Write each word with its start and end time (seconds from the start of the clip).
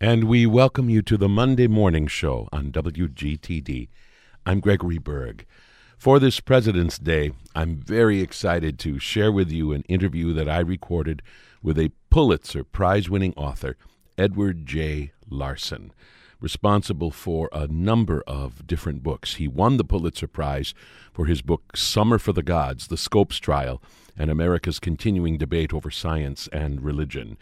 And 0.00 0.24
we 0.24 0.46
welcome 0.46 0.88
you 0.88 1.02
to 1.02 1.16
the 1.16 1.28
Monday 1.28 1.66
Morning 1.66 2.06
Show 2.06 2.48
on 2.52 2.70
WGTD. 2.70 3.88
I'm 4.46 4.60
Gregory 4.60 4.98
Berg. 4.98 5.44
For 5.96 6.20
this 6.20 6.38
President's 6.38 7.00
Day, 7.00 7.32
I'm 7.52 7.78
very 7.78 8.20
excited 8.20 8.78
to 8.78 9.00
share 9.00 9.32
with 9.32 9.50
you 9.50 9.72
an 9.72 9.82
interview 9.88 10.32
that 10.34 10.48
I 10.48 10.60
recorded 10.60 11.20
with 11.64 11.80
a 11.80 11.90
Pulitzer 12.10 12.62
Prize 12.62 13.10
winning 13.10 13.34
author, 13.36 13.76
Edward 14.16 14.66
J. 14.66 15.10
Larson, 15.28 15.92
responsible 16.40 17.10
for 17.10 17.48
a 17.50 17.66
number 17.66 18.22
of 18.24 18.68
different 18.68 19.02
books. 19.02 19.34
He 19.34 19.48
won 19.48 19.78
the 19.78 19.84
Pulitzer 19.84 20.28
Prize 20.28 20.74
for 21.12 21.26
his 21.26 21.42
book 21.42 21.76
Summer 21.76 22.20
for 22.20 22.32
the 22.32 22.44
Gods, 22.44 22.86
The 22.86 22.96
Scopes 22.96 23.38
Trial, 23.38 23.82
and 24.16 24.30
America's 24.30 24.78
Continuing 24.78 25.38
Debate 25.38 25.74
Over 25.74 25.90
Science 25.90 26.48
and 26.52 26.82
Religion 26.82 27.36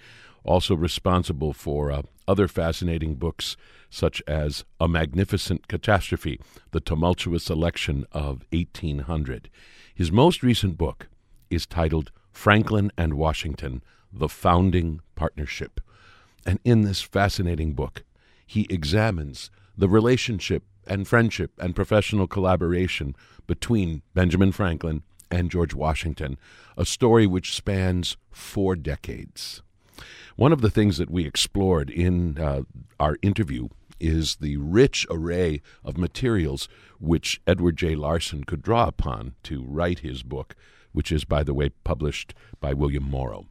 also 0.46 0.74
responsible 0.74 1.52
for 1.52 1.90
uh, 1.90 2.02
other 2.26 2.48
fascinating 2.48 3.14
books 3.14 3.56
such 3.90 4.22
as 4.26 4.64
A 4.80 4.88
Magnificent 4.88 5.68
Catastrophe, 5.68 6.40
The 6.70 6.80
Tumultuous 6.80 7.50
Election 7.50 8.06
of 8.12 8.44
1800. 8.50 9.50
His 9.94 10.12
most 10.12 10.42
recent 10.42 10.76
book 10.76 11.08
is 11.50 11.66
titled 11.66 12.10
Franklin 12.32 12.90
and 12.98 13.14
Washington, 13.14 13.82
The 14.12 14.28
Founding 14.28 15.00
Partnership. 15.14 15.80
And 16.44 16.58
in 16.64 16.82
this 16.82 17.02
fascinating 17.02 17.74
book, 17.74 18.04
he 18.46 18.66
examines 18.70 19.50
the 19.76 19.88
relationship 19.88 20.62
and 20.86 21.08
friendship 21.08 21.52
and 21.58 21.74
professional 21.74 22.26
collaboration 22.26 23.16
between 23.46 24.02
Benjamin 24.14 24.52
Franklin 24.52 25.02
and 25.30 25.50
George 25.50 25.74
Washington, 25.74 26.38
a 26.76 26.84
story 26.84 27.26
which 27.26 27.54
spans 27.54 28.16
four 28.30 28.76
decades. 28.76 29.62
One 30.36 30.52
of 30.52 30.60
the 30.60 30.68
things 30.68 30.98
that 30.98 31.10
we 31.10 31.24
explored 31.24 31.88
in 31.88 32.38
uh, 32.38 32.62
our 33.00 33.16
interview 33.22 33.68
is 33.98 34.36
the 34.36 34.58
rich 34.58 35.06
array 35.08 35.62
of 35.82 35.96
materials 35.96 36.68
which 37.00 37.40
Edward 37.46 37.78
J. 37.78 37.94
Larson 37.94 38.44
could 38.44 38.60
draw 38.60 38.86
upon 38.86 39.34
to 39.44 39.64
write 39.66 40.00
his 40.00 40.22
book, 40.22 40.54
which 40.92 41.10
is, 41.10 41.24
by 41.24 41.42
the 41.42 41.54
way, 41.54 41.70
published 41.84 42.34
by 42.60 42.74
William 42.74 43.04
Morrow. 43.04 43.46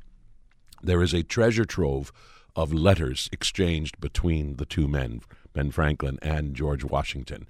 There 0.84 1.02
is 1.02 1.12
a 1.16 1.24
treasure 1.24 1.66
trove 1.66 2.12
of 2.56 2.72
letters 2.72 3.30
exchanged 3.32 4.00
between 4.00 4.58
the 4.58 4.66
two 4.66 4.88
men, 4.88 5.22
Ben 5.54 5.72
Franklin 5.72 6.20
and 6.22 6.56
George 6.56 6.84
Washington. 6.84 7.48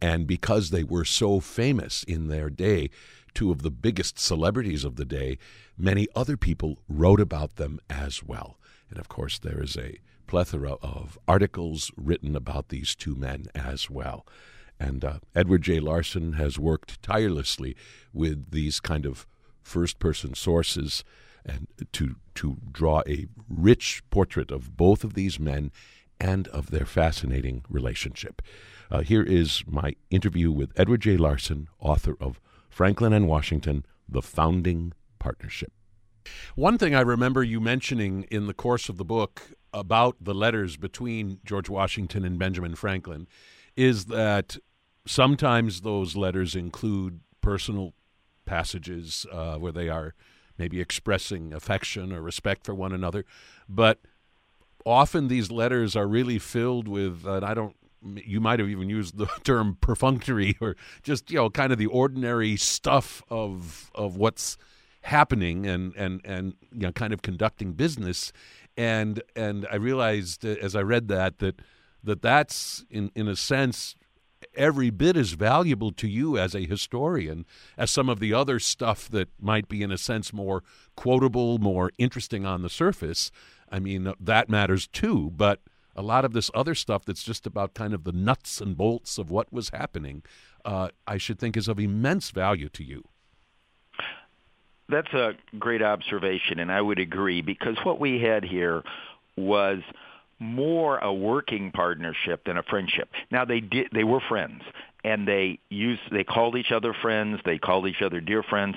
And 0.00 0.28
because 0.28 0.70
they 0.70 0.84
were 0.84 1.04
so 1.04 1.40
famous 1.40 2.04
in 2.04 2.28
their 2.28 2.48
day, 2.48 2.90
two 3.34 3.50
of 3.50 3.62
the 3.62 3.72
biggest 3.72 4.20
celebrities 4.20 4.84
of 4.84 4.94
the 4.94 5.04
day, 5.04 5.38
many 5.76 6.06
other 6.14 6.36
people 6.36 6.78
wrote 6.88 7.20
about 7.20 7.56
them 7.56 7.80
as 7.90 8.22
well. 8.22 8.58
And 8.90 8.98
of 8.98 9.08
course, 9.08 9.38
there 9.38 9.62
is 9.62 9.76
a 9.76 9.98
plethora 10.26 10.72
of 10.82 11.18
articles 11.26 11.90
written 11.96 12.36
about 12.36 12.68
these 12.68 12.94
two 12.94 13.14
men 13.14 13.46
as 13.54 13.88
well. 13.90 14.26
And 14.78 15.04
uh, 15.04 15.18
Edward 15.34 15.62
J. 15.62 15.80
Larson 15.80 16.34
has 16.34 16.58
worked 16.58 17.02
tirelessly 17.02 17.76
with 18.12 18.50
these 18.50 18.80
kind 18.80 19.06
of 19.06 19.26
first 19.62 19.98
person 19.98 20.34
sources 20.34 21.02
and 21.44 21.68
to 21.92 22.16
to 22.34 22.58
draw 22.70 23.02
a 23.06 23.26
rich 23.48 24.02
portrait 24.10 24.50
of 24.50 24.76
both 24.76 25.04
of 25.04 25.14
these 25.14 25.38
men 25.40 25.70
and 26.20 26.48
of 26.48 26.70
their 26.70 26.84
fascinating 26.84 27.64
relationship. 27.68 28.42
Uh, 28.90 29.00
here 29.00 29.22
is 29.22 29.62
my 29.66 29.94
interview 30.10 30.50
with 30.50 30.72
Edward 30.76 31.00
J. 31.00 31.16
Larson, 31.16 31.68
author 31.80 32.16
of 32.20 32.40
Franklin 32.68 33.12
and 33.12 33.28
Washington: 33.28 33.84
The 34.08 34.22
Founding 34.22 34.92
Partnership. 35.18 35.72
One 36.54 36.78
thing 36.78 36.94
I 36.94 37.00
remember 37.00 37.42
you 37.42 37.60
mentioning 37.60 38.24
in 38.30 38.46
the 38.46 38.54
course 38.54 38.88
of 38.88 38.96
the 38.96 39.04
book 39.04 39.52
about 39.72 40.16
the 40.20 40.34
letters 40.34 40.76
between 40.76 41.40
George 41.44 41.68
Washington 41.68 42.24
and 42.24 42.38
Benjamin 42.38 42.74
Franklin 42.74 43.26
is 43.76 44.06
that 44.06 44.56
sometimes 45.06 45.82
those 45.82 46.16
letters 46.16 46.54
include 46.54 47.20
personal 47.40 47.92
passages 48.46 49.26
uh, 49.30 49.56
where 49.56 49.72
they 49.72 49.88
are 49.88 50.14
maybe 50.58 50.80
expressing 50.80 51.52
affection 51.52 52.12
or 52.12 52.22
respect 52.22 52.64
for 52.64 52.74
one 52.74 52.92
another, 52.92 53.24
but 53.68 54.00
often 54.86 55.28
these 55.28 55.50
letters 55.50 55.94
are 55.94 56.06
really 56.06 56.38
filled 56.38 56.88
with, 56.88 57.26
and 57.26 57.44
I 57.44 57.52
don't 57.52 57.76
you 58.14 58.40
might 58.40 58.60
have 58.60 58.68
even 58.68 58.88
used 58.88 59.16
the 59.16 59.26
term 59.44 59.76
perfunctory 59.80 60.56
or 60.60 60.76
just 61.02 61.30
you 61.30 61.36
know 61.36 61.50
kind 61.50 61.72
of 61.72 61.78
the 61.78 61.86
ordinary 61.86 62.56
stuff 62.56 63.22
of 63.28 63.90
of 63.94 64.16
what's 64.16 64.56
happening 65.06 65.66
and 65.66 65.94
and 65.96 66.20
and 66.24 66.54
you 66.72 66.80
know 66.80 66.92
kind 66.92 67.12
of 67.12 67.22
conducting 67.22 67.72
business. 67.72 68.32
And 68.76 69.22
and 69.34 69.66
I 69.70 69.76
realized 69.76 70.44
as 70.44 70.76
I 70.76 70.82
read 70.82 71.08
that 71.08 71.38
that 71.38 71.62
that 72.04 72.22
that's 72.22 72.84
in 72.90 73.10
in 73.14 73.28
a 73.28 73.36
sense 73.36 73.94
every 74.54 74.90
bit 74.90 75.16
as 75.16 75.32
valuable 75.32 75.92
to 75.92 76.06
you 76.06 76.36
as 76.36 76.54
a 76.54 76.66
historian 76.66 77.46
as 77.78 77.90
some 77.90 78.08
of 78.08 78.20
the 78.20 78.32
other 78.34 78.58
stuff 78.58 79.08
that 79.10 79.28
might 79.40 79.68
be 79.68 79.82
in 79.82 79.90
a 79.90 79.98
sense 79.98 80.32
more 80.32 80.62
quotable 80.94 81.58
more 81.58 81.90
interesting 81.98 82.44
on 82.44 82.62
the 82.62 82.70
surface. 82.70 83.30
I 83.70 83.78
mean 83.78 84.12
that 84.20 84.48
matters 84.48 84.86
too. 84.88 85.30
But 85.34 85.60
a 85.94 86.02
lot 86.02 86.26
of 86.26 86.32
this 86.34 86.50
other 86.52 86.74
stuff 86.74 87.04
that's 87.06 87.22
just 87.22 87.46
about 87.46 87.72
kind 87.72 87.94
of 87.94 88.04
the 88.04 88.12
nuts 88.12 88.60
and 88.60 88.76
bolts 88.76 89.16
of 89.16 89.30
what 89.30 89.50
was 89.50 89.70
happening 89.70 90.22
uh, 90.66 90.88
i 91.06 91.16
should 91.16 91.38
think 91.38 91.56
is 91.56 91.68
of 91.68 91.80
immense 91.80 92.30
value 92.30 92.68
to 92.68 92.84
you 92.84 93.02
that's 94.88 95.12
a 95.12 95.32
great 95.58 95.82
observation, 95.82 96.58
and 96.60 96.70
I 96.70 96.80
would 96.80 96.98
agree 96.98 97.42
because 97.42 97.76
what 97.84 97.98
we 97.98 98.20
had 98.20 98.44
here 98.44 98.82
was 99.36 99.80
more 100.38 100.98
a 100.98 101.12
working 101.12 101.72
partnership 101.72 102.44
than 102.44 102.56
a 102.56 102.62
friendship. 102.62 103.08
Now 103.30 103.44
they 103.44 103.60
did 103.60 103.88
they 103.92 104.04
were 104.04 104.20
friends 104.28 104.62
and 105.02 105.26
they 105.26 105.58
used 105.70 106.02
they 106.12 106.24
called 106.24 106.56
each 106.56 106.72
other 106.72 106.94
friends, 107.00 107.40
they 107.44 107.58
called 107.58 107.86
each 107.86 108.02
other 108.02 108.20
dear 108.20 108.42
friends. 108.42 108.76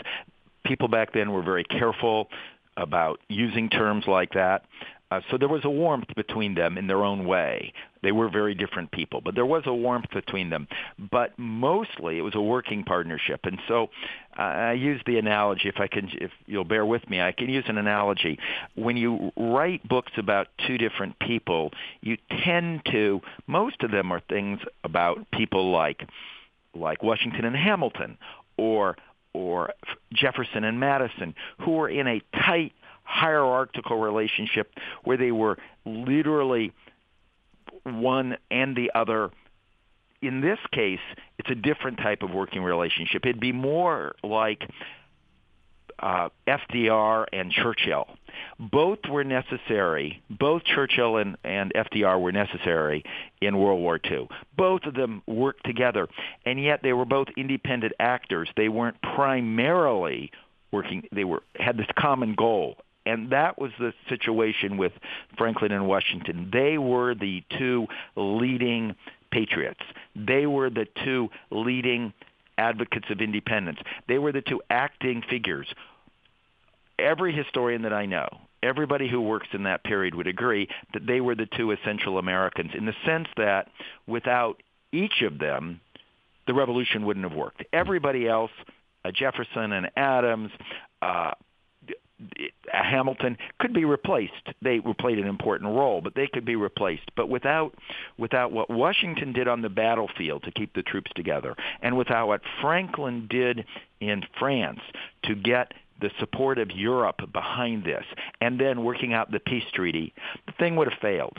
People 0.65 0.87
back 0.87 1.13
then 1.13 1.31
were 1.31 1.41
very 1.41 1.63
careful 1.63 2.29
about 2.77 3.19
using 3.27 3.69
terms 3.69 4.05
like 4.07 4.33
that. 4.33 4.63
Uh, 5.11 5.21
so 5.31 5.37
there 5.37 5.47
was 5.47 5.65
a 5.65 5.69
warmth 5.69 6.07
between 6.15 6.53
them 6.53 6.77
in 6.77 6.87
their 6.87 7.03
own 7.03 7.25
way. 7.25 7.73
They 8.01 8.11
were 8.11 8.29
very 8.29 8.55
different 8.55 8.91
people, 8.91 9.21
but 9.21 9.35
there 9.35 9.45
was 9.45 9.63
a 9.65 9.73
warmth 9.73 10.09
between 10.13 10.49
them. 10.49 10.67
But 11.11 11.37
mostly 11.37 12.17
it 12.17 12.21
was 12.21 12.35
a 12.35 12.41
working 12.41 12.83
partnership. 12.83 13.41
And 13.43 13.59
so 13.67 13.89
uh, 14.37 14.41
I 14.41 14.73
use 14.73 15.01
the 15.05 15.17
analogy, 15.17 15.67
if 15.67 15.79
I 15.79 15.87
can, 15.87 16.09
if 16.13 16.31
you'll 16.45 16.63
bear 16.63 16.85
with 16.85 17.09
me, 17.09 17.21
I 17.21 17.31
can 17.31 17.49
use 17.49 17.65
an 17.67 17.77
analogy. 17.77 18.39
When 18.75 18.97
you 18.97 19.31
write 19.35 19.87
books 19.87 20.11
about 20.17 20.47
two 20.65 20.77
different 20.77 21.19
people, 21.19 21.71
you 22.01 22.17
tend 22.43 22.81
to, 22.91 23.21
most 23.47 23.83
of 23.83 23.91
them 23.91 24.11
are 24.11 24.21
things 24.29 24.59
about 24.83 25.29
people 25.31 25.71
like, 25.71 26.07
like 26.73 27.03
Washington 27.03 27.45
and 27.45 27.55
Hamilton, 27.55 28.17
or 28.57 28.97
or 29.33 29.73
Jefferson 30.13 30.63
and 30.63 30.79
Madison, 30.79 31.35
who 31.59 31.71
were 31.71 31.89
in 31.89 32.07
a 32.07 32.21
tight 32.33 32.73
hierarchical 33.03 33.97
relationship 33.97 34.71
where 35.03 35.17
they 35.17 35.31
were 35.31 35.57
literally 35.85 36.71
one 37.83 38.37
and 38.51 38.75
the 38.75 38.91
other. 38.95 39.31
In 40.21 40.41
this 40.41 40.59
case, 40.71 40.99
it's 41.37 41.49
a 41.49 41.55
different 41.55 41.97
type 41.97 42.23
of 42.23 42.31
working 42.31 42.61
relationship. 42.61 43.25
It'd 43.25 43.39
be 43.39 43.53
more 43.53 44.15
like 44.21 44.69
uh, 46.01 46.29
FDR 46.47 47.25
and 47.31 47.51
Churchill. 47.51 48.07
Both 48.59 48.99
were 49.09 49.23
necessary. 49.23 50.21
Both 50.29 50.63
Churchill 50.63 51.17
and, 51.17 51.37
and 51.43 51.73
FDR 51.73 52.19
were 52.19 52.31
necessary 52.31 53.03
in 53.41 53.57
World 53.57 53.79
War 53.79 53.99
II. 54.09 54.27
Both 54.55 54.83
of 54.83 54.93
them 54.93 55.21
worked 55.27 55.65
together, 55.65 56.07
and 56.45 56.61
yet 56.61 56.81
they 56.83 56.93
were 56.93 57.05
both 57.05 57.27
independent 57.37 57.93
actors. 57.99 58.49
They 58.55 58.69
weren't 58.69 59.01
primarily 59.01 60.31
working. 60.71 61.03
They 61.11 61.23
were 61.23 61.43
had 61.55 61.77
this 61.77 61.87
common 61.97 62.35
goal, 62.35 62.77
and 63.09 63.31
that 63.31 63.59
was 63.59 63.71
the 63.79 63.91
situation 64.07 64.77
with 64.77 64.91
Franklin 65.35 65.71
and 65.71 65.87
Washington. 65.87 66.49
They 66.53 66.77
were 66.77 67.15
the 67.15 67.43
two 67.57 67.87
leading 68.15 68.95
patriots. 69.31 69.81
They 70.15 70.45
were 70.45 70.69
the 70.69 70.85
two 71.03 71.29
leading 71.49 72.13
advocates 72.57 73.07
of 73.09 73.19
independence. 73.19 73.79
They 74.07 74.19
were 74.19 74.31
the 74.31 74.41
two 74.41 74.61
acting 74.69 75.23
figures. 75.27 75.67
Every 76.99 77.33
historian 77.33 77.81
that 77.83 77.93
I 77.93 78.05
know, 78.05 78.27
everybody 78.61 79.09
who 79.09 79.21
works 79.21 79.47
in 79.53 79.63
that 79.63 79.83
period 79.83 80.13
would 80.13 80.27
agree 80.27 80.67
that 80.93 81.07
they 81.07 81.19
were 81.19 81.33
the 81.33 81.47
two 81.57 81.71
essential 81.71 82.19
Americans 82.19 82.71
in 82.77 82.85
the 82.85 82.95
sense 83.05 83.27
that 83.37 83.69
without 84.05 84.61
each 84.91 85.23
of 85.23 85.39
them, 85.39 85.81
the 86.45 86.53
revolution 86.53 87.05
wouldn't 87.05 87.27
have 87.27 87.37
worked. 87.37 87.63
Everybody 87.73 88.27
else, 88.27 88.51
uh, 89.03 89.11
Jefferson 89.11 89.71
and 89.71 89.89
Adams, 89.95 90.51
uh, 91.01 91.31
Uh, 92.21 92.43
Hamilton 92.71 93.37
could 93.59 93.73
be 93.73 93.85
replaced. 93.85 94.33
They 94.61 94.79
played 94.99 95.19
an 95.19 95.27
important 95.27 95.73
role, 95.73 96.01
but 96.01 96.15
they 96.15 96.27
could 96.27 96.45
be 96.45 96.55
replaced. 96.55 97.09
But 97.15 97.29
without 97.29 97.73
without 98.17 98.51
what 98.51 98.69
Washington 98.69 99.33
did 99.33 99.47
on 99.47 99.61
the 99.61 99.69
battlefield 99.69 100.43
to 100.43 100.51
keep 100.51 100.73
the 100.73 100.83
troops 100.83 101.11
together, 101.15 101.55
and 101.81 101.97
without 101.97 102.27
what 102.27 102.41
Franklin 102.61 103.27
did 103.29 103.65
in 103.99 104.23
France 104.37 104.81
to 105.23 105.35
get 105.35 105.73
the 106.01 106.11
support 106.19 106.57
of 106.59 106.71
Europe 106.71 107.21
behind 107.33 107.83
this, 107.83 108.05
and 108.41 108.59
then 108.59 108.83
working 108.83 109.13
out 109.13 109.31
the 109.31 109.39
peace 109.39 109.69
treaty, 109.73 110.13
the 110.45 110.53
thing 110.53 110.75
would 110.75 110.89
have 110.89 110.99
failed. 111.01 111.37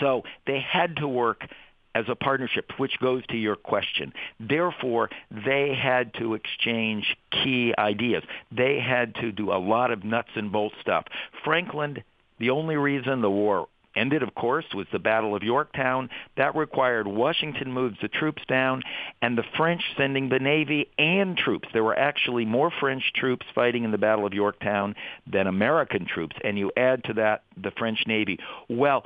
So 0.00 0.22
they 0.46 0.60
had 0.60 0.96
to 0.96 1.08
work 1.08 1.46
as 1.94 2.04
a 2.08 2.14
partnership, 2.14 2.70
which 2.78 2.98
goes 3.00 3.24
to 3.26 3.36
your 3.36 3.56
question. 3.56 4.12
Therefore, 4.40 5.10
they 5.30 5.74
had 5.74 6.14
to 6.14 6.34
exchange 6.34 7.16
key 7.30 7.74
ideas. 7.78 8.22
They 8.50 8.80
had 8.80 9.14
to 9.16 9.32
do 9.32 9.52
a 9.52 9.58
lot 9.58 9.90
of 9.90 10.04
nuts 10.04 10.30
and 10.34 10.50
bolts 10.50 10.76
stuff. 10.80 11.04
Franklin, 11.44 12.02
the 12.38 12.50
only 12.50 12.76
reason 12.76 13.20
the 13.20 13.30
war 13.30 13.68
ended, 13.94 14.22
of 14.22 14.34
course, 14.34 14.64
was 14.74 14.86
the 14.92 14.98
Battle 14.98 15.34
of 15.34 15.42
Yorktown. 15.42 16.08
That 16.36 16.56
required 16.56 17.06
Washington 17.06 17.72
moves 17.72 17.96
the 18.00 18.08
troops 18.08 18.42
down 18.48 18.82
and 19.20 19.36
the 19.36 19.44
French 19.56 19.82
sending 19.96 20.28
the 20.28 20.38
Navy 20.38 20.88
and 20.98 21.36
troops. 21.36 21.68
There 21.72 21.84
were 21.84 21.98
actually 21.98 22.44
more 22.44 22.70
French 22.80 23.12
troops 23.14 23.46
fighting 23.54 23.84
in 23.84 23.90
the 23.90 23.98
Battle 23.98 24.26
of 24.26 24.32
Yorktown 24.32 24.94
than 25.30 25.46
American 25.46 26.06
troops. 26.06 26.36
And 26.42 26.58
you 26.58 26.72
add 26.76 27.04
to 27.04 27.14
that 27.14 27.42
the 27.56 27.70
French 27.72 28.06
Navy. 28.06 28.38
Well, 28.68 29.04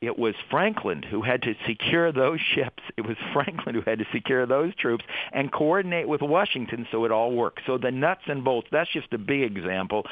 it 0.00 0.18
was 0.18 0.34
Franklin 0.50 1.02
who 1.02 1.22
had 1.22 1.42
to 1.42 1.54
secure 1.66 2.12
those 2.12 2.40
ships. 2.54 2.82
It 2.96 3.06
was 3.06 3.16
Franklin 3.32 3.74
who 3.74 3.82
had 3.82 3.98
to 3.98 4.04
secure 4.12 4.46
those 4.46 4.74
troops 4.76 5.04
and 5.32 5.50
coordinate 5.50 6.08
with 6.08 6.22
Washington 6.22 6.86
so 6.90 7.04
it 7.04 7.12
all 7.12 7.32
worked. 7.32 7.60
So 7.66 7.78
the 7.78 7.90
nuts 7.90 8.22
and 8.26 8.44
bolts, 8.44 8.68
that's 8.70 8.90
just 8.92 9.12
a 9.12 9.18
big 9.18 9.56
example. 9.56 10.04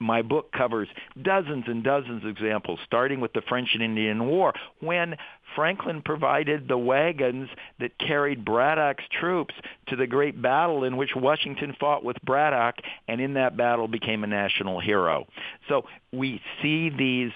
My 0.00 0.22
book 0.22 0.52
covers 0.52 0.88
dozens 1.22 1.64
and 1.66 1.82
dozens 1.82 2.24
of 2.24 2.30
examples, 2.30 2.80
starting 2.84 3.20
with 3.20 3.32
the 3.32 3.42
French 3.48 3.70
and 3.74 3.82
Indian 3.82 4.26
War, 4.26 4.52
when 4.80 5.14
Franklin 5.54 6.02
provided 6.02 6.66
the 6.66 6.76
wagons 6.76 7.48
that 7.78 7.96
carried 7.98 8.44
Braddock's 8.44 9.04
troops 9.20 9.54
to 9.88 9.96
the 9.96 10.06
great 10.06 10.40
battle 10.42 10.82
in 10.82 10.96
which 10.96 11.10
Washington 11.14 11.76
fought 11.78 12.04
with 12.04 12.16
Braddock, 12.24 12.74
and 13.06 13.20
in 13.20 13.34
that 13.34 13.56
battle 13.56 13.86
became 13.86 14.24
a 14.24 14.26
national 14.26 14.80
hero. 14.80 15.26
So 15.68 15.84
we 16.12 16.42
see 16.60 16.90
these 16.90 17.30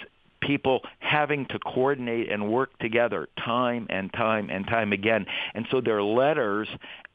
people 0.49 0.81
having 1.01 1.45
to 1.45 1.59
coordinate 1.59 2.33
and 2.33 2.51
work 2.51 2.77
together 2.79 3.29
time 3.37 3.87
and 3.91 4.11
time 4.15 4.49
and 4.51 4.67
time 4.67 4.95
again. 4.95 5.27
And 5.55 5.67
so 5.71 5.83
their 5.83 6.03
letters 6.03 6.69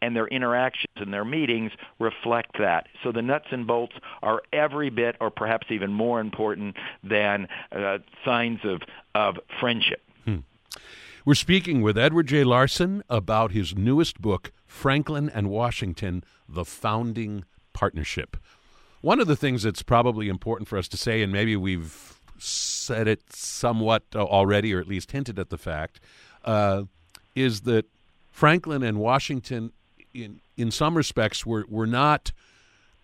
and 0.03 0.15
their 0.15 0.27
interactions 0.27 0.93
and 0.97 1.11
their 1.11 1.25
meetings 1.25 1.71
reflect 1.99 2.59
that. 2.59 2.87
So 3.03 3.11
the 3.11 3.23
nuts 3.23 3.47
and 3.49 3.65
bolts 3.65 3.95
are 4.21 4.43
every 4.53 4.91
bit 4.91 5.15
or 5.19 5.31
perhaps 5.31 5.67
even 5.71 5.91
more 5.91 6.19
important 6.19 6.75
than 7.03 7.47
uh, 7.71 7.97
signs 8.23 8.59
of, 8.63 8.81
of 9.15 9.39
friendship. 9.59 10.01
Hmm. 10.25 10.39
We're 11.25 11.33
speaking 11.33 11.81
with 11.81 11.97
Edward 11.97 12.27
J. 12.27 12.43
Larson 12.43 13.01
about 13.09 13.51
his 13.51 13.75
newest 13.75 14.21
book, 14.21 14.51
Franklin 14.67 15.27
and 15.27 15.49
Washington, 15.49 16.23
The 16.47 16.65
Founding 16.65 17.45
Partnership. 17.73 18.37
One 19.01 19.19
of 19.19 19.27
the 19.27 19.35
things 19.35 19.63
that's 19.63 19.81
probably 19.81 20.29
important 20.29 20.67
for 20.67 20.77
us 20.77 20.87
to 20.89 20.97
say, 20.97 21.23
and 21.23 21.33
maybe 21.33 21.55
we've 21.55 22.12
said 22.37 23.07
it 23.07 23.21
somewhat 23.31 24.03
uh, 24.15 24.23
already, 24.23 24.73
or 24.73 24.79
at 24.79 24.87
least 24.87 25.11
hinted 25.11 25.39
at 25.39 25.49
the 25.49 25.57
fact, 25.57 25.99
uh, 26.43 26.83
is 27.35 27.61
that 27.61 27.85
Franklin 28.31 28.83
and 28.83 28.99
Washington, 28.99 29.71
in 30.13 30.41
in 30.57 30.71
some 30.71 30.95
respects, 30.95 31.45
were 31.45 31.65
were 31.69 31.87
not 31.87 32.31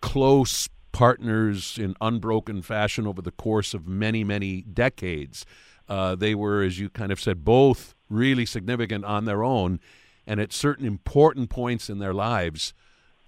close 0.00 0.68
partners 0.92 1.78
in 1.78 1.94
unbroken 2.00 2.62
fashion 2.62 3.06
over 3.06 3.22
the 3.22 3.30
course 3.30 3.74
of 3.74 3.86
many 3.86 4.24
many 4.24 4.62
decades. 4.62 5.46
Uh, 5.88 6.14
they 6.14 6.34
were, 6.34 6.62
as 6.62 6.78
you 6.78 6.88
kind 6.88 7.10
of 7.10 7.20
said, 7.20 7.44
both 7.44 7.94
really 8.08 8.46
significant 8.46 9.04
on 9.04 9.24
their 9.24 9.42
own, 9.42 9.80
and 10.26 10.40
at 10.40 10.52
certain 10.52 10.86
important 10.86 11.50
points 11.50 11.90
in 11.90 11.98
their 11.98 12.14
lives, 12.14 12.74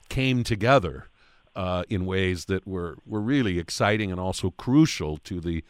came 0.09 0.45
together 0.45 1.09
uh, 1.57 1.85
in 1.89 2.07
ways 2.07 2.47
that 2.47 2.67
were 2.67 2.99
were 3.07 3.21
really 3.21 3.59
exciting 3.59 4.11
and 4.11 4.21
also 4.21 4.51
crucial 4.51 5.17
to 5.19 5.41
the 5.41 5.65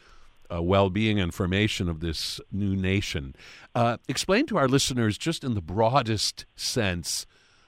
uh, 0.53 0.61
well 0.61 0.89
being 0.89 1.19
and 1.19 1.33
formation 1.33 1.89
of 1.89 1.99
this 1.99 2.39
new 2.51 2.75
nation. 2.75 3.35
Uh, 3.73 3.97
explain 4.07 4.45
to 4.47 4.57
our 4.57 4.67
listeners, 4.67 5.17
just 5.17 5.43
in 5.43 5.53
the 5.53 5.61
broadest 5.61 6.45
sense, 6.55 7.25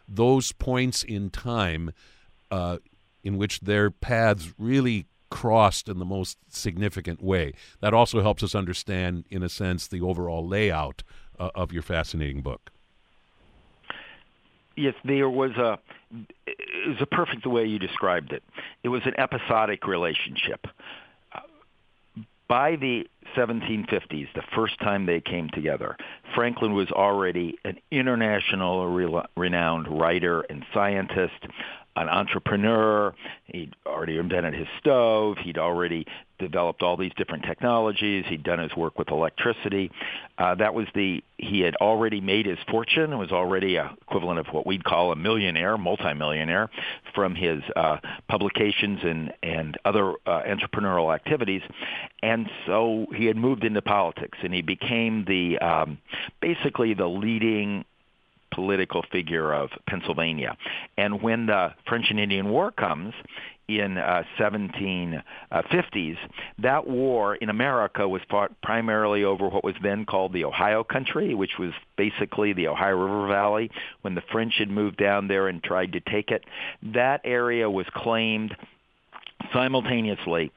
those 0.08 0.52
points 0.52 1.04
in 1.04 1.30
time 1.30 1.92
uh, 2.52 2.78
in 3.24 3.38
which 3.38 3.62
their 3.62 3.90
paths 3.90 4.54
really 4.58 5.06
crossed 5.30 5.90
in 5.90 6.00
the 6.00 6.06
most 6.06 6.38
significant 6.50 7.22
way. 7.22 7.54
That 7.82 7.94
also 7.94 8.22
helps 8.22 8.44
us 8.44 8.54
understand, 8.54 9.26
in 9.30 9.42
a 9.44 9.50
sense, 9.50 9.88
the 9.88 10.02
overall 10.02 10.48
layout 10.48 11.04
uh, 11.40 11.50
of 11.56 11.74
your 11.74 11.82
fascinating 11.82 12.42
book. 12.42 12.72
Yes, 14.78 14.94
there 15.04 15.30
was 15.30 15.52
a. 15.52 15.80
It 16.46 16.90
was 16.90 16.98
a 17.02 17.06
perfect 17.06 17.44
the 17.44 17.50
way 17.50 17.66
you 17.66 17.80
described 17.80 18.32
it. 18.32 18.44
It 18.84 18.90
was 18.90 19.02
an 19.06 19.14
episodic 19.18 19.88
relationship 19.88 20.68
by 22.48 22.76
the 22.76 23.08
1750s, 23.36 24.28
the 24.34 24.44
first 24.56 24.80
time 24.80 25.06
they 25.06 25.20
came 25.22 25.50
together, 25.50 25.98
Franklin 26.34 26.74
was 26.74 26.92
already 26.92 27.58
an 27.66 27.78
international 27.92 28.86
renowned 29.36 29.88
writer 29.88 30.42
and 30.42 30.64
scientist, 30.74 31.48
an 31.96 32.10
entrepreneur. 32.10 33.14
He'd 33.46 33.76
already 33.86 34.18
invented 34.18 34.54
his 34.54 34.68
stove. 34.80 35.38
He'd 35.44 35.58
already 35.58 36.06
developed 36.40 36.82
all 36.82 36.98
these 36.98 37.12
different 37.18 37.44
technologies. 37.44 38.26
He'd 38.28 38.44
done 38.44 38.60
his 38.60 38.76
work 38.76 38.98
with 38.98 39.10
electricity. 39.10 39.92
Uh, 40.38 40.56
that 40.56 40.74
was 40.74 40.88
the 40.94 41.24
he 41.38 41.60
had 41.60 41.76
already 41.78 42.22
made 42.22 42.46
his 42.46 42.58
fortune 42.70 43.12
and 43.12 43.20
was 43.20 43.32
already 43.32 43.76
a 43.76 43.96
equivalent 44.02 44.40
of 44.40 44.48
what 44.48 44.66
we'd 44.66 44.84
call 44.84 45.12
a 45.12 45.16
millionaire, 45.16 45.78
multimillionaire, 45.78 46.70
from 47.14 47.36
his 47.36 47.62
uh, 47.76 47.98
publications 48.28 49.00
and 49.04 49.34
and 49.44 49.78
other 49.86 50.14
uh, 50.26 50.42
entrepreneurial 50.44 51.14
activities. 51.14 51.62
And 52.22 52.50
so 52.66 53.06
he 53.14 53.26
had 53.26 53.38
moved 53.38 53.64
into 53.64 53.82
politics, 53.82 54.38
and 54.44 54.54
he 54.54 54.62
became 54.62 55.26
the 55.26 55.60
um, 55.60 55.98
basically 56.42 56.94
the 56.94 57.08
leading 57.08 57.86
political 58.56 59.04
figure 59.12 59.54
of 59.54 59.70
Pennsylvania. 59.88 60.58
And 60.98 61.22
when 61.22 61.46
the 61.46 61.74
French 61.88 62.08
and 62.10 62.20
Indian 62.20 62.50
War 62.50 62.72
comes 62.72 63.14
in 63.68 63.98
uh, 63.98 64.24
1750s, 64.40 66.18
that 66.60 66.88
war 66.88 67.36
in 67.36 67.50
America 67.50 68.08
was 68.08 68.22
fought 68.30 68.52
primarily 68.62 69.24
over 69.24 69.50
what 69.50 69.64
was 69.64 69.76
then 69.82 70.06
called 70.06 70.34
the 70.34 70.46
Ohio 70.46 70.84
country, 70.84 71.34
which 71.34 71.58
was 71.60 71.72
basically 71.98 72.54
the 72.54 72.68
Ohio 72.68 72.96
River 72.96 73.28
Valley. 73.28 73.72
When 74.02 74.16
the 74.16 74.24
French 74.32 74.54
had 74.58 74.70
moved 74.70 74.98
down 74.98 75.28
there 75.28 75.48
and 75.48 75.64
tried 75.64 75.94
to 75.94 76.00
take 76.00 76.32
it, 76.32 76.46
that 76.94 77.22
area 77.24 77.70
was 77.70 77.86
claimed 77.94 78.56
simultaneously 79.52 80.52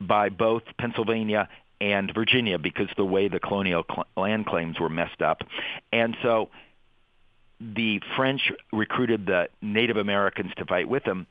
by 0.00 0.28
both 0.28 0.62
Pennsylvania 0.78 1.48
and 1.80 2.12
Virginia 2.14 2.58
because 2.58 2.88
the 2.96 3.04
way 3.04 3.28
the 3.28 3.40
colonial 3.40 3.84
cl- 3.88 4.06
land 4.16 4.46
claims 4.46 4.78
were 4.80 4.88
messed 4.88 5.22
up. 5.22 5.42
And 5.92 6.16
so 6.22 6.48
the 7.74 8.00
French 8.16 8.52
recruited 8.72 9.26
the 9.26 9.48
Native 9.62 9.96
Americans 9.96 10.52
to 10.56 10.64
fight 10.64 10.88
with 10.88 11.04
them, 11.04 11.26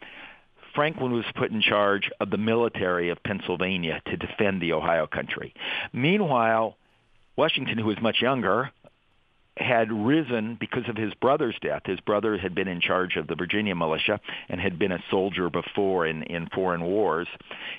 Franklin 0.74 1.12
was 1.12 1.26
put 1.36 1.52
in 1.52 1.62
charge 1.62 2.10
of 2.20 2.32
the 2.32 2.38
military 2.38 3.10
of 3.10 3.22
Pennsylvania 3.24 4.02
to 4.08 4.18
defend 4.18 4.62
the 4.62 4.74
Ohio 4.74 5.06
country. 5.06 5.54
Meanwhile, 5.92 6.76
Washington, 7.36 7.78
who 7.78 7.86
was 7.86 8.02
much 8.02 8.22
younger, 8.22 8.72
had 9.58 9.92
risen 9.92 10.58
because 10.60 10.90
of 10.90 10.98
his 10.98 11.14
brother's 11.16 11.56
death. 11.62 11.84
His 11.86 12.00
brother 12.00 12.38
had 12.38 12.56
been 12.56 12.68
in 12.68 12.82
charge 12.82 13.18
of 13.18 13.28
the 13.28 13.36
Virginia 13.36 13.76
militia 13.76 14.20
and 14.50 14.60
had 14.60 14.80
been 14.80 14.92
a 14.92 15.04
soldier 15.12 15.50
before 15.50 16.08
in, 16.08 16.24
in 16.24 16.48
foreign 16.48 16.84
wars. 16.84 17.28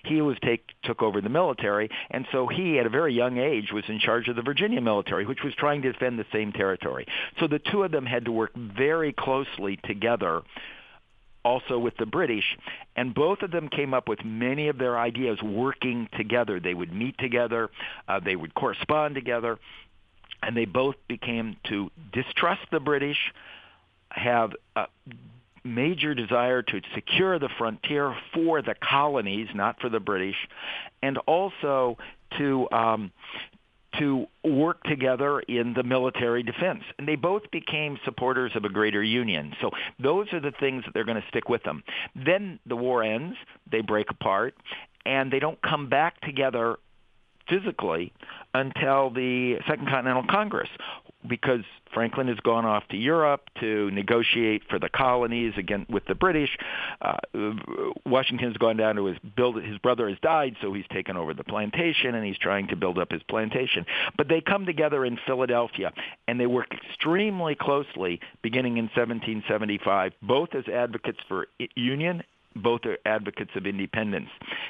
He 0.04 0.20
was 0.20 0.36
take, 0.42 0.64
took 0.84 1.02
over 1.02 1.20
the 1.20 1.28
military, 1.28 1.90
and 2.10 2.26
so 2.30 2.46
he, 2.46 2.78
at 2.78 2.86
a 2.86 2.90
very 2.90 3.12
young 3.12 3.38
age, 3.38 3.72
was 3.72 3.84
in 3.88 3.98
charge 3.98 4.28
of 4.28 4.36
the 4.36 4.42
Virginia 4.42 4.80
military, 4.80 5.26
which 5.26 5.42
was 5.42 5.54
trying 5.56 5.82
to 5.82 5.92
defend 5.92 6.18
the 6.18 6.26
same 6.32 6.52
territory. 6.52 7.06
So 7.40 7.48
the 7.48 7.58
two 7.58 7.82
of 7.82 7.90
them 7.90 8.06
had 8.06 8.26
to 8.26 8.32
work 8.32 8.52
very 8.54 9.12
closely 9.12 9.78
together 9.84 10.42
also 11.44 11.78
with 11.78 11.94
the 11.98 12.06
British, 12.06 12.56
and 12.96 13.14
both 13.14 13.42
of 13.42 13.50
them 13.50 13.68
came 13.68 13.92
up 13.92 14.08
with 14.08 14.24
many 14.24 14.68
of 14.68 14.78
their 14.78 14.98
ideas 14.98 15.38
working 15.42 16.08
together. 16.16 16.58
They 16.58 16.72
would 16.72 16.92
meet 16.92 17.18
together, 17.18 17.70
uh, 18.08 18.20
they 18.20 18.34
would 18.34 18.54
correspond 18.54 19.14
together, 19.14 19.58
and 20.42 20.56
they 20.56 20.64
both 20.64 20.96
became 21.08 21.56
to 21.68 21.90
distrust 22.12 22.62
the 22.70 22.80
British, 22.80 23.18
have 24.10 24.52
a 24.76 24.86
major 25.64 26.14
desire 26.14 26.62
to 26.62 26.80
secure 26.94 27.38
the 27.38 27.48
frontier 27.58 28.14
for 28.32 28.62
the 28.62 28.74
colonies, 28.74 29.48
not 29.54 29.80
for 29.80 29.88
the 29.88 30.00
British, 30.00 30.36
and 31.02 31.18
also 31.18 31.96
to 32.38 32.70
um, 32.70 33.12
to 33.98 34.26
work 34.42 34.82
together 34.84 35.40
in 35.40 35.72
the 35.74 35.82
military 35.82 36.42
defense. 36.42 36.82
And 36.98 37.06
they 37.06 37.14
both 37.16 37.42
became 37.52 37.98
supporters 38.04 38.52
of 38.56 38.64
a 38.64 38.68
greater 38.68 39.02
union. 39.02 39.54
So 39.60 39.70
those 40.00 40.32
are 40.32 40.40
the 40.40 40.52
things 40.58 40.84
that 40.84 40.94
they're 40.94 41.04
going 41.04 41.20
to 41.20 41.28
stick 41.28 41.48
with 41.48 41.62
them. 41.62 41.84
Then 42.16 42.58
the 42.66 42.76
war 42.76 43.02
ends, 43.02 43.36
they 43.70 43.82
break 43.82 44.10
apart, 44.10 44.54
and 45.06 45.32
they 45.32 45.38
don't 45.38 45.60
come 45.62 45.88
back 45.88 46.20
together 46.22 46.76
physically 47.48 48.12
until 48.52 49.10
the 49.10 49.58
Second 49.66 49.88
Continental 49.88 50.24
Congress 50.28 50.68
because 51.26 51.62
Franklin 51.92 52.28
has 52.28 52.38
gone 52.40 52.64
off 52.64 52.86
to 52.88 52.96
Europe 52.96 53.42
to 53.60 53.90
negotiate 53.92 54.62
for 54.68 54.78
the 54.78 54.88
colonies 54.88 55.54
again 55.56 55.86
with 55.88 56.04
the 56.06 56.14
British. 56.14 56.50
Uh, 57.00 57.16
Washington 58.04 58.48
has 58.48 58.56
gone 58.56 58.76
down 58.76 58.96
to 58.96 59.06
his 59.06 59.18
build. 59.36 59.62
His 59.62 59.78
brother 59.78 60.08
has 60.08 60.18
died, 60.20 60.56
so 60.60 60.72
he's 60.72 60.86
taken 60.92 61.16
over 61.16 61.32
the 61.32 61.44
plantation 61.44 62.14
and 62.14 62.26
he's 62.26 62.38
trying 62.38 62.68
to 62.68 62.76
build 62.76 62.98
up 62.98 63.10
his 63.10 63.22
plantation. 63.22 63.86
But 64.16 64.28
they 64.28 64.40
come 64.40 64.66
together 64.66 65.04
in 65.04 65.18
Philadelphia 65.26 65.92
and 66.28 66.38
they 66.38 66.46
work 66.46 66.68
extremely 66.72 67.54
closely, 67.54 68.20
beginning 68.42 68.76
in 68.76 68.84
1775, 68.84 70.12
both 70.22 70.54
as 70.54 70.68
advocates 70.68 71.20
for 71.28 71.48
union 71.74 72.22
both 72.56 72.84
are 72.86 72.98
advocates 73.04 73.50
of 73.56 73.66
independence. 73.66 74.28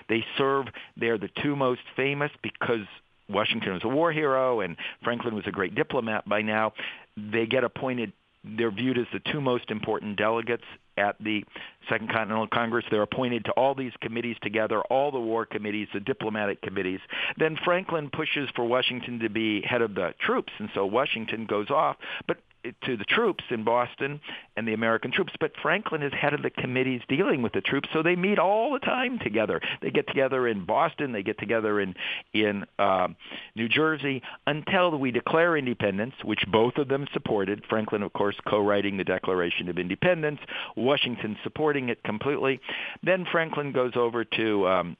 They 0.08 0.24
serve, 0.36 0.66
they're 0.96 1.18
the 1.18 1.30
two 1.42 1.56
most 1.56 1.82
famous 1.96 2.30
because 2.42 2.86
Washington 3.28 3.74
was 3.74 3.84
a 3.84 3.88
war 3.88 4.12
hero 4.12 4.60
and 4.60 4.76
Franklin 5.02 5.34
was 5.34 5.46
a 5.46 5.52
great 5.52 5.74
diplomat 5.74 6.28
by 6.28 6.42
now. 6.42 6.72
They 7.16 7.46
get 7.46 7.64
appointed 7.64 8.12
they're 8.44 8.70
viewed 8.70 8.98
as 8.98 9.06
the 9.12 9.20
two 9.32 9.40
most 9.40 9.70
important 9.70 10.16
delegates 10.16 10.64
at 10.96 11.16
the 11.18 11.44
Second 11.88 12.10
Continental 12.10 12.46
Congress. 12.46 12.84
They're 12.90 13.02
appointed 13.02 13.46
to 13.46 13.52
all 13.52 13.74
these 13.74 13.92
committees 14.00 14.36
together, 14.42 14.80
all 14.82 15.10
the 15.10 15.18
war 15.18 15.46
committees, 15.46 15.88
the 15.92 16.00
diplomatic 16.00 16.60
committees. 16.60 17.00
Then 17.38 17.56
Franklin 17.64 18.10
pushes 18.10 18.48
for 18.54 18.64
Washington 18.64 19.18
to 19.20 19.30
be 19.30 19.62
head 19.62 19.82
of 19.82 19.94
the 19.94 20.14
troops, 20.20 20.52
and 20.58 20.68
so 20.74 20.84
Washington 20.84 21.46
goes 21.46 21.70
off. 21.70 21.96
But 22.28 22.38
to 22.84 22.96
the 22.96 23.04
troops 23.04 23.44
in 23.50 23.64
Boston 23.64 24.20
and 24.56 24.66
the 24.66 24.74
American 24.74 25.12
troops, 25.12 25.32
but 25.40 25.52
Franklin 25.62 26.02
is 26.02 26.12
head 26.12 26.34
of 26.34 26.42
the 26.42 26.50
committees 26.50 27.02
dealing 27.08 27.42
with 27.42 27.52
the 27.52 27.60
troops, 27.60 27.88
so 27.92 28.02
they 28.02 28.16
meet 28.16 28.38
all 28.38 28.72
the 28.72 28.78
time 28.78 29.18
together. 29.18 29.60
They 29.82 29.90
get 29.90 30.06
together 30.06 30.48
in 30.48 30.64
Boston, 30.64 31.12
they 31.12 31.22
get 31.22 31.38
together 31.38 31.80
in 31.80 31.94
in 32.32 32.64
uh, 32.78 33.08
New 33.54 33.68
Jersey 33.68 34.22
until 34.46 34.96
we 34.98 35.10
declare 35.10 35.56
independence, 35.56 36.14
which 36.24 36.44
both 36.50 36.76
of 36.76 36.88
them 36.88 37.06
supported. 37.12 37.64
Franklin, 37.68 38.02
of 38.02 38.12
course, 38.12 38.36
co-writing 38.48 38.96
the 38.96 39.04
Declaration 39.04 39.68
of 39.68 39.78
Independence, 39.78 40.40
Washington 40.76 41.36
supporting 41.42 41.88
it 41.88 42.02
completely. 42.04 42.60
Then 43.02 43.26
Franklin 43.30 43.72
goes 43.72 43.92
over 43.96 44.24
to 44.24 44.68
um, 44.68 44.96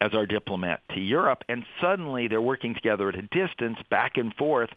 as 0.00 0.12
our 0.14 0.26
diplomat 0.26 0.80
to 0.94 1.00
Europe, 1.00 1.44
and 1.48 1.64
suddenly 1.80 2.28
they're 2.28 2.40
working 2.40 2.74
together 2.74 3.08
at 3.08 3.16
a 3.16 3.22
distance, 3.22 3.78
back 3.90 4.16
and 4.16 4.34
forth, 4.34 4.70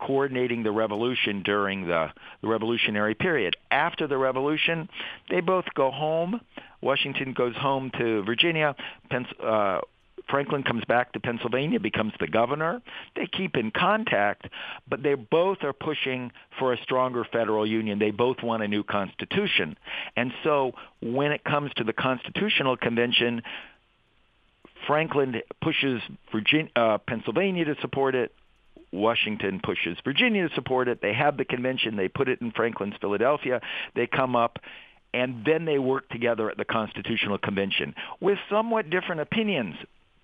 coordinating 0.00 0.62
the 0.62 0.72
revolution 0.72 1.42
during 1.42 1.86
the, 1.86 2.08
the 2.42 2.48
revolutionary 2.48 3.14
period. 3.14 3.56
After 3.70 4.06
the 4.06 4.18
revolution, 4.18 4.88
they 5.30 5.40
both 5.40 5.66
go 5.74 5.90
home. 5.90 6.40
Washington 6.80 7.32
goes 7.32 7.56
home 7.56 7.90
to 7.98 8.22
Virginia. 8.24 8.76
Pens- 9.10 9.26
uh, 9.42 9.80
Franklin 10.28 10.62
comes 10.62 10.84
back 10.86 11.12
to 11.12 11.20
Pennsylvania, 11.20 11.78
becomes 11.78 12.12
the 12.18 12.26
governor. 12.26 12.82
They 13.14 13.26
keep 13.26 13.56
in 13.56 13.70
contact, 13.70 14.48
but 14.88 15.02
they 15.02 15.14
both 15.14 15.58
are 15.62 15.72
pushing 15.72 16.32
for 16.58 16.72
a 16.72 16.82
stronger 16.82 17.24
federal 17.30 17.66
union. 17.66 17.98
They 17.98 18.10
both 18.10 18.42
want 18.42 18.62
a 18.62 18.68
new 18.68 18.82
constitution. 18.82 19.78
And 20.16 20.32
so 20.42 20.72
when 21.00 21.32
it 21.32 21.44
comes 21.44 21.70
to 21.76 21.84
the 21.84 21.92
Constitutional 21.92 22.76
Convention, 22.76 23.42
Franklin 24.86 25.42
pushes 25.62 26.00
Virginia, 26.32 26.70
uh, 26.76 26.98
Pennsylvania 26.98 27.64
to 27.64 27.74
support 27.80 28.14
it. 28.14 28.32
Washington 28.92 29.60
pushes 29.62 29.98
Virginia 30.04 30.48
to 30.48 30.54
support 30.54 30.88
it. 30.88 31.00
They 31.02 31.12
have 31.12 31.36
the 31.36 31.44
convention. 31.44 31.96
They 31.96 32.08
put 32.08 32.28
it 32.28 32.40
in 32.40 32.52
Franklin's 32.52 32.94
Philadelphia. 33.00 33.60
They 33.94 34.06
come 34.06 34.36
up, 34.36 34.58
and 35.12 35.44
then 35.44 35.64
they 35.64 35.78
work 35.78 36.08
together 36.08 36.50
at 36.50 36.56
the 36.56 36.64
Constitutional 36.64 37.38
Convention 37.38 37.94
with 38.20 38.38
somewhat 38.48 38.88
different 38.88 39.20
opinions, 39.20 39.74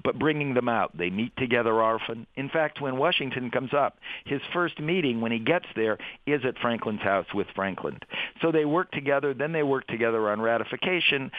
but 0.05 0.19
bringing 0.19 0.55
them 0.55 0.69
out. 0.69 0.97
They 0.97 1.11
meet 1.11 1.37
together 1.37 1.83
often. 1.83 2.27
In 2.37 2.49
fact, 2.49 2.81
when 2.81 2.97
Washington 2.97 3.51
comes 3.51 3.75
up, 3.75 3.99
his 4.25 4.41
first 4.53 4.81
meeting 4.81 5.21
when 5.21 5.33
he 5.33 5.39
gets 5.39 5.67
there 5.75 5.99
is 6.27 6.45
at 6.45 6.59
Franklin's 6.59 7.03
house 7.03 7.27
with 7.35 7.49
Franklin. 7.55 7.99
So 8.41 8.53
they 8.53 8.65
work 8.65 8.91
together. 8.93 9.35
Then 9.35 9.53
they 9.53 9.63
work 9.63 9.87
together 9.87 10.31
on 10.31 10.41
ratification 10.41 11.31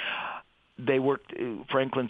they 0.77 1.00
worked. 1.00 1.34
Uh, 1.34 1.63
Franklin 1.72 2.10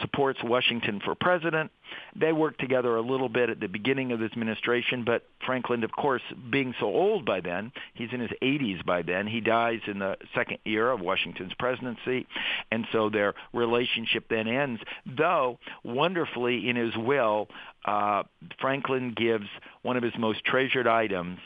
supports 0.00 0.40
Washington 0.42 1.00
for 1.04 1.14
president. 1.14 1.70
They 2.16 2.32
worked 2.32 2.60
together 2.60 2.96
a 2.96 3.00
little 3.00 3.28
bit 3.28 3.50
at 3.50 3.60
the 3.60 3.68
beginning 3.68 4.12
of 4.12 4.20
his 4.20 4.32
administration, 4.32 5.04
but 5.04 5.24
Franklin, 5.44 5.84
of 5.84 5.92
course, 5.92 6.22
being 6.50 6.74
so 6.80 6.86
old 6.86 7.24
by 7.24 7.40
then, 7.40 7.70
he's 7.94 8.08
in 8.12 8.20
his 8.20 8.30
80s 8.42 8.84
by 8.84 9.02
then. 9.02 9.26
He 9.26 9.40
dies 9.40 9.80
in 9.86 9.98
the 9.98 10.16
second 10.34 10.58
year 10.64 10.90
of 10.90 11.00
Washington's 11.00 11.52
presidency, 11.58 12.26
and 12.70 12.86
so 12.92 13.08
their 13.08 13.34
relationship 13.52 14.24
then 14.28 14.48
ends. 14.48 14.80
Though 15.06 15.58
wonderfully, 15.84 16.68
in 16.68 16.76
his 16.76 16.96
will, 16.96 17.48
uh, 17.84 18.24
Franklin 18.60 19.14
gives 19.16 19.46
one 19.82 19.96
of 19.96 20.02
his 20.02 20.12
most 20.18 20.44
treasured 20.44 20.86
items 20.86 21.38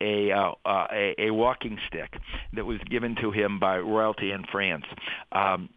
a, 0.00 0.32
uh, 0.32 0.52
uh, 0.64 0.86
a, 0.92 1.14
a 1.26 1.30
walking 1.30 1.78
stick 1.86 2.14
that 2.54 2.64
was 2.64 2.80
given 2.90 3.14
to 3.16 3.30
him 3.30 3.58
by 3.60 3.78
royalty 3.78 4.32
in 4.32 4.44
France. 4.50 4.84
Um, 5.30 5.68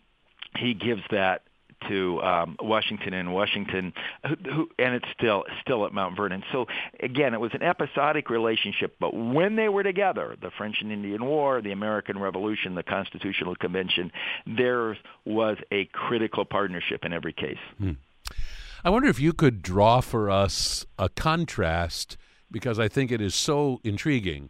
he 0.57 0.74
gives 0.74 1.01
that 1.12 1.43
to 1.89 2.21
um, 2.21 2.55
Washington 2.62 3.13
and 3.13 3.33
Washington, 3.33 3.93
who, 4.25 4.35
who, 4.50 4.69
and 4.79 4.95
it's 4.95 5.05
still 5.17 5.43
still 5.62 5.85
at 5.85 5.93
Mount 5.93 6.15
Vernon. 6.15 6.41
So 6.51 6.65
again, 7.00 7.33
it 7.33 7.39
was 7.39 7.51
an 7.53 7.62
episodic 7.62 8.29
relationship, 8.29 8.95
but 9.00 9.13
when 9.13 9.55
they 9.55 9.69
were 9.69 9.83
together, 9.83 10.35
the 10.41 10.51
French 10.57 10.77
and 10.81 10.91
Indian 10.91 11.25
War, 11.25 11.62
the 11.62 11.71
American 11.71 12.17
Revolution, 12.17 12.75
the 12.75 12.83
Constitutional 12.83 13.55
Convention, 13.55 14.12
there 14.47 14.97
was 15.25 15.57
a 15.71 15.85
critical 15.85 16.45
partnership 16.45 17.03
in 17.03 17.13
every 17.13 17.33
case. 17.33 17.59
Hmm. 17.77 17.91
I 18.83 18.89
wonder 18.89 19.09
if 19.09 19.19
you 19.19 19.33
could 19.33 19.62
draw 19.62 20.00
for 20.00 20.29
us 20.29 20.85
a 20.97 21.09
contrast, 21.09 22.17
because 22.50 22.79
I 22.79 22.88
think 22.88 23.12
it 23.12 23.19
is 23.19 23.35
so 23.35 23.81
intriguing, 23.83 24.50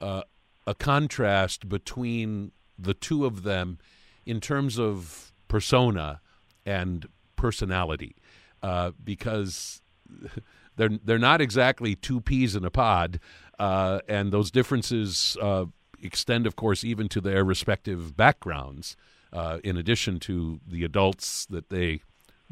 uh, 0.00 0.22
a 0.66 0.74
contrast 0.74 1.68
between 1.68 2.52
the 2.78 2.94
two 2.94 3.24
of 3.24 3.44
them 3.44 3.78
in 4.26 4.40
terms 4.40 4.78
of 4.78 5.29
persona 5.50 6.20
and 6.64 7.06
personality 7.36 8.14
uh, 8.62 8.92
because 9.02 9.82
they're 10.76 10.98
they're 11.04 11.18
not 11.18 11.42
exactly 11.42 11.94
two 11.94 12.20
peas 12.22 12.56
in 12.56 12.64
a 12.64 12.70
pod, 12.70 13.20
uh, 13.58 14.00
and 14.08 14.32
those 14.32 14.50
differences 14.50 15.36
uh, 15.42 15.66
extend, 16.02 16.46
of 16.46 16.56
course, 16.56 16.84
even 16.84 17.08
to 17.10 17.20
their 17.20 17.44
respective 17.44 18.16
backgrounds. 18.16 18.96
Uh, 19.32 19.58
in 19.62 19.76
addition 19.76 20.18
to 20.18 20.58
the 20.66 20.82
adults 20.82 21.46
that 21.46 21.68
they 21.68 22.00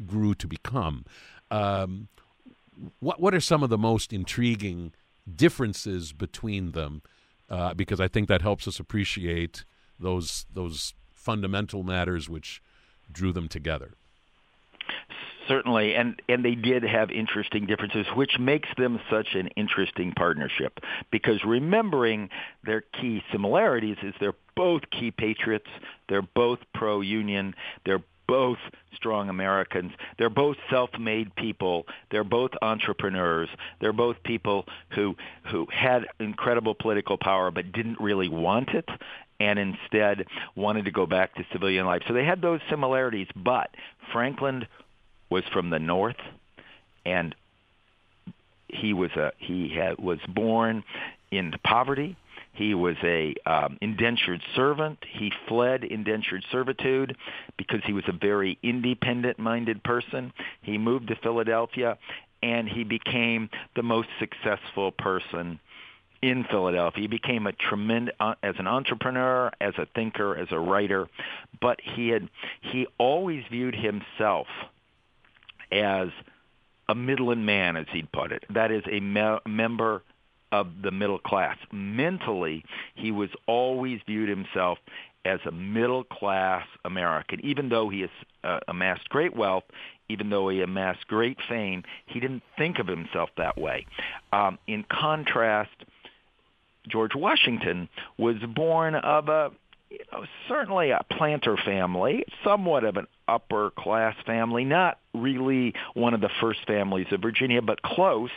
grew 0.05 0.33
to 0.33 0.47
become, 0.47 1.03
um, 1.51 2.07
what 2.99 3.19
what 3.19 3.33
are 3.33 3.41
some 3.41 3.63
of 3.63 3.69
the 3.69 3.77
most 3.77 4.13
intriguing 4.13 4.93
differences 5.35 6.13
between 6.13 6.71
them? 6.71 7.01
Uh, 7.49 7.73
because 7.73 7.99
I 7.99 8.07
think 8.07 8.27
that 8.27 8.41
helps 8.41 8.67
us 8.67 8.79
appreciate 8.79 9.65
those 9.99 10.45
those 10.53 10.93
fundamental 11.11 11.83
matters 11.83 12.29
which 12.29 12.61
drew 13.11 13.33
them 13.33 13.47
together. 13.47 13.93
Certainly, 15.47 15.95
and 15.95 16.21
and 16.29 16.45
they 16.45 16.53
did 16.53 16.83
have 16.83 17.09
interesting 17.09 17.65
differences, 17.65 18.05
which 18.15 18.37
makes 18.39 18.69
them 18.77 18.99
such 19.09 19.29
an 19.33 19.47
interesting 19.55 20.11
partnership. 20.11 20.79
Because 21.11 21.43
remembering 21.43 22.29
their 22.63 22.81
key 22.81 23.23
similarities 23.31 23.97
is 24.03 24.13
they're 24.19 24.35
both 24.55 24.83
key 24.91 25.09
patriots, 25.09 25.69
they're 26.07 26.21
both 26.21 26.59
pro-union, 26.75 27.55
they're 27.83 28.03
both 28.27 28.59
strong 28.93 29.27
Americans. 29.27 29.91
They're 30.19 30.29
both 30.29 30.57
self-made 30.69 31.35
people. 31.35 31.87
They're 32.11 32.23
both 32.23 32.51
entrepreneurs. 32.61 33.49
They're 33.81 33.91
both 33.91 34.21
people 34.23 34.65
who 34.93 35.15
who 35.51 35.65
had 35.71 36.05
incredible 36.19 36.75
political 36.75 37.17
power 37.17 37.49
but 37.49 37.71
didn't 37.71 37.99
really 37.99 38.29
want 38.29 38.69
it 38.69 38.87
and 39.39 39.57
instead 39.57 40.25
wanted 40.55 40.85
to 40.85 40.91
go 40.91 41.05
back 41.05 41.33
to 41.35 41.45
civilian 41.51 41.85
life. 41.85 42.01
So 42.07 42.13
they 42.13 42.25
had 42.25 42.41
those 42.41 42.59
similarities, 42.69 43.27
but 43.35 43.69
Franklin 44.11 44.67
was 45.29 45.43
from 45.53 45.69
the 45.69 45.79
north 45.79 46.17
and 47.05 47.35
he 48.67 48.93
was 48.93 49.11
a 49.11 49.31
he 49.37 49.73
had, 49.75 49.99
was 49.99 50.19
born 50.27 50.83
into 51.31 51.57
poverty. 51.59 52.15
He 52.53 52.73
was 52.73 52.95
a 53.03 53.35
um, 53.45 53.77
indentured 53.81 54.41
servant. 54.55 54.99
He 55.09 55.31
fled 55.47 55.83
indentured 55.83 56.43
servitude 56.51 57.15
because 57.57 57.79
he 57.85 57.93
was 57.93 58.03
a 58.07 58.11
very 58.11 58.57
independent-minded 58.63 59.83
person. 59.83 60.33
He 60.61 60.77
moved 60.77 61.07
to 61.07 61.15
Philadelphia, 61.15 61.97
and 62.43 62.67
he 62.67 62.83
became 62.83 63.49
the 63.75 63.83
most 63.83 64.09
successful 64.19 64.91
person 64.91 65.59
in 66.21 66.43
Philadelphia. 66.49 67.01
He 67.01 67.07
became 67.07 67.47
a 67.47 67.51
tremendous 67.53 68.15
uh, 68.19 68.35
as 68.43 68.55
an 68.59 68.67
entrepreneur, 68.67 69.51
as 69.61 69.73
a 69.77 69.85
thinker, 69.95 70.35
as 70.35 70.47
a 70.51 70.59
writer, 70.59 71.07
but 71.61 71.79
he 71.81 72.09
had 72.09 72.29
he 72.61 72.87
always 72.97 73.43
viewed 73.49 73.75
himself 73.75 74.47
as 75.71 76.09
a 76.87 76.95
Midland 76.95 77.45
man, 77.45 77.75
as 77.77 77.85
he'd 77.91 78.11
put 78.11 78.31
it. 78.31 78.43
That 78.49 78.71
is 78.71 78.83
a 78.91 78.99
me- 78.99 79.39
member 79.45 80.03
of 80.51 80.81
the 80.81 80.91
middle 80.91 81.19
class. 81.19 81.57
Mentally, 81.71 82.65
he 82.95 83.11
was 83.11 83.29
always 83.45 83.99
viewed 84.07 84.29
himself 84.29 84.79
as 85.25 85.39
a 85.45 85.51
middle 85.51 86.03
class 86.03 86.65
American, 86.85 87.39
even 87.45 87.69
though 87.69 87.89
he 87.89 88.07
uh, 88.43 88.59
amassed 88.67 89.07
great 89.09 89.35
wealth, 89.35 89.65
even 90.07 90.29
though 90.29 90.49
he 90.49 90.61
amassed 90.61 91.05
great 91.07 91.37
fame, 91.47 91.83
he 92.07 92.19
didn't 92.19 92.41
think 92.57 92.79
of 92.79 92.87
himself 92.87 93.29
that 93.37 93.57
way. 93.57 93.85
Um, 94.33 94.57
in 94.65 94.83
contrast, 94.89 95.71
George 96.89 97.15
Washington 97.15 97.89
was 98.17 98.37
born 98.55 98.95
of 98.95 99.29
a 99.29 99.51
you 99.89 99.99
know, 100.11 100.25
certainly 100.47 100.91
a 100.91 101.01
planter 101.11 101.57
family, 101.57 102.23
somewhat 102.43 102.83
of 102.83 102.97
an 102.97 103.07
upper 103.27 103.71
class 103.71 104.15
family, 104.25 104.63
not 104.63 104.99
really 105.13 105.73
one 105.93 106.13
of 106.13 106.21
the 106.21 106.29
first 106.39 106.59
families 106.67 107.07
of 107.11 107.21
Virginia, 107.21 107.61
but 107.61 107.81
close. 107.81 108.29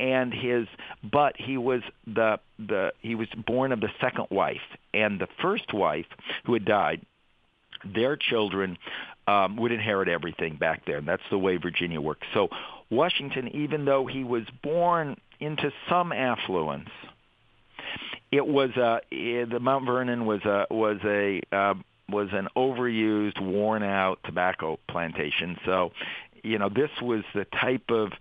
And 0.00 0.34
his, 0.34 0.66
but 1.04 1.36
he 1.38 1.56
was 1.56 1.82
the 2.06 2.40
the 2.58 2.92
he 3.00 3.14
was 3.14 3.28
born 3.46 3.70
of 3.70 3.80
the 3.80 3.90
second 4.00 4.26
wife, 4.28 4.62
and 4.92 5.20
the 5.20 5.28
first 5.40 5.72
wife 5.72 6.06
who 6.44 6.54
had 6.54 6.64
died, 6.64 7.06
their 7.84 8.16
children 8.16 8.76
um, 9.28 9.56
would 9.56 9.70
inherit 9.70 10.08
everything 10.08 10.56
back 10.56 10.84
there. 10.84 10.98
And 10.98 11.06
that's 11.06 11.22
the 11.30 11.38
way 11.38 11.58
Virginia 11.58 12.00
worked. 12.00 12.24
So 12.34 12.48
Washington, 12.90 13.54
even 13.54 13.84
though 13.84 14.06
he 14.06 14.24
was 14.24 14.42
born 14.64 15.16
into 15.38 15.70
some 15.88 16.12
affluence, 16.12 16.90
it 18.30 18.46
was 18.46 18.70
uh, 18.76 19.00
the 19.10 19.58
Mount 19.60 19.86
Vernon 19.86 20.26
was 20.26 20.42
a 20.44 20.66
was 20.70 20.98
a 21.04 21.40
uh, 21.52 21.74
was 22.08 22.28
an 22.32 22.48
overused, 22.56 23.40
worn 23.40 23.82
out 23.82 24.18
tobacco 24.24 24.78
plantation. 24.88 25.56
So, 25.64 25.92
you 26.42 26.58
know, 26.58 26.68
this 26.68 26.90
was 27.00 27.22
the 27.34 27.46
type 27.46 27.90
of 27.90 28.12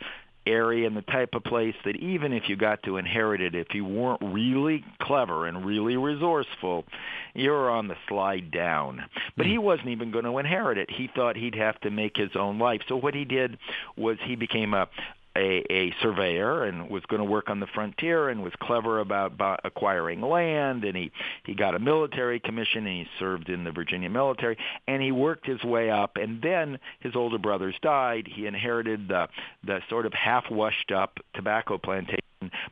area 0.45 0.87
and 0.87 0.95
the 0.95 1.01
type 1.03 1.29
of 1.33 1.43
place 1.43 1.75
that 1.85 1.95
even 1.97 2.33
if 2.33 2.43
you 2.47 2.55
got 2.55 2.83
to 2.83 2.97
inherit 2.97 3.41
it, 3.41 3.55
if 3.55 3.67
you 3.73 3.85
weren't 3.85 4.21
really 4.21 4.83
clever 5.01 5.47
and 5.47 5.65
really 5.65 5.95
resourceful, 5.95 6.85
you're 7.33 7.69
on 7.69 7.87
the 7.87 7.95
slide 8.07 8.51
down. 8.51 9.01
But 9.37 9.45
he 9.45 9.55
hmm. 9.55 9.63
wasn't 9.63 9.89
even 9.89 10.11
going 10.11 10.25
to 10.25 10.37
inherit 10.37 10.77
it. 10.77 10.89
He 10.89 11.09
thought 11.13 11.35
he'd 11.35 11.55
have 11.55 11.79
to 11.81 11.91
make 11.91 12.17
his 12.17 12.31
own 12.35 12.59
life. 12.59 12.81
So 12.87 12.95
what 12.95 13.15
he 13.15 13.25
did 13.25 13.57
was 13.95 14.17
he 14.25 14.35
became 14.35 14.73
a 14.73 14.87
a, 15.35 15.63
a 15.71 15.93
surveyor 16.01 16.63
and 16.63 16.89
was 16.89 17.03
going 17.07 17.19
to 17.19 17.25
work 17.29 17.49
on 17.49 17.59
the 17.59 17.67
frontier 17.67 18.29
and 18.29 18.43
was 18.43 18.53
clever 18.61 18.99
about, 18.99 19.33
about 19.33 19.61
acquiring 19.63 20.21
land. 20.21 20.83
And 20.83 20.95
he 20.95 21.11
he 21.45 21.53
got 21.53 21.75
a 21.75 21.79
military 21.79 22.39
commission 22.39 22.85
and 22.85 22.97
he 22.99 23.07
served 23.19 23.49
in 23.49 23.63
the 23.63 23.71
Virginia 23.71 24.09
military. 24.09 24.57
And 24.87 25.01
he 25.01 25.11
worked 25.11 25.45
his 25.45 25.63
way 25.63 25.89
up. 25.89 26.17
And 26.17 26.41
then 26.41 26.79
his 26.99 27.15
older 27.15 27.37
brothers 27.37 27.75
died. 27.81 28.27
He 28.31 28.45
inherited 28.45 29.07
the 29.07 29.27
the 29.63 29.79
sort 29.89 30.05
of 30.05 30.13
half 30.13 30.49
washed 30.49 30.91
up 30.91 31.17
tobacco 31.33 31.77
plantation. 31.77 32.19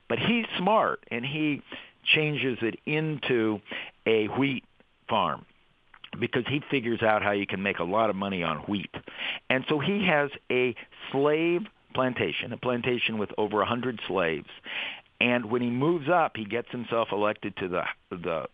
But 0.09 0.19
he's 0.19 0.45
smart 0.57 1.03
and 1.09 1.25
he 1.25 1.61
changes 2.15 2.57
it 2.61 2.75
into 2.85 3.59
a 4.05 4.25
wheat 4.27 4.63
farm 5.07 5.45
because 6.19 6.43
he 6.47 6.61
figures 6.69 7.01
out 7.01 7.21
how 7.23 7.31
you 7.31 7.47
can 7.47 7.61
make 7.63 7.79
a 7.79 7.83
lot 7.83 8.09
of 8.09 8.15
money 8.15 8.43
on 8.43 8.57
wheat. 8.59 8.93
And 9.49 9.63
so 9.69 9.79
he 9.79 10.05
has 10.07 10.29
a 10.51 10.75
slave 11.11 11.61
plantation, 11.93 12.53
a 12.53 12.57
plantation 12.57 13.17
with 13.17 13.29
over 13.37 13.57
100 13.57 13.99
slaves. 14.07 14.49
And 15.19 15.51
when 15.51 15.61
he 15.61 15.69
moves 15.69 16.09
up, 16.09 16.35
he 16.35 16.45
gets 16.45 16.69
himself 16.71 17.09
elected 17.11 17.55
to 17.57 17.67
the 17.67 17.83
the 18.09 18.47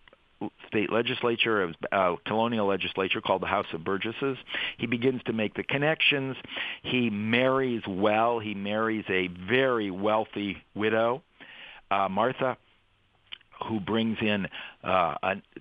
state 0.67 0.91
legislature, 0.91 1.73
a 1.91 2.15
colonial 2.25 2.67
legislature 2.67 3.21
called 3.21 3.41
the 3.41 3.47
House 3.47 3.65
of 3.73 3.83
Burgesses. 3.83 4.37
He 4.77 4.85
begins 4.85 5.21
to 5.25 5.33
make 5.33 5.55
the 5.55 5.63
connections. 5.63 6.35
He 6.83 7.09
marries 7.09 7.81
well. 7.87 8.39
He 8.39 8.53
marries 8.53 9.05
a 9.09 9.29
very 9.49 9.89
wealthy 9.89 10.57
widow, 10.75 11.23
uh, 11.89 12.07
Martha, 12.09 12.57
who 13.67 13.79
brings 13.79 14.17
in 14.21 14.47
uh, 14.83 15.15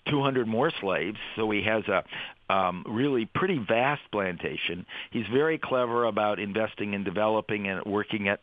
200 0.08 0.46
more 0.46 0.70
slaves. 0.80 1.18
So 1.36 1.50
he 1.50 1.62
has 1.62 1.84
a 1.88 2.04
um, 2.48 2.84
really 2.88 3.26
pretty 3.26 3.58
vast 3.58 4.02
plantation. 4.12 4.86
He's 5.10 5.26
very 5.32 5.58
clever 5.58 6.04
about 6.04 6.38
investing 6.38 6.94
and 6.94 7.04
developing 7.04 7.68
and 7.68 7.84
working 7.84 8.26
it. 8.26 8.40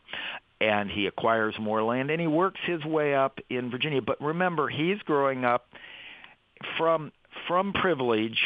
And 0.60 0.90
he 0.90 1.06
acquires 1.06 1.54
more 1.58 1.82
land, 1.82 2.10
and 2.10 2.20
he 2.20 2.26
works 2.26 2.60
his 2.64 2.84
way 2.84 3.14
up 3.14 3.38
in 3.50 3.70
Virginia. 3.70 4.00
But 4.00 4.20
remember, 4.20 4.68
he's 4.68 4.98
growing 5.00 5.44
up 5.44 5.66
from 6.78 7.12
from 7.48 7.72
privilege, 7.72 8.38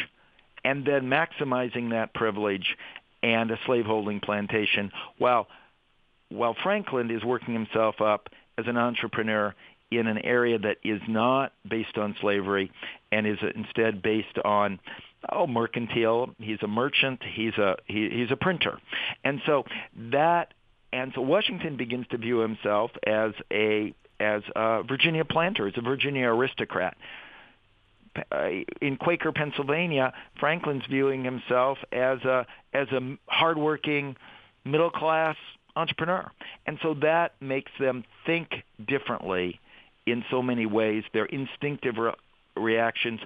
and 0.63 0.85
then 0.85 1.03
maximizing 1.03 1.91
that 1.91 2.13
privilege 2.13 2.75
and 3.21 3.51
a 3.51 3.59
slaveholding 3.65 4.19
plantation, 4.21 4.91
while 5.17 5.47
while 6.29 6.55
Franklin 6.61 7.11
is 7.11 7.23
working 7.23 7.53
himself 7.53 8.01
up 8.01 8.29
as 8.57 8.65
an 8.67 8.77
entrepreneur 8.77 9.53
in 9.91 10.07
an 10.07 10.19
area 10.19 10.59
that 10.59 10.77
is 10.83 11.01
not 11.07 11.53
based 11.67 11.97
on 11.97 12.15
slavery 12.21 12.71
and 13.11 13.25
is 13.25 13.37
instead 13.55 14.01
based 14.01 14.37
on 14.43 14.79
oh 15.31 15.47
mercantile 15.47 16.29
he's 16.39 16.59
a 16.61 16.67
merchant 16.67 17.21
he's 17.33 17.53
a 17.55 17.75
he, 17.85 18.09
he's 18.09 18.31
a 18.31 18.35
printer 18.35 18.79
and 19.23 19.41
so 19.45 19.63
that 20.11 20.53
and 20.91 21.11
so 21.13 21.21
Washington 21.21 21.77
begins 21.77 22.07
to 22.09 22.17
view 22.17 22.39
himself 22.39 22.91
as 23.05 23.31
a 23.51 23.93
as 24.19 24.41
a 24.55 24.83
Virginia 24.83 25.25
planter 25.25 25.67
as 25.67 25.73
a 25.77 25.81
Virginia 25.81 26.27
aristocrat 26.27 26.97
uh, 28.31 28.49
in 28.81 28.97
Quaker 28.97 29.31
Pennsylvania 29.31 30.13
Franklin's 30.39 30.83
viewing 30.89 31.23
himself 31.23 31.77
as 31.91 32.19
a 32.23 32.45
as 32.73 32.87
a 32.91 33.17
hardworking 33.27 34.15
middle 34.65 34.91
class 34.91 35.35
entrepreneur 35.75 36.29
and 36.65 36.77
so 36.81 36.95
that 37.01 37.33
makes 37.41 37.71
them 37.79 38.03
think 38.25 38.49
differently 38.87 39.59
in 40.11 40.23
so 40.29 40.41
many 40.41 40.65
ways. 40.65 41.03
Their 41.13 41.25
instinctive 41.25 41.97
re- 41.97 42.13
reactions. 42.55 43.19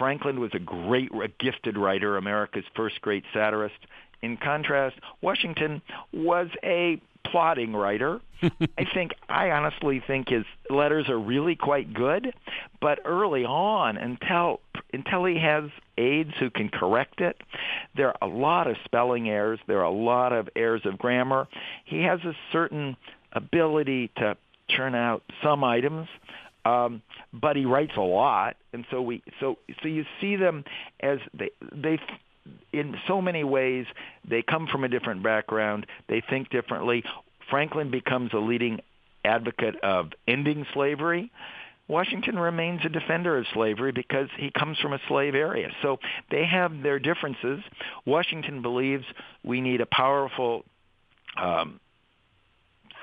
Franklin 0.00 0.40
was 0.40 0.50
a 0.54 0.58
great, 0.58 1.10
a 1.12 1.28
gifted 1.38 1.76
writer, 1.76 2.16
America's 2.16 2.64
first 2.74 3.02
great 3.02 3.22
satirist. 3.34 3.76
In 4.22 4.38
contrast, 4.38 4.96
Washington 5.20 5.82
was 6.10 6.48
a 6.64 7.00
plodding 7.26 7.74
writer. 7.74 8.18
I 8.42 8.86
think 8.94 9.12
I 9.28 9.50
honestly 9.50 10.02
think 10.06 10.30
his 10.30 10.46
letters 10.70 11.10
are 11.10 11.18
really 11.18 11.54
quite 11.54 11.92
good, 11.92 12.32
but 12.80 13.00
early 13.04 13.44
on 13.44 13.98
until 13.98 14.60
until 14.94 15.26
he 15.26 15.38
has 15.38 15.64
aides 15.98 16.32
who 16.40 16.48
can 16.48 16.70
correct 16.70 17.20
it, 17.20 17.36
there 17.94 18.08
are 18.08 18.16
a 18.22 18.26
lot 18.26 18.66
of 18.66 18.76
spelling 18.86 19.28
errors, 19.28 19.60
there 19.66 19.80
are 19.80 19.84
a 19.84 19.90
lot 19.90 20.32
of 20.32 20.48
errors 20.56 20.80
of 20.86 20.96
grammar. 20.96 21.46
He 21.84 22.02
has 22.04 22.20
a 22.20 22.32
certain 22.52 22.96
ability 23.34 24.10
to 24.16 24.36
churn 24.70 24.94
out 24.94 25.22
some 25.42 25.62
items, 25.62 26.08
um, 26.64 27.02
but 27.32 27.56
he 27.56 27.64
writes 27.64 27.92
a 27.96 28.02
lot, 28.02 28.56
and 28.72 28.84
so 28.90 29.00
we 29.00 29.22
so 29.40 29.56
so 29.82 29.88
you 29.88 30.04
see 30.20 30.36
them 30.36 30.64
as 31.00 31.18
they 31.32 31.50
they 31.72 31.98
in 32.72 32.96
so 33.06 33.20
many 33.20 33.44
ways 33.44 33.86
they 34.28 34.42
come 34.42 34.66
from 34.66 34.84
a 34.84 34.88
different 34.88 35.22
background, 35.22 35.86
they 36.08 36.22
think 36.28 36.50
differently. 36.50 37.04
Franklin 37.48 37.90
becomes 37.90 38.32
a 38.32 38.38
leading 38.38 38.80
advocate 39.24 39.76
of 39.82 40.10
ending 40.26 40.66
slavery. 40.72 41.30
Washington 41.88 42.38
remains 42.38 42.80
a 42.84 42.88
defender 42.88 43.36
of 43.36 43.46
slavery 43.52 43.90
because 43.90 44.28
he 44.38 44.50
comes 44.52 44.78
from 44.78 44.92
a 44.92 45.00
slave 45.08 45.34
area. 45.34 45.70
So 45.82 45.98
they 46.30 46.46
have 46.46 46.82
their 46.82 47.00
differences. 47.00 47.60
Washington 48.06 48.62
believes 48.62 49.04
we 49.42 49.60
need 49.60 49.80
a 49.80 49.86
powerful 49.86 50.64
um, 51.36 51.80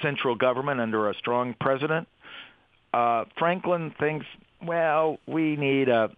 central 0.01 0.35
government 0.35 0.79
under 0.79 1.09
a 1.09 1.15
strong 1.15 1.53
president. 1.59 2.07
Uh, 2.97 3.25
Franklin 3.37 3.93
thinks, 3.99 4.25
well, 4.65 5.19
we 5.27 5.55
need 5.55 5.87
a 5.87 6.09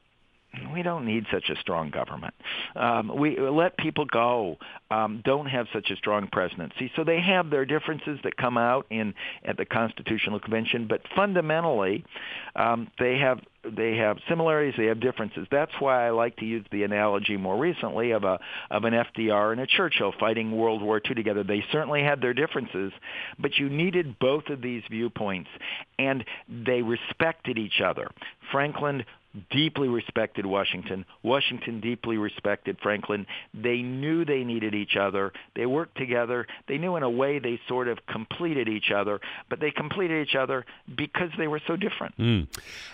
we 0.73 0.81
don't 0.81 1.05
need 1.05 1.25
such 1.31 1.49
a 1.49 1.55
strong 1.59 1.91
government. 1.91 2.33
Um, 2.75 3.11
we 3.15 3.39
let 3.39 3.77
people 3.77 4.05
go. 4.05 4.57
Um, 4.91 5.21
don't 5.23 5.45
have 5.45 5.67
such 5.71 5.91
a 5.91 5.95
strong 5.95 6.27
presidency. 6.31 6.91
So 6.95 7.03
they 7.03 7.21
have 7.21 7.49
their 7.49 7.65
differences 7.65 8.19
that 8.23 8.35
come 8.37 8.57
out 8.57 8.87
in 8.89 9.13
at 9.45 9.57
the 9.57 9.65
Constitutional 9.65 10.39
Convention, 10.39 10.87
but 10.87 11.01
fundamentally, 11.15 12.03
um, 12.55 12.89
they 12.99 13.17
have 13.19 13.39
they 13.63 13.97
have 13.97 14.17
similarities, 14.27 14.73
they 14.77 14.85
have 14.85 15.01
differences. 15.01 15.45
That's 15.51 15.71
why 15.79 16.07
I 16.07 16.11
like 16.11 16.37
to 16.37 16.45
use 16.45 16.65
the 16.71 16.83
analogy 16.83 17.35
more 17.37 17.57
recently 17.57 18.11
of 18.11 18.23
a 18.23 18.39
of 18.71 18.85
an 18.85 18.93
FDR 18.93 19.51
and 19.51 19.61
a 19.61 19.67
Churchill 19.67 20.13
fighting 20.19 20.57
World 20.57 20.81
War 20.81 21.01
II 21.05 21.13
together. 21.13 21.43
They 21.43 21.63
certainly 21.71 22.01
had 22.01 22.21
their 22.21 22.33
differences, 22.33 22.91
but 23.37 23.57
you 23.57 23.69
needed 23.69 24.17
both 24.17 24.47
of 24.49 24.61
these 24.61 24.83
viewpoints, 24.89 25.49
and 25.99 26.23
they 26.47 26.81
respected 26.81 27.57
each 27.57 27.81
other. 27.81 28.09
Franklin 28.51 29.03
deeply 29.51 29.87
respected 29.87 30.45
Washington. 30.45 31.05
Washington 31.23 31.79
deeply 31.79 32.17
respected 32.17 32.77
Franklin. 32.81 33.27
They 33.53 33.81
knew 33.81 34.25
they 34.25 34.43
needed 34.43 34.73
each 34.73 34.95
other. 34.99 35.31
They 35.55 35.65
worked 35.65 35.97
together. 35.97 36.47
They 36.67 36.77
knew 36.77 36.95
in 36.95 37.03
a 37.03 37.09
way 37.09 37.39
they 37.39 37.59
sort 37.67 37.87
of 37.87 37.99
completed 38.07 38.67
each 38.67 38.91
other, 38.91 39.19
but 39.49 39.59
they 39.59 39.71
completed 39.71 40.27
each 40.27 40.35
other 40.35 40.65
because 40.95 41.29
they 41.37 41.47
were 41.47 41.61
so 41.67 41.75
different. 41.75 42.17
Mm. 42.17 42.47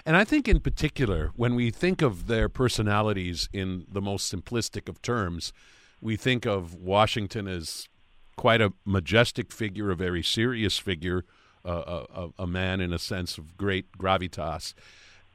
And 0.06 0.18
I 0.18 0.24
think 0.24 0.48
in 0.48 0.60
particular, 0.60 1.32
when 1.36 1.56
we 1.56 1.72
think 1.72 2.02
of 2.02 2.28
their 2.28 2.50
personalities 2.50 3.48
in 3.54 3.86
the 3.90 4.02
most 4.02 4.34
simplistic 4.34 4.90
of 4.90 5.02
terms, 5.02 5.54
we 6.02 6.18
think 6.18 6.46
of 6.46 6.76
Washington 6.76 7.48
as 7.48 7.88
quite 8.36 8.60
a 8.60 8.74
majestic 8.84 9.54
figure, 9.54 9.90
a 9.92 9.96
very 9.96 10.22
serious 10.22 10.78
figure, 10.78 11.24
uh, 11.64 12.04
a, 12.14 12.44
a 12.44 12.48
man 12.48 12.82
in 12.82 12.92
a 12.92 13.00
sense 13.00 13.38
of 13.38 13.56
great 13.58 13.98
gravitas 13.98 14.74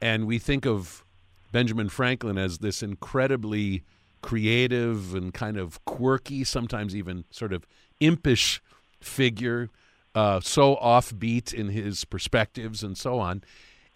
and 0.01 0.25
we 0.25 0.39
think 0.39 0.65
of 0.65 1.05
Benjamin 1.51 1.89
Franklin 1.89 2.37
as 2.37 2.59
this 2.59 2.81
incredibly 2.81 3.83
creative 4.21 5.13
and 5.13 5.33
kind 5.33 5.57
of 5.57 5.83
quirky, 5.85 6.43
sometimes 6.43 6.95
even 6.95 7.25
sort 7.29 7.53
of 7.53 7.65
impish 7.99 8.61
figure, 8.99 9.69
uh, 10.15 10.39
so 10.39 10.75
offbeat 10.77 11.53
in 11.53 11.69
his 11.69 12.05
perspectives 12.05 12.83
and 12.83 12.97
so 12.97 13.19
on. 13.19 13.43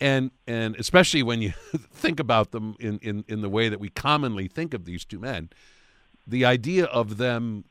And 0.01 0.31
and 0.45 0.75
especially 0.75 1.23
when 1.23 1.41
you 1.41 1.53
think 1.93 2.19
about 2.19 2.51
them 2.51 2.75
in, 2.79 2.99
in, 2.99 3.23
in 3.27 3.41
the 3.41 3.49
way 3.49 3.69
that 3.69 3.79
we 3.79 3.89
commonly 3.89 4.47
think 4.47 4.73
of 4.73 4.85
these 4.85 5.05
two 5.05 5.19
men, 5.19 5.49
the 6.27 6.43
idea 6.43 6.85
of 6.85 7.17
them 7.17 7.65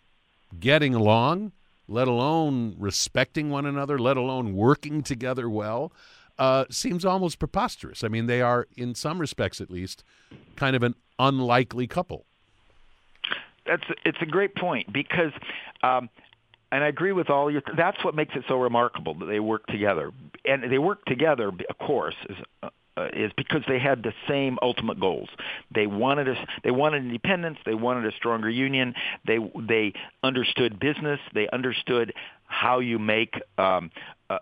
getting 0.59 0.94
along, 0.94 1.53
let 1.87 2.09
alone 2.09 2.77
respecting 2.79 3.51
one 3.51 3.66
another, 3.66 3.99
let 3.99 4.16
alone 4.16 4.55
working 4.55 5.03
together 5.03 5.51
well, 5.51 5.92
uh, 6.38 6.64
seems 6.70 7.05
almost 7.05 7.38
preposterous. 7.38 8.05
I 8.05 8.09
mean, 8.09 8.27
they 8.27 8.40
are, 8.40 8.66
in 8.77 8.94
some 8.94 9.18
respects 9.18 9.61
at 9.61 9.70
least, 9.70 10.05
kind 10.57 10.75
of 10.77 10.83
an 10.83 10.94
unlikely 11.18 11.87
couple. 11.87 12.25
That's 13.66 13.85
it's 14.05 14.18
a 14.20 14.27
great 14.27 14.55
point 14.55 14.92
because, 14.92 15.33
um, 15.83 16.11
and 16.70 16.85
I 16.85 16.88
agree 16.88 17.12
with 17.12 17.31
all 17.31 17.51
your. 17.51 17.62
That's 17.77 18.05
what 18.05 18.14
makes 18.14 18.37
it 18.37 18.44
so 18.47 18.61
remarkable 18.61 19.14
that 19.14 19.27
they 19.27 19.40
work 19.40 19.66
together, 19.66 20.12
and 20.44 20.70
they 20.70 20.79
work 20.79 21.05
together, 21.07 21.49
of 21.49 21.79
course, 21.79 22.16
is 22.29 22.37
uh, 22.97 23.09
is 23.12 23.33
because 23.37 23.62
they 23.66 23.79
had 23.79 24.03
the 24.03 24.12
same 24.29 24.59
ultimate 24.62 25.01
goals. 25.01 25.29
They 25.75 25.87
wanted 25.87 26.29
a, 26.29 26.47
they 26.62 26.70
wanted 26.70 27.05
independence. 27.05 27.59
They 27.64 27.75
wanted 27.75 28.07
a 28.07 28.16
stronger 28.16 28.49
union. 28.49 28.94
They 29.27 29.38
they 29.68 29.94
understood 30.23 30.79
business. 30.79 31.20
They 31.33 31.49
understood 31.49 32.12
how 32.47 32.79
you 32.79 32.99
make 32.99 33.40
um, 33.59 33.90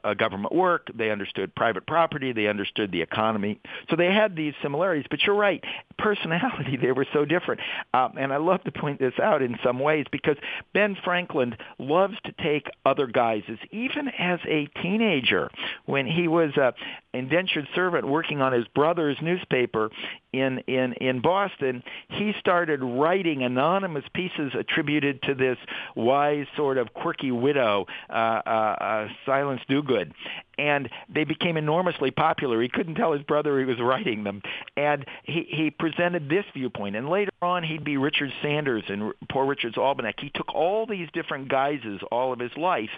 a 0.04 0.14
government 0.14 0.54
work. 0.54 0.90
They 0.94 1.10
understood 1.10 1.54
private 1.54 1.86
property. 1.86 2.32
They 2.32 2.46
understood 2.46 2.92
the 2.92 3.02
economy. 3.02 3.60
So 3.90 3.96
they 3.96 4.12
had 4.12 4.36
these 4.36 4.54
similarities. 4.62 5.06
But 5.10 5.20
you're 5.22 5.36
right. 5.36 5.62
Personality, 5.98 6.76
they 6.82 6.92
were 6.92 7.06
so 7.12 7.24
different. 7.24 7.60
Um, 7.94 8.14
and 8.18 8.32
I 8.32 8.38
love 8.38 8.62
to 8.64 8.72
point 8.72 8.98
this 8.98 9.14
out 9.22 9.42
in 9.42 9.56
some 9.64 9.78
ways 9.78 10.06
because 10.10 10.36
Ben 10.72 10.96
Franklin 11.04 11.56
loves 11.78 12.14
to 12.24 12.32
take 12.32 12.68
other 12.84 13.06
guises, 13.06 13.58
even 13.70 14.08
as 14.08 14.40
a 14.46 14.66
teenager. 14.82 15.50
When 15.86 16.06
he 16.06 16.28
was 16.28 16.50
an 16.56 16.72
indentured 17.12 17.68
servant 17.74 18.06
working 18.06 18.40
on 18.40 18.52
his 18.52 18.66
brother's 18.74 19.16
newspaper 19.22 19.90
in, 20.32 20.58
in, 20.66 20.94
in 20.94 21.20
Boston, 21.20 21.82
he 22.08 22.32
started 22.40 22.82
writing 22.82 23.42
anonymous 23.42 24.04
pieces 24.14 24.52
attributed 24.58 25.22
to 25.22 25.34
this 25.34 25.58
wise, 25.94 26.46
sort 26.56 26.78
of 26.78 26.94
quirky 26.94 27.30
widow, 27.30 27.86
uh, 28.08 28.12
uh, 28.12 28.48
uh, 28.48 29.08
Silence 29.26 29.60
Dogood. 29.68 30.12
And 30.58 30.88
they 31.08 31.24
became 31.24 31.56
enormously 31.56 32.10
popular. 32.10 32.60
He 32.62 32.68
couldn't 32.68 32.94
tell 32.94 33.12
his 33.12 33.22
brother 33.22 33.58
he 33.58 33.64
was 33.64 33.80
writing 33.80 34.24
them. 34.24 34.42
And 34.76 35.06
he, 35.24 35.46
he 35.48 35.70
presented 35.70 36.28
this 36.28 36.44
viewpoint. 36.54 36.96
And 36.96 37.08
later 37.08 37.32
on, 37.40 37.62
he'd 37.62 37.84
be 37.84 37.96
Richard 37.96 38.32
Saunders 38.42 38.84
and 38.88 39.12
Poor 39.28 39.46
Richard's 39.46 39.76
Almanac. 39.76 40.20
He 40.20 40.30
took 40.34 40.54
all 40.54 40.86
these 40.86 41.08
different 41.12 41.48
guises 41.48 42.00
all 42.10 42.32
of 42.32 42.38
his 42.38 42.56
life. 42.56 42.90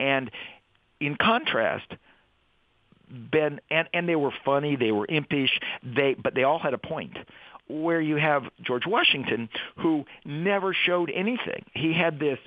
And 0.00 0.30
in 1.00 1.16
contrast, 1.16 1.92
Ben 3.12 3.60
and 3.70 3.88
and 3.92 4.08
they 4.08 4.16
were 4.16 4.32
funny, 4.44 4.76
they 4.76 4.92
were 4.92 5.06
impish, 5.08 5.60
they 5.82 6.14
but 6.14 6.34
they 6.34 6.44
all 6.44 6.58
had 6.58 6.74
a 6.74 6.78
point. 6.78 7.16
Where 7.68 8.00
you 8.00 8.16
have 8.16 8.44
George 8.60 8.86
Washington 8.86 9.48
who 9.76 10.04
never 10.24 10.74
showed 10.74 11.10
anything. 11.10 11.64
He 11.74 11.92
had 11.92 12.18
this 12.18 12.38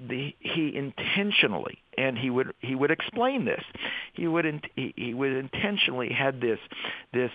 the, 0.00 0.34
he 0.40 0.74
intentionally 0.74 1.78
and 1.96 2.18
he 2.18 2.28
would 2.28 2.52
he 2.60 2.74
would 2.74 2.90
explain 2.90 3.44
this 3.44 3.62
he 4.12 4.26
would 4.26 4.44
in, 4.44 4.60
he, 4.74 4.92
he 4.96 5.14
would 5.14 5.32
intentionally 5.32 6.12
had 6.12 6.40
this 6.40 6.58
this 7.12 7.30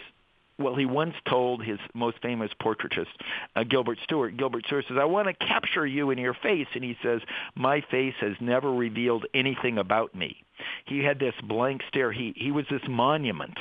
well, 0.59 0.75
he 0.75 0.85
once 0.85 1.15
told 1.27 1.63
his 1.63 1.79
most 1.93 2.17
famous 2.21 2.51
portraitist, 2.61 3.07
uh, 3.55 3.63
Gilbert 3.63 3.97
Stuart. 4.03 4.37
Gilbert 4.37 4.65
Stuart 4.65 4.85
says, 4.87 4.97
"I 4.97 5.05
want 5.05 5.27
to 5.27 5.33
capture 5.33 5.85
you 5.85 6.11
in 6.11 6.17
your 6.17 6.33
face," 6.33 6.67
and 6.73 6.83
he 6.83 6.97
says, 7.01 7.21
"My 7.55 7.81
face 7.81 8.15
has 8.19 8.35
never 8.39 8.71
revealed 8.71 9.25
anything 9.33 9.77
about 9.77 10.13
me." 10.13 10.43
He 10.85 11.03
had 11.03 11.19
this 11.19 11.35
blank 11.43 11.81
stare. 11.87 12.11
He 12.11 12.33
he 12.35 12.51
was 12.51 12.65
this 12.69 12.81
monument. 12.87 13.57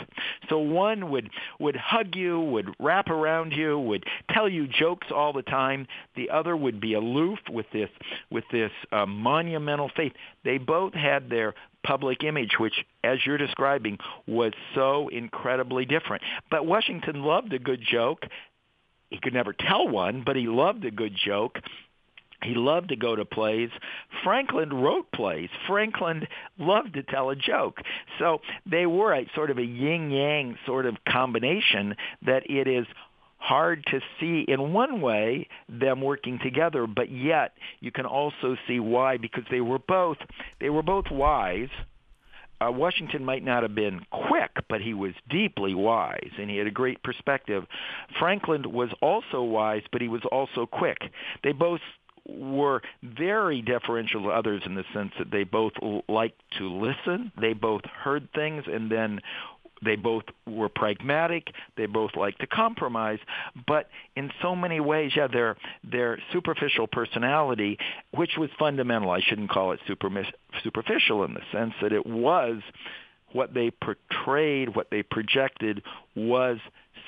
So 0.49 0.59
one 0.59 1.11
would 1.11 1.31
would 1.59 1.77
hug 1.77 2.17
you, 2.17 2.41
would 2.41 2.75
wrap 2.79 3.09
around 3.09 3.53
you, 3.53 3.79
would 3.79 4.05
tell 4.31 4.49
you 4.49 4.67
jokes 4.67 5.09
all 5.11 5.33
the 5.33 5.43
time. 5.43 5.87
The 6.17 6.31
other 6.31 6.57
would 6.57 6.81
be 6.81 6.95
aloof 6.95 7.39
with 7.49 7.67
this 7.73 7.91
with 8.31 8.45
this 8.51 8.73
uh, 8.93 9.07
monumental 9.07 9.91
faith. 9.97 10.13
They 10.45 10.59
both 10.59 10.95
had 10.95 11.31
their 11.31 11.55
public 11.89 12.23
image, 12.23 12.53
which, 12.61 12.75
as 13.03 13.19
you're 13.25 13.39
describing, 13.39 13.97
was 14.27 14.53
so 14.75 15.09
incredibly 15.09 15.87
different. 15.87 16.23
But 16.51 16.67
Washington 16.67 17.23
loved 17.23 17.53
a 17.55 17.59
good 17.59 17.81
joke. 17.81 18.27
He 19.09 19.19
could 19.19 19.33
never 19.33 19.55
tell 19.55 19.89
one, 19.89 20.23
but 20.25 20.37
he 20.37 20.47
loved 20.47 20.85
a 20.85 20.91
good 20.91 21.15
joke. 21.17 21.59
He 22.43 22.55
loved 22.55 22.91
to 22.91 22.97
go 22.97 23.17
to 23.17 23.25
plays. 23.25 23.71
Franklin 24.23 24.73
wrote 24.73 25.11
plays. 25.13 25.49
Franklin 25.67 26.27
loved 26.59 26.95
to 26.95 27.03
tell 27.03 27.31
a 27.31 27.37
joke. 27.37 27.79
So 28.19 28.43
they 28.71 28.87
were 28.87 29.15
a 29.15 29.27
sort 29.35 29.51
of 29.51 29.59
a 29.59 29.65
yin-yang 29.65 30.57
sort 30.67 30.87
of 30.87 30.97
combination 31.09 31.97
that 32.27 32.49
it 32.49 32.69
is 32.69 32.87
hard 33.39 33.85
to 33.87 34.01
see 34.21 34.45
in 34.47 34.73
one 34.73 35.01
way 35.01 35.49
them 35.69 36.01
working 36.01 36.39
together, 36.43 36.87
but 36.87 37.11
yet 37.11 37.53
you 37.81 37.91
can 37.91 38.07
also 38.07 38.57
see 38.67 38.81
why 38.81 39.17
because 39.17 39.45
they 39.51 39.61
were 39.61 39.79
both 39.79 40.19
they 40.61 40.71
were 40.71 40.83
both 40.83 41.07
wise. 41.11 41.69
Uh, 42.61 42.73
Washington 42.73 43.25
might 43.25 43.45
not 43.45 43.63
have 43.63 43.75
been 43.77 44.01
quick, 44.11 44.51
but 44.69 44.81
he 44.81 44.93
was 44.93 45.13
deeply 45.31 45.75
wise, 45.75 46.33
and 46.39 46.51
he 46.51 46.57
had 46.57 46.67
a 46.67 46.73
great 46.73 47.01
perspective. 47.05 47.65
Franklin 48.19 48.73
was 48.73 48.91
also 49.01 49.43
wise, 49.43 49.83
but 49.93 50.01
he 50.01 50.09
was 50.09 50.23
also 50.33 50.67
quick. 50.67 50.99
They 51.45 51.53
both 51.53 51.81
were 52.29 52.83
very 53.03 53.63
deferential 53.63 54.23
to 54.23 54.29
others 54.29 54.63
in 54.67 54.75
the 54.75 54.85
sense 54.93 55.13
that 55.19 55.31
they 55.31 55.45
both 55.45 55.73
liked 56.09 56.41
to 56.59 56.69
listen. 56.69 57.33
They 57.41 57.55
both 57.55 57.83
heard 57.85 58.29
things 58.35 58.65
and 58.67 58.91
then 58.91 59.21
they 59.85 59.97
both 59.97 60.25
were 60.47 60.69
pragmatic. 60.69 61.53
They 61.77 61.87
both 61.87 62.17
liked 62.17 62.41
to 62.41 62.47
compromise, 62.47 63.19
but 63.67 63.89
in 64.17 64.31
so 64.43 64.55
many 64.57 64.81
ways, 64.81 65.13
yeah, 65.17 65.27
their 65.27 65.57
their 65.85 66.19
superficial 66.33 66.87
personality, 66.87 67.79
which 68.13 68.37
was 68.39 68.51
fundamental. 68.59 69.11
I 69.11 69.21
shouldn't 69.21 69.51
call 69.51 69.73
it 69.73 69.81
super, 69.87 70.11
superficial 70.63 71.25
in 71.25 71.35
the 71.35 71.43
sense 71.53 71.75
that 71.83 71.93
it 71.93 72.07
was 72.07 72.63
what 73.33 73.55
they 73.55 73.71
portrayed, 73.71 74.75
what 74.75 74.91
they 74.91 75.03
projected 75.03 75.83
was 76.15 76.59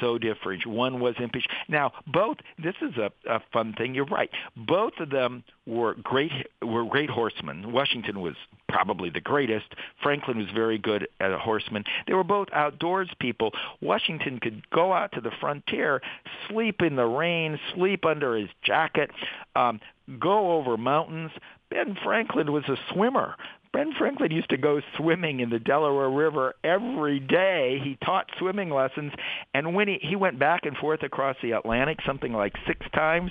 so 0.01 0.19
different. 0.19 0.67
One 0.67 1.01
was 1.01 1.15
impeached. 1.19 1.51
Now, 1.69 1.93
both. 2.07 2.39
This 2.63 2.75
is 2.83 2.97
a, 2.97 3.11
a 3.29 3.41
fun 3.53 3.75
thing. 3.77 3.95
You're 3.95 4.07
right. 4.07 4.31
Both 4.57 4.95
of 5.01 5.11
them 5.11 5.45
were 5.67 5.95
great. 5.95 6.33
Were 6.63 6.85
great 6.85 7.11
horsemen. 7.11 7.73
Washington 7.73 8.21
was 8.21 8.35
probably 8.69 9.11
the 9.11 9.21
greatest. 9.21 9.67
Franklin 10.03 10.39
was 10.39 10.49
very 10.55 10.79
good 10.79 11.09
at 11.21 11.33
a 11.33 11.39
horseman. 11.39 11.85
They 12.07 12.15
were 12.15 12.25
both 12.25 12.49
outdoors 12.53 13.09
people. 13.19 13.53
Washington 13.81 14.39
could 14.41 14.69
go 14.71 14.93
out 14.93 15.13
to 15.13 15.21
the 15.21 15.33
frontier, 15.41 16.01
sleep 16.49 16.83
in 16.83 16.97
the 16.97 17.07
rain, 17.07 17.59
sleep 17.75 18.05
under 18.05 18.37
his 18.37 18.49
jacket, 18.63 19.11
um, 19.57 19.81
go 20.19 20.53
over 20.53 20.77
mountains. 20.77 21.31
Ben 21.71 21.97
Franklin 22.03 22.53
was 22.53 22.65
a 22.69 22.77
swimmer. 22.93 23.37
Ben 23.73 23.93
Franklin 23.97 24.33
used 24.33 24.51
to 24.51 24.57
go 24.57 24.81
swimming 24.97 25.41
in 25.41 25.51
the 25.51 25.61
Delaware 25.61 26.11
River 26.11 26.55
every 26.65 27.21
day. 27.21 27.81
He 27.83 27.97
taught 28.05 28.27
swimming 28.39 28.71
lessons, 28.71 29.13
and 29.55 29.75
when 29.75 29.87
he 29.89 29.99
he 30.03 30.17
went 30.17 30.39
back 30.39 30.67
and 30.67 30.77
forth 30.77 31.03
across 31.03 31.37
the 31.43 31.53
Atlantic 31.53 31.99
something 32.05 32.33
like 32.33 32.55
six 32.67 32.85
times, 32.93 33.31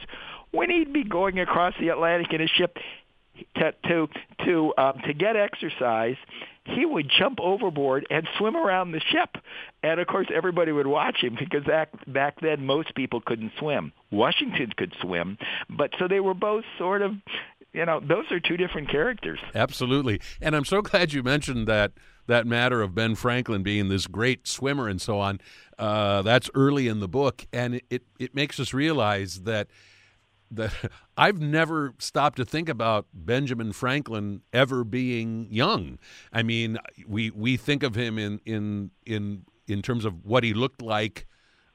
when 0.52 0.70
he'd 0.70 0.94
be 0.94 1.04
going 1.04 1.40
across 1.40 1.74
the 1.80 1.90
Atlantic 1.90 2.32
in 2.32 2.42
a 2.42 2.48
ship 2.48 2.78
to 3.56 3.74
to 3.86 4.08
to 4.46 4.74
um, 4.78 5.02
to 5.06 5.14
get 5.14 5.36
exercise, 5.36 6.16
he 6.64 6.86
would 6.86 7.10
jump 7.18 7.40
overboard 7.42 8.06
and 8.10 8.28
swim 8.38 8.56
around 8.56 8.92
the 8.92 9.02
ship. 9.12 9.44
And 9.84 10.00
of 10.00 10.08
course, 10.08 10.28
everybody 10.34 10.72
would 10.72 10.88
watch 10.88 11.18
him 11.22 11.36
because 11.40 11.64
back 11.66 11.90
back 12.08 12.40
then 12.42 12.66
most 12.66 12.96
people 12.96 13.22
couldn't 13.22 13.52
swim. 13.60 13.92
Washington 14.12 14.72
could 14.78 14.94
swim, 15.02 15.38
but 15.70 15.92
so 16.00 16.08
they 16.08 16.20
were 16.20 16.34
both 16.34 16.64
sort 16.78 17.02
of 17.02 17.12
you 17.74 17.86
know, 17.86 18.00
those 18.00 18.32
are 18.32 18.40
two 18.40 18.58
different 18.58 18.90
characters. 18.90 19.40
Absolutely. 19.54 20.20
And 20.42 20.56
I'm 20.56 20.66
so 20.66 20.82
glad 20.82 21.14
you 21.14 21.24
mentioned 21.24 21.68
that 21.68 21.92
that 22.28 22.46
matter 22.46 22.82
of 22.82 22.94
Ben 22.94 23.16
Franklin 23.16 23.64
being 23.64 23.90
this 23.90 24.08
great 24.08 24.48
swimmer 24.48 24.88
and 24.88 25.02
so 25.02 25.20
on. 25.20 25.42
Uh, 25.78 26.22
that's 26.22 26.50
early 26.54 26.88
in 26.88 27.00
the 27.00 27.08
book, 27.08 27.48
and 27.52 27.76
it, 27.76 27.86
it, 27.90 28.04
it 28.20 28.36
makes 28.36 28.60
us 28.60 28.74
realize 28.74 29.42
that 29.42 29.68
that 30.52 30.74
I've 31.18 31.40
never 31.40 31.94
stopped 32.00 32.38
to 32.38 32.46
think 32.46 32.70
about 32.70 33.08
Benjamin 33.14 33.72
Franklin 33.74 34.42
ever 34.54 34.84
being 34.84 35.48
young. 35.50 36.00
I 36.32 36.44
mean, 36.44 36.78
we 37.08 37.32
we 37.32 37.58
think 37.58 37.84
of 37.84 37.96
him 37.96 38.18
in 38.18 38.40
in 38.46 38.92
in 39.06 39.46
in 39.68 39.82
terms 39.82 40.06
of 40.06 40.26
what 40.26 40.44
he 40.44 40.54
looked 40.54 40.82
like 40.82 41.28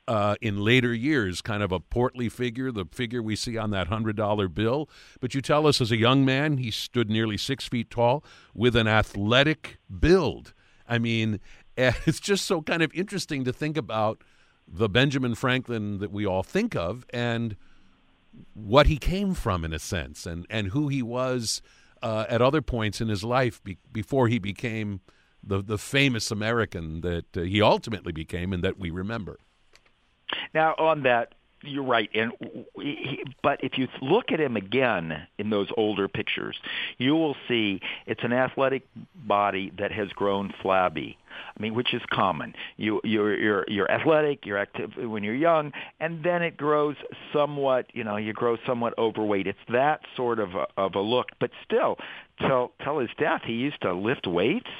uh, 0.07 0.37
in 0.40 0.59
later 0.59 0.93
years, 0.93 1.40
kind 1.40 1.62
of 1.62 1.73
a 1.73 1.81
portly 1.81 2.29
figure, 2.29 2.71
the 2.71 2.85
figure 2.93 3.23
we 3.23 3.37
see 3.37 3.57
on 3.57 3.71
that 3.71 3.88
$100 3.88 4.55
bill. 4.55 4.88
But 5.21 5.35
you 5.35 5.40
tell 5.40 5.67
us 5.67 5.81
as 5.81 5.90
a 5.90 5.97
young 5.97 6.25
man, 6.25 6.59
he 6.59 6.71
stood 6.71 7.09
nearly 7.09 7.37
six 7.37 7.67
feet 7.69 7.90
tall 7.90 8.25
with 8.55 8.77
an 8.77 8.87
athletic 8.87 9.79
build. 10.01 10.53
I 10.88 10.99
mean, 10.99 11.40
it's 11.77 12.21
just 12.21 12.45
so 12.45 12.62
kind 12.62 12.83
of 12.83 12.93
interesting 12.95 13.45
to 13.45 13.53
think 13.53 13.77
about 13.77 14.23
the 14.67 14.88
Benjamin 14.88 15.35
Franklin 15.35 15.99
that 15.99 16.11
we 16.11 16.27
all 16.27 16.43
think 16.43 16.75
of 16.75 17.05
and 17.11 17.57
what 18.55 18.87
he 18.87 18.97
came 18.97 19.35
from 19.35 19.64
in 19.64 19.73
a 19.73 19.79
sense, 19.79 20.27
and 20.27 20.47
and 20.51 20.69
who 20.69 20.88
he 20.88 21.03
was 21.03 21.62
uh, 22.03 22.25
at 22.29 22.43
other 22.43 22.62
points 22.62 23.01
in 23.01 23.09
his 23.09 23.23
life 23.23 23.62
be- 23.62 23.79
before 23.93 24.29
he 24.29 24.38
became 24.38 25.01
the 25.43 25.62
the 25.62 25.79
famous 25.79 26.31
American 26.31 27.03
that 27.03 27.37
uh, 27.37 27.43
he 27.43 27.62
ultimately 27.62 28.12
became, 28.12 28.53
and 28.53 28.64
that 28.64 28.79
we 28.79 28.90
remember. 28.90 29.38
Now, 30.53 30.75
on 30.79 31.03
that, 31.05 31.35
you're 31.67 31.85
right. 31.85 32.11
And 32.15 32.33
he, 32.77 33.25
but 33.43 33.63
if 33.63 33.79
you 33.79 33.89
look 34.03 34.33
at 34.33 34.41
him 34.41 34.57
again 34.57 35.27
in 35.39 35.51
those 35.51 35.69
older 35.77 36.09
pictures, 36.09 36.57
you 36.99 37.15
will 37.15 37.37
see 37.49 37.81
it's 38.07 38.23
an 38.23 38.33
athletic 38.33 38.87
body 39.15 39.73
that 39.79 39.93
has 39.93 40.09
grown 40.11 40.53
flabby. 40.63 41.17
I 41.57 41.63
mean, 41.63 41.75
which 41.75 41.95
is 41.95 42.03
common. 42.13 42.55
You 42.77 43.01
you're 43.03 43.37
you're 43.37 43.65
you're 43.67 43.91
athletic, 43.91 44.47
you're 44.47 44.59
active 44.59 44.93
when 44.97 45.25
you're 45.25 45.35
young, 45.35 45.73
and 46.01 46.23
then 46.23 46.43
it 46.43 46.57
grows 46.57 46.97
somewhat. 47.33 47.87
You 47.93 48.05
know, 48.05 48.17
you 48.17 48.33
grow 48.33 48.57
somewhat 48.67 48.97
overweight. 48.99 49.47
It's 49.47 49.59
that 49.71 50.01
sort 50.17 50.39
of 50.39 50.55
a, 50.55 50.67
of 50.77 50.95
a 50.95 51.01
look, 51.01 51.29
but 51.41 51.51
still, 51.65 51.99
till 52.41 52.73
till 52.85 52.99
his 52.99 53.11
death, 53.19 53.43
he 53.45 53.55
used 53.55 53.81
to 53.83 53.93
lift 53.95 54.27
weights. 54.27 54.71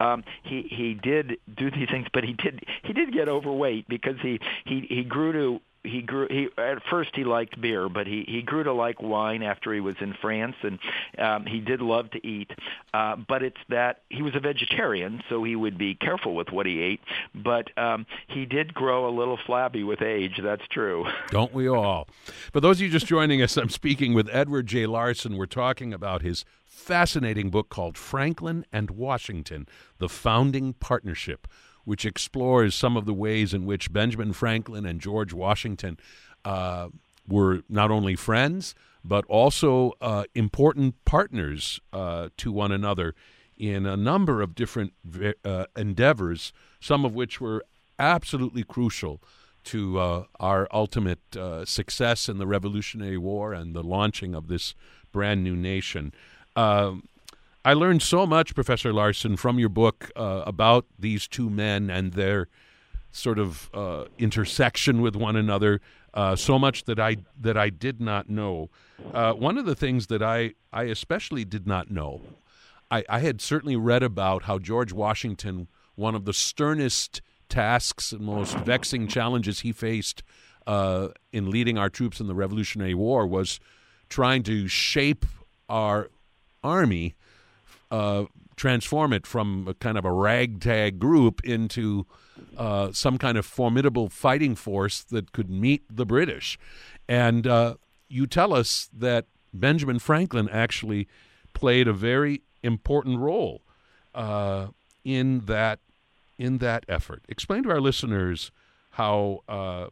Um, 0.00 0.24
he 0.42 0.62
he 0.62 0.94
did 0.94 1.38
do 1.54 1.70
these 1.70 1.88
things, 1.88 2.06
but 2.12 2.24
he 2.24 2.32
did 2.32 2.64
he 2.82 2.92
did 2.92 3.12
get 3.12 3.28
overweight 3.28 3.88
because 3.88 4.16
he 4.20 4.40
he 4.64 4.86
he 4.88 5.04
grew 5.04 5.32
to 5.32 5.60
he 5.82 6.02
grew 6.02 6.26
he 6.28 6.48
at 6.58 6.82
first 6.90 7.10
he 7.14 7.24
liked 7.24 7.58
beer 7.60 7.88
but 7.88 8.06
he 8.06 8.24
he 8.28 8.42
grew 8.42 8.62
to 8.62 8.72
like 8.72 9.00
wine 9.00 9.42
after 9.42 9.72
he 9.72 9.80
was 9.80 9.96
in 10.00 10.14
France 10.20 10.56
and 10.62 10.78
um 11.18 11.46
he 11.46 11.60
did 11.60 11.80
love 11.80 12.10
to 12.10 12.26
eat. 12.26 12.50
Uh 12.92 13.16
but 13.16 13.42
it's 13.42 13.60
that 13.68 14.02
he 14.10 14.22
was 14.22 14.34
a 14.34 14.40
vegetarian 14.40 15.22
so 15.28 15.42
he 15.42 15.56
would 15.56 15.78
be 15.78 15.94
careful 15.94 16.34
with 16.34 16.50
what 16.50 16.66
he 16.66 16.82
ate. 16.82 17.00
But 17.34 17.76
um 17.78 18.06
he 18.28 18.44
did 18.44 18.74
grow 18.74 19.08
a 19.08 19.12
little 19.14 19.38
flabby 19.46 19.82
with 19.82 20.02
age 20.02 20.38
that's 20.42 20.66
true. 20.70 21.06
Don't 21.30 21.54
we 21.54 21.66
all? 21.68 22.08
For 22.52 22.60
those 22.60 22.76
of 22.76 22.82
you 22.82 22.90
just 22.90 23.06
joining 23.06 23.40
us 23.40 23.56
I'm 23.56 23.70
speaking 23.70 24.12
with 24.12 24.28
Edward 24.30 24.66
J. 24.66 24.86
Larson. 24.86 25.36
We're 25.36 25.46
talking 25.46 25.94
about 25.94 26.20
his 26.20 26.44
fascinating 26.80 27.50
book 27.50 27.68
called 27.68 27.96
Franklin 27.96 28.64
and 28.72 28.90
Washington 28.90 29.66
the 29.98 30.08
founding 30.08 30.72
partnership 30.74 31.46
which 31.84 32.04
explores 32.04 32.74
some 32.74 32.96
of 32.96 33.06
the 33.06 33.14
ways 33.14 33.54
in 33.54 33.66
which 33.66 33.92
Benjamin 33.92 34.32
Franklin 34.32 34.86
and 34.86 35.00
George 35.00 35.32
Washington 35.32 35.98
uh, 36.44 36.88
were 37.26 37.62
not 37.68 37.90
only 37.90 38.16
friends, 38.16 38.74
but 39.04 39.24
also 39.26 39.94
uh, 40.00 40.24
important 40.34 40.94
partners 41.04 41.80
uh, 41.92 42.28
to 42.36 42.52
one 42.52 42.72
another 42.72 43.14
in 43.56 43.86
a 43.86 43.96
number 43.96 44.40
of 44.40 44.54
different 44.54 44.92
uh, 45.44 45.64
endeavors, 45.76 46.52
some 46.80 47.04
of 47.04 47.14
which 47.14 47.40
were 47.40 47.64
absolutely 47.98 48.62
crucial 48.62 49.20
to 49.62 49.98
uh, 49.98 50.24
our 50.38 50.66
ultimate 50.72 51.36
uh, 51.36 51.64
success 51.64 52.28
in 52.28 52.38
the 52.38 52.46
Revolutionary 52.46 53.18
War 53.18 53.52
and 53.52 53.74
the 53.74 53.82
launching 53.82 54.34
of 54.34 54.48
this 54.48 54.74
brand 55.12 55.44
new 55.44 55.54
nation. 55.54 56.12
Um, 56.60 57.04
I 57.64 57.72
learned 57.72 58.02
so 58.02 58.26
much, 58.26 58.54
Professor 58.54 58.92
Larson, 58.92 59.36
from 59.38 59.58
your 59.58 59.70
book 59.70 60.10
uh, 60.14 60.42
about 60.46 60.84
these 60.98 61.26
two 61.26 61.48
men 61.48 61.88
and 61.88 62.12
their 62.12 62.48
sort 63.12 63.38
of 63.38 63.70
uh, 63.72 64.04
intersection 64.18 65.00
with 65.00 65.16
one 65.16 65.36
another. 65.36 65.80
Uh, 66.12 66.36
so 66.36 66.58
much 66.58 66.84
that 66.84 66.98
I 66.98 67.16
that 67.40 67.56
I 67.56 67.70
did 67.70 68.00
not 68.00 68.28
know. 68.28 68.68
Uh, 69.14 69.32
one 69.32 69.56
of 69.56 69.64
the 69.64 69.74
things 69.74 70.08
that 70.08 70.22
I 70.22 70.52
I 70.72 70.84
especially 70.84 71.44
did 71.44 71.66
not 71.66 71.90
know, 71.90 72.20
I, 72.90 73.04
I 73.08 73.20
had 73.20 73.40
certainly 73.40 73.76
read 73.76 74.02
about 74.02 74.42
how 74.42 74.58
George 74.58 74.92
Washington, 74.92 75.68
one 75.94 76.14
of 76.14 76.24
the 76.26 76.34
sternest 76.34 77.22
tasks 77.48 78.12
and 78.12 78.20
most 78.20 78.56
vexing 78.58 79.08
challenges 79.08 79.60
he 79.60 79.72
faced 79.72 80.22
uh, 80.66 81.08
in 81.32 81.50
leading 81.50 81.78
our 81.78 81.88
troops 81.88 82.20
in 82.20 82.26
the 82.26 82.34
Revolutionary 82.34 82.94
War 82.94 83.26
was 83.26 83.60
trying 84.08 84.42
to 84.42 84.68
shape 84.68 85.24
our 85.68 86.10
army 86.62 87.14
uh, 87.90 88.24
transform 88.56 89.12
it 89.12 89.26
from 89.26 89.66
a 89.68 89.74
kind 89.74 89.96
of 89.96 90.04
a 90.04 90.12
ragtag 90.12 90.98
group 90.98 91.40
into 91.44 92.06
uh, 92.56 92.92
some 92.92 93.18
kind 93.18 93.38
of 93.38 93.46
formidable 93.46 94.08
fighting 94.08 94.54
force 94.54 95.02
that 95.04 95.32
could 95.32 95.50
meet 95.50 95.82
the 95.90 96.04
British. 96.04 96.58
And 97.08 97.46
uh, 97.46 97.74
you 98.08 98.26
tell 98.26 98.52
us 98.52 98.88
that 98.92 99.26
Benjamin 99.52 99.98
Franklin 99.98 100.48
actually 100.50 101.08
played 101.54 101.88
a 101.88 101.92
very 101.92 102.42
important 102.62 103.18
role 103.18 103.62
uh, 104.14 104.68
in 105.04 105.40
that 105.46 105.80
in 106.38 106.58
that 106.58 106.84
effort. 106.88 107.22
Explain 107.28 107.62
to 107.64 107.70
our 107.70 107.80
listeners 107.80 108.50
how 108.90 109.40
uh, 109.48 109.88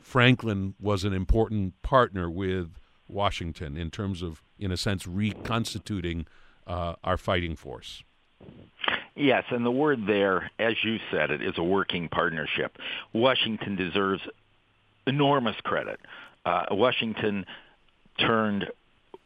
Franklin 0.00 0.74
was 0.80 1.04
an 1.04 1.12
important 1.12 1.80
partner 1.82 2.30
with 2.30 2.78
Washington 3.12 3.76
in 3.76 3.90
terms 3.90 4.22
of, 4.22 4.42
in 4.58 4.72
a 4.72 4.76
sense, 4.76 5.06
reconstituting 5.06 6.26
uh, 6.66 6.94
our 7.04 7.16
fighting 7.16 7.56
force. 7.56 8.02
Yes, 9.14 9.44
and 9.50 9.64
the 9.64 9.70
word 9.70 10.06
there, 10.06 10.50
as 10.58 10.74
you 10.82 10.98
said 11.10 11.30
it, 11.30 11.42
is 11.42 11.54
a 11.58 11.62
working 11.62 12.08
partnership. 12.08 12.78
Washington 13.12 13.76
deserves 13.76 14.22
enormous 15.06 15.56
credit. 15.62 16.00
Uh, 16.44 16.64
Washington 16.70 17.44
turned 18.18 18.66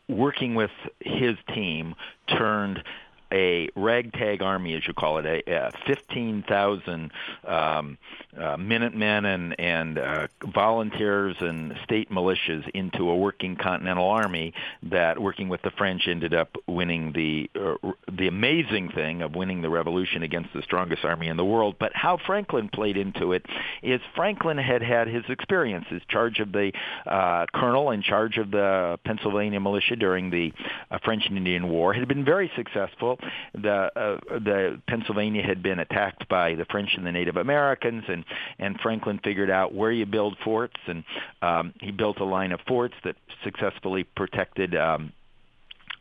working 0.09 0.55
with 0.55 0.71
his 1.01 1.37
team 1.55 1.95
turned 2.29 2.83
a 3.33 3.69
ragtag 3.77 4.43
army, 4.43 4.75
as 4.75 4.87
you 4.87 4.95
call 4.95 5.19
it, 5.19 5.27
a, 5.27 5.69
a 5.69 5.73
15,000 5.87 7.11
um, 7.47 7.99
uh, 8.39 8.57
Minutemen 8.57 9.25
and, 9.25 9.61
and 9.61 9.99
uh, 9.99 10.27
volunteers 10.55 11.37
and 11.41 11.75
state 11.85 12.11
militias 12.11 12.69
into 12.71 13.09
a 13.11 13.17
working 13.17 13.57
Continental 13.57 14.09
Army 14.09 14.53
that, 14.85 15.19
working 15.21 15.49
with 15.49 15.63
the 15.63 15.71
French, 15.71 16.03
ended 16.07 16.35
up 16.35 16.57
winning 16.67 17.13
the 17.13 17.51
uh, 17.59 17.93
the 18.13 18.29
amazing 18.29 18.91
thing 18.91 19.23
of 19.23 19.35
winning 19.35 19.63
the 19.63 19.71
revolution 19.71 20.23
against 20.23 20.53
the 20.53 20.63
strongest 20.63 21.05
army 21.05 21.29
in 21.29 21.37
the 21.37 21.45
world. 21.45 21.77
But 21.79 21.93
how 21.95 22.19
Franklin 22.27 22.69
played 22.69 22.97
into 22.97 23.33
it 23.33 23.47
is 23.83 24.01
Franklin 24.15 24.59
had 24.59 24.83
had 24.83 25.09
his 25.09 25.25
experience, 25.29 25.57
experiences, 25.57 26.03
charge 26.09 26.39
of 26.41 26.53
the 26.53 26.73
uh, 27.07 27.47
colonel 27.55 27.91
in 27.91 28.03
charge 28.03 28.37
of 28.39 28.51
the 28.51 28.99
Pennsylvania 29.05 29.61
militia 29.61 29.97
during 29.97 30.31
the 30.31 30.53
uh, 30.91 30.99
French 31.05 31.25
and 31.29 31.37
Indian 31.37 31.69
War, 31.69 31.93
had 31.93 32.07
been 32.09 32.25
very 32.25 32.51
successful. 32.57 33.16
The 33.55 33.91
uh, 33.97 34.19
the 34.31 34.81
Pennsylvania 34.89 35.43
had 35.43 35.63
been 35.63 35.79
attacked 35.79 36.29
by 36.29 36.55
the 36.55 36.65
French 36.67 36.91
and 36.97 37.07
the 37.07 37.13
Native 37.13 37.37
Americans, 37.37 38.05
and 38.09 38.25
and 38.59 38.79
Franklin 38.81 39.21
figured 39.23 39.51
out 39.51 39.75
where 39.75 39.93
you 39.93 40.07
build 40.07 40.37
forts, 40.45 40.77
and 40.87 41.05
um, 41.43 41.75
he 41.81 41.91
built 41.91 42.21
a 42.21 42.25
line 42.25 42.53
of 42.53 42.61
forts 42.67 42.95
that 43.05 43.17
successfully 43.45 44.05
protected. 44.05 44.75
Um, 44.75 45.13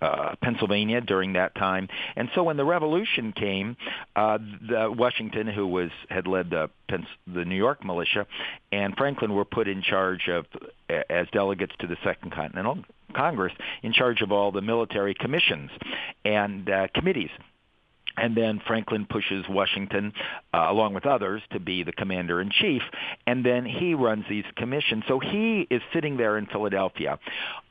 uh, 0.02 0.36
Pennsylvania 0.44 1.00
during 1.00 1.34
that 1.34 1.56
time, 1.56 1.88
and 2.18 2.30
so 2.36 2.44
when 2.44 2.58
the 2.58 2.66
Revolution 2.66 3.32
came, 3.32 3.78
uh, 4.16 4.38
the 4.38 4.92
Washington, 4.92 5.48
who 5.48 5.66
was 5.66 5.90
had 6.10 6.28
led 6.28 6.50
the 6.50 6.70
the 7.26 7.46
New 7.46 7.56
York 7.56 7.84
militia, 7.84 8.28
and 8.74 8.96
Franklin 8.98 9.34
were 9.34 9.46
put 9.46 9.70
in 9.70 9.82
charge 9.82 10.28
of 10.28 10.46
as 11.10 11.28
delegates 11.32 11.74
to 11.80 11.88
the 11.88 11.96
Second 12.04 12.34
Continental 12.34 12.80
Congress, 13.14 13.54
in 13.84 13.94
charge 13.94 14.22
of 14.22 14.32
all 14.32 14.52
the 14.52 14.62
military 14.62 15.14
commissions 15.14 15.70
and 16.24 16.70
uh, 16.70 16.88
committees 16.94 17.30
and 18.18 18.36
then 18.36 18.62
Franklin 18.66 19.06
pushes 19.10 19.46
Washington, 19.50 20.14
uh, 20.54 20.68
along 20.70 20.94
with 20.94 21.06
others, 21.06 21.42
to 21.52 21.60
be 21.60 21.84
the 21.84 21.92
commander 21.92 22.42
in 22.42 22.50
chief, 22.50 22.82
and 23.28 23.46
then 23.46 23.66
he 23.66 23.94
runs 23.94 24.26
these 24.30 24.46
commissions. 24.56 25.04
So 25.08 25.20
he 25.20 25.68
is 25.70 25.82
sitting 25.94 26.18
there 26.18 26.38
in 26.38 26.46
Philadelphia, 26.46 27.20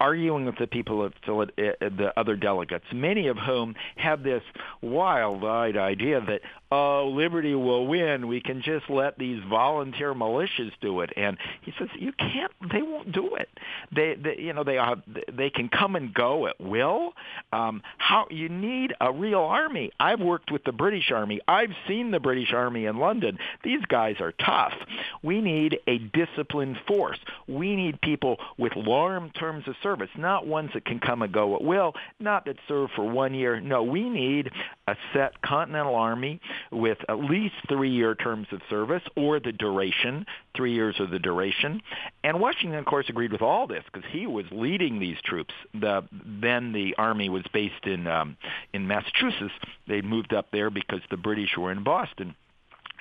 arguing 0.00 0.44
with 0.44 0.59
the 0.59 0.66
people 0.66 1.04
of 1.04 1.12
Phila- 1.24 1.44
uh, 1.59 1.72
the 1.80 2.12
other 2.16 2.37
delegates, 2.37 2.85
many 2.92 3.28
of 3.28 3.37
whom 3.38 3.74
have 3.96 4.22
this 4.22 4.42
wild-eyed 4.83 5.76
idea 5.76 6.20
that 6.20 6.40
oh, 6.74 7.12
liberty 7.14 7.54
will 7.54 7.87
win. 7.87 8.26
We 8.26 8.40
can 8.40 8.61
just 8.62 8.90
let 8.90 9.16
these 9.18 9.40
volunteer 9.48 10.12
militias 10.14 10.72
do 10.80 11.00
it. 11.00 11.11
And 11.16 11.37
he 11.62 11.72
says, 11.78 11.88
you 11.98 12.12
can't. 12.12 12.50
They 12.72 12.83
won't 12.83 13.12
do 13.12 13.37
it. 13.37 13.48
They, 13.94 14.16
they 14.20 14.42
you 14.42 14.52
know, 14.52 14.64
they 14.64 14.78
are. 14.78 14.96
They 15.33 15.50
can 15.50 15.68
come 15.68 15.94
and 15.94 16.12
go 16.12 16.46
at 16.48 16.61
will. 16.61 17.12
Um, 17.52 17.83
how 17.98 18.26
you 18.30 18.48
need 18.48 18.92
a 19.00 19.12
real 19.12 19.40
army. 19.40 19.92
I've 20.00 20.20
worked 20.20 20.33
with 20.50 20.64
the 20.64 20.72
British 20.72 21.10
Army. 21.10 21.40
I've 21.48 21.74
seen 21.88 22.10
the 22.10 22.20
British 22.20 22.52
Army 22.52 22.86
in 22.86 22.98
London. 22.98 23.38
These 23.62 23.84
guys 23.86 24.16
are 24.20 24.32
tough. 24.32 24.74
We 25.22 25.40
need 25.40 25.78
a 25.86 25.98
disciplined 25.98 26.78
force. 26.86 27.18
We 27.46 27.76
need 27.76 28.00
people 28.00 28.38
with 28.58 28.72
long 28.76 29.30
terms 29.30 29.66
of 29.66 29.74
service, 29.82 30.10
not 30.16 30.46
ones 30.46 30.70
that 30.74 30.84
can 30.84 31.00
come 31.00 31.22
and 31.22 31.32
go 31.32 31.54
at 31.54 31.62
will, 31.62 31.94
not 32.20 32.44
that 32.46 32.56
serve 32.68 32.90
for 32.94 33.08
one 33.08 33.34
year. 33.34 33.60
No, 33.60 33.82
we 33.82 34.08
need 34.08 34.50
a 34.86 34.96
set 35.12 35.40
Continental 35.42 35.94
Army 35.94 36.40
with 36.70 36.98
at 37.08 37.18
least 37.18 37.54
three-year 37.68 38.14
terms 38.14 38.46
of 38.52 38.60
service 38.68 39.02
or 39.16 39.40
the 39.40 39.52
duration, 39.52 40.26
three 40.54 40.72
years 40.72 40.96
or 40.98 41.06
the 41.06 41.18
duration. 41.18 41.80
And 42.22 42.40
Washington, 42.40 42.78
of 42.78 42.84
course, 42.84 43.06
agreed 43.08 43.32
with 43.32 43.42
all 43.42 43.66
this 43.66 43.84
because 43.92 44.08
he 44.10 44.26
was 44.26 44.44
leading 44.50 44.98
these 44.98 45.16
troops. 45.24 45.54
The, 45.72 46.02
then 46.12 46.72
the 46.72 46.94
army 46.96 47.28
was 47.28 47.44
based 47.52 47.84
in 47.84 48.06
um, 48.06 48.36
in 48.72 48.86
Massachusetts. 48.86 49.54
They 49.86 50.00
moved 50.00 50.32
up 50.32 50.46
there 50.52 50.70
because 50.70 51.00
the 51.10 51.16
British 51.16 51.56
were 51.56 51.72
in 51.72 51.82
Boston. 51.84 52.34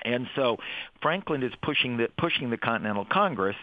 And 0.04 0.28
so 0.36 0.58
Franklin 1.00 1.42
is 1.42 1.52
pushing 1.62 1.96
the 1.96 2.08
pushing 2.18 2.50
the 2.50 2.58
Continental 2.58 3.06
Congress 3.06 3.56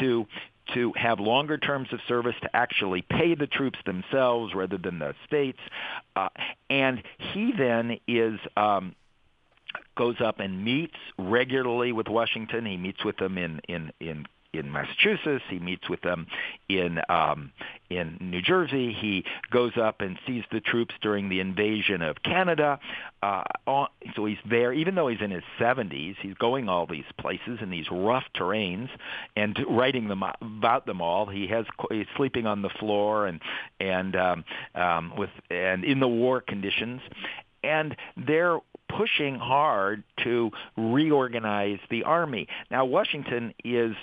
to 0.00 0.26
to 0.72 0.92
have 0.96 1.20
longer 1.20 1.58
terms 1.58 1.88
of 1.92 2.00
service, 2.08 2.34
to 2.42 2.56
actually 2.56 3.02
pay 3.02 3.34
the 3.34 3.46
troops 3.46 3.78
themselves 3.84 4.54
rather 4.54 4.78
than 4.78 4.98
the 4.98 5.14
states. 5.26 5.58
Uh, 6.16 6.28
and 6.70 7.02
he 7.18 7.52
then 7.56 7.98
is 8.08 8.40
um, 8.56 8.94
goes 9.96 10.16
up 10.20 10.40
and 10.40 10.64
meets 10.64 10.96
regularly 11.18 11.92
with 11.92 12.08
Washington. 12.08 12.66
He 12.66 12.76
meets 12.76 13.04
with 13.04 13.16
them 13.16 13.38
in 13.38 13.60
in 13.68 13.92
in 14.00 14.26
in 14.58 14.70
Massachusetts. 14.72 15.44
He 15.48 15.58
meets 15.58 15.88
with 15.88 16.00
them 16.02 16.26
in 16.68 17.00
um, 17.08 17.52
in 17.90 18.16
New 18.20 18.40
Jersey. 18.40 18.92
He 18.92 19.24
goes 19.50 19.72
up 19.76 20.00
and 20.00 20.18
sees 20.26 20.44
the 20.50 20.60
troops 20.60 20.94
during 21.02 21.28
the 21.28 21.40
invasion 21.40 22.02
of 22.02 22.22
Canada. 22.22 22.78
Uh, 23.22 23.42
so 24.14 24.24
he's 24.24 24.38
there, 24.48 24.72
even 24.72 24.94
though 24.94 25.08
he's 25.08 25.20
in 25.20 25.30
his 25.30 25.42
70s. 25.58 26.16
He's 26.20 26.34
going 26.34 26.68
all 26.68 26.86
these 26.86 27.04
places 27.18 27.58
in 27.60 27.70
these 27.70 27.86
rough 27.90 28.24
terrains 28.36 28.88
and 29.36 29.58
writing 29.68 30.08
them 30.08 30.22
about 30.22 30.86
them 30.86 31.00
all. 31.00 31.26
He 31.26 31.46
has 31.48 31.66
he's 31.90 32.06
sleeping 32.16 32.46
on 32.46 32.62
the 32.62 32.70
floor 32.70 33.26
and 33.26 33.40
and 33.80 34.16
um, 34.16 34.44
um, 34.74 35.12
with 35.16 35.30
and 35.50 35.84
in 35.84 36.00
the 36.00 36.08
war 36.08 36.40
conditions. 36.40 37.00
And 37.62 37.96
they're 38.16 38.58
pushing 38.96 39.36
hard 39.36 40.02
to 40.22 40.50
reorganize 40.76 41.78
the 41.90 42.04
army. 42.04 42.48
Now 42.70 42.84
Washington 42.84 43.54
is 43.64 43.94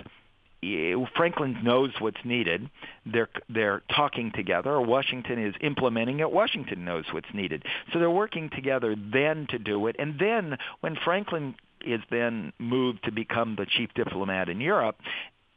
Franklin 1.16 1.58
knows 1.64 1.90
what's 2.00 2.24
needed. 2.24 2.70
They're 3.06 3.30
they're 3.50 3.82
talking 3.94 4.32
together. 4.36 4.80
Washington 4.80 5.44
is 5.44 5.56
implementing 5.62 6.20
it. 6.20 6.32
Washington 6.32 6.86
knows 6.86 7.06
what's 7.12 7.34
needed. 7.34 7.66
So 7.92 8.00
they're 8.00 8.12
working 8.12 8.50
together 8.50 8.96
then 8.96 9.48
to 9.50 9.58
do 9.58 9.88
it. 9.88 9.96
And 9.98 10.20
then 10.20 10.58
when 10.82 10.96
Franklin 11.04 11.56
is 11.84 12.02
then 12.12 12.54
moved 12.60 13.04
to 13.06 13.12
become 13.12 13.56
the 13.56 13.66
chief 13.66 13.90
diplomat 13.96 14.50
in 14.50 14.62
Europe, 14.62 14.98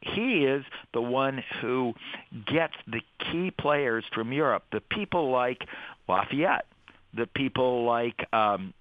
he 0.01 0.45
is 0.45 0.63
the 0.93 1.01
one 1.01 1.43
who 1.61 1.93
gets 2.47 2.73
the 2.87 3.01
key 3.19 3.51
players 3.51 4.03
from 4.13 4.33
Europe, 4.33 4.63
the 4.71 4.81
people 4.81 5.31
like 5.31 5.67
Lafayette, 6.07 6.65
the 7.13 7.27
people 7.27 7.85
like 7.85 8.27
um, 8.33 8.73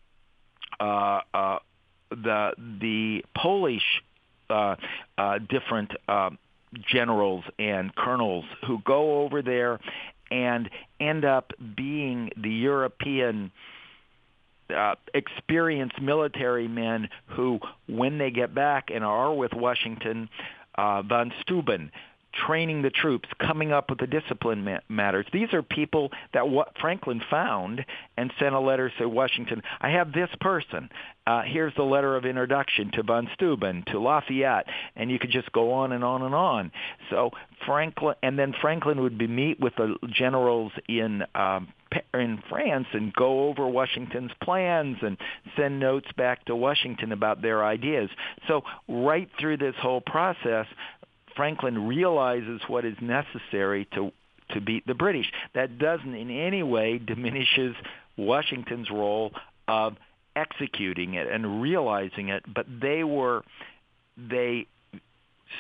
the 0.81 2.53
the 2.81 3.25
Polish 3.37 4.03
uh, 4.51 4.77
uh, 5.17 5.39
different 5.49 5.91
uh, 6.09 6.31
generals 6.87 7.45
and 7.59 7.95
colonels 7.95 8.45
who 8.67 8.79
go 8.85 9.23
over 9.23 9.43
there 9.43 9.81
and 10.31 10.69
end 11.01 11.25
up 11.25 11.53
being 11.77 12.31
the 12.37 12.51
European 12.51 13.51
uh, 14.75 14.95
experienced 15.13 16.01
military 16.01 16.69
men 16.69 17.09
who, 17.27 17.61
when 17.89 18.19
they 18.19 18.31
get 18.31 18.55
back 18.55 18.91
and 18.93 19.05
are 19.05 19.33
with 19.33 19.53
Washington, 19.53 20.29
uh, 20.77 21.03
von 21.03 21.33
Steuben, 21.43 21.91
training 22.47 22.83
the 22.83 22.91
troops, 22.91 23.29
coming 23.39 23.73
up 23.73 23.91
with 23.91 23.99
the 23.99 24.07
discipline 24.07 24.65
ma- 24.65 24.79
matters. 24.89 25.27
These 25.33 25.53
are 25.53 25.63
people 25.63 26.11
that 26.33 26.49
what 26.49 26.73
Franklin 26.81 27.23
found 27.31 27.85
and 28.17 28.33
sent 28.39 28.55
a 28.55 28.61
letter 28.61 28.93
to 28.99 29.09
Washington. 29.09 29.63
I 29.81 29.91
have 29.91 30.13
this 30.13 30.31
person. 30.41 30.89
Uh, 31.27 31.43
here's 31.43 31.75
the 31.75 31.83
letter 31.83 32.17
of 32.17 32.27
introduction 32.27 32.91
to 32.93 33.03
von 33.03 33.29
Steuben, 33.35 33.85
to 33.87 33.99
Lafayette, 33.99 34.67
and 34.95 35.11
you 35.11 35.19
could 35.19 35.31
just 35.31 35.51
go 35.53 35.73
on 35.73 35.93
and 35.93 36.05
on 36.05 36.23
and 36.23 36.35
on. 36.35 36.71
So 37.11 37.31
Franklin, 37.65 38.17
and 38.23 38.39
then 38.39 38.55
Franklin 38.61 39.01
would 39.01 39.17
be 39.17 39.27
meet 39.27 39.61
with 39.61 39.75
the 39.77 39.97
generals 40.13 40.73
in. 40.89 41.25
Um, 41.35 41.69
in 42.13 42.43
France 42.49 42.87
and 42.93 43.13
go 43.13 43.49
over 43.49 43.69
Washington's 43.69 44.33
plans 44.43 44.97
and 45.03 45.17
send 45.57 45.79
notes 45.79 46.09
back 46.17 46.45
to 46.47 46.57
Washington 46.57 47.13
about 47.13 47.43
their 47.43 47.65
ideas. 47.65 48.11
So 48.49 48.63
right 48.89 49.29
through 49.39 49.59
this 49.59 49.75
whole 49.81 50.01
process, 50.01 50.67
Franklin 51.37 51.87
realizes 51.87 52.61
what 52.69 52.85
is 52.85 52.97
necessary 53.01 53.87
to 53.95 54.13
to 54.51 54.61
beat 54.61 54.87
the 54.87 54.95
British. 54.95 55.31
That 55.55 55.79
doesn't 55.79 56.15
in 56.15 56.31
any 56.31 56.63
way 56.63 56.99
diminishes 56.99 57.75
Washington's 58.17 58.91
role 58.91 59.33
of 59.67 59.97
executing 60.37 61.15
it 61.15 61.29
and 61.29 61.63
realizing 61.63 62.29
it, 62.29 62.45
but 62.53 62.67
they 62.81 63.05
were 63.05 63.43
they 64.17 64.67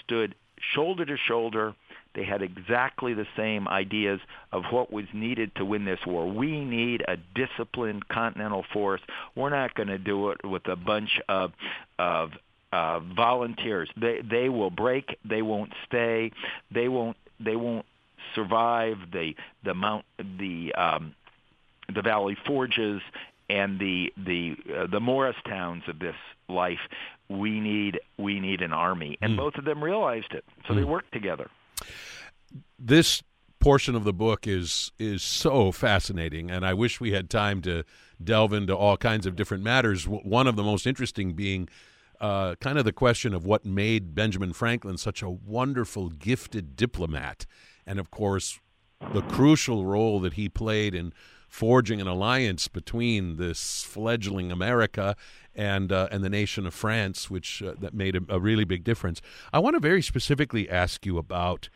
stood 0.04 0.34
shoulder 0.74 1.04
to 1.04 1.16
shoulder. 1.16 1.74
They 2.14 2.24
had 2.24 2.42
exactly 2.42 3.12
the 3.12 3.26
same 3.36 3.66
ideas 3.66 4.20
of 4.52 4.62
what 4.70 4.92
was 4.92 5.06
needed 5.12 5.50
to 5.56 5.64
win 5.64 5.84
this 5.84 5.98
war. 6.06 6.30
We 6.30 6.64
need 6.64 7.02
a 7.08 7.16
disciplined 7.34 8.08
continental 8.08 8.64
force. 8.72 9.00
We're 9.34 9.50
not 9.50 9.74
going 9.74 9.88
to 9.88 9.98
do 9.98 10.30
it 10.30 10.44
with 10.44 10.68
a 10.68 10.76
bunch 10.76 11.20
of 11.28 11.52
of 11.98 12.30
uh, 12.74 12.98
volunteers. 12.98 13.88
They 13.96 14.20
they 14.28 14.48
will 14.48 14.70
break. 14.70 15.16
They 15.24 15.42
won't 15.42 15.72
stay. 15.86 16.32
They 16.72 16.88
won't 16.88 17.16
they 17.38 17.56
won't 17.56 17.86
survive 18.34 18.96
the 19.12 19.34
the 19.62 19.74
mount 19.74 20.04
the 20.18 20.74
um, 20.74 21.14
the 21.94 22.02
Valley 22.02 22.36
Forges 22.46 23.00
and 23.48 23.78
the 23.78 24.12
the 24.16 24.56
uh, 24.76 24.86
the 24.88 25.00
Morris 25.00 25.36
towns 25.46 25.84
of 25.86 26.00
this 26.00 26.16
life. 26.48 26.80
We 27.28 27.60
need 27.60 28.00
we 28.18 28.40
need 28.40 28.60
an 28.60 28.72
army, 28.72 29.18
and 29.20 29.34
mm. 29.34 29.36
both 29.36 29.54
of 29.54 29.64
them 29.64 29.82
realized 29.82 30.32
it, 30.32 30.44
so 30.66 30.74
mm. 30.74 30.76
they 30.76 30.84
worked 30.84 31.12
together. 31.12 31.48
This 32.78 33.22
portion 33.60 33.94
of 33.94 34.02
the 34.02 34.12
book 34.12 34.48
is 34.48 34.90
is 34.98 35.22
so 35.22 35.70
fascinating, 35.70 36.50
and 36.50 36.66
I 36.66 36.74
wish 36.74 37.00
we 37.00 37.12
had 37.12 37.30
time 37.30 37.62
to 37.62 37.84
delve 38.22 38.52
into 38.52 38.76
all 38.76 38.96
kinds 38.96 39.26
of 39.26 39.36
different 39.36 39.62
matters. 39.62 40.08
One 40.08 40.48
of 40.48 40.56
the 40.56 40.64
most 40.64 40.86
interesting 40.86 41.34
being 41.34 41.68
uh, 42.20 42.54
kind 42.56 42.78
of 42.78 42.84
the 42.84 42.92
question 42.92 43.34
of 43.34 43.44
what 43.44 43.64
made 43.64 44.14
Benjamin 44.14 44.52
Franklin 44.52 44.96
such 44.96 45.22
a 45.22 45.30
wonderful, 45.30 46.08
gifted 46.10 46.76
diplomat, 46.76 47.46
and 47.86 47.98
of 47.98 48.10
course, 48.10 48.60
the 49.12 49.22
crucial 49.22 49.84
role 49.84 50.20
that 50.20 50.34
he 50.34 50.48
played 50.48 50.94
in 50.94 51.12
forging 51.48 52.00
an 52.00 52.06
alliance 52.06 52.66
between 52.66 53.36
this 53.36 53.84
fledgling 53.84 54.50
America 54.50 55.14
and 55.54 55.92
uh, 55.92 56.08
and 56.10 56.24
the 56.24 56.28
nation 56.28 56.66
of 56.66 56.74
France, 56.74 57.30
which 57.30 57.62
uh, 57.62 57.74
that 57.78 57.94
made 57.94 58.16
a, 58.16 58.20
a, 58.28 58.40
really 58.40 58.64
big 58.64 58.82
difference. 58.82 59.20
I 59.52 59.60
want 59.60 59.74
to 59.74 59.80
very 59.80 60.02
specifically 60.02 60.68
ask 60.68 61.06
you 61.06 61.16
about 61.16 61.68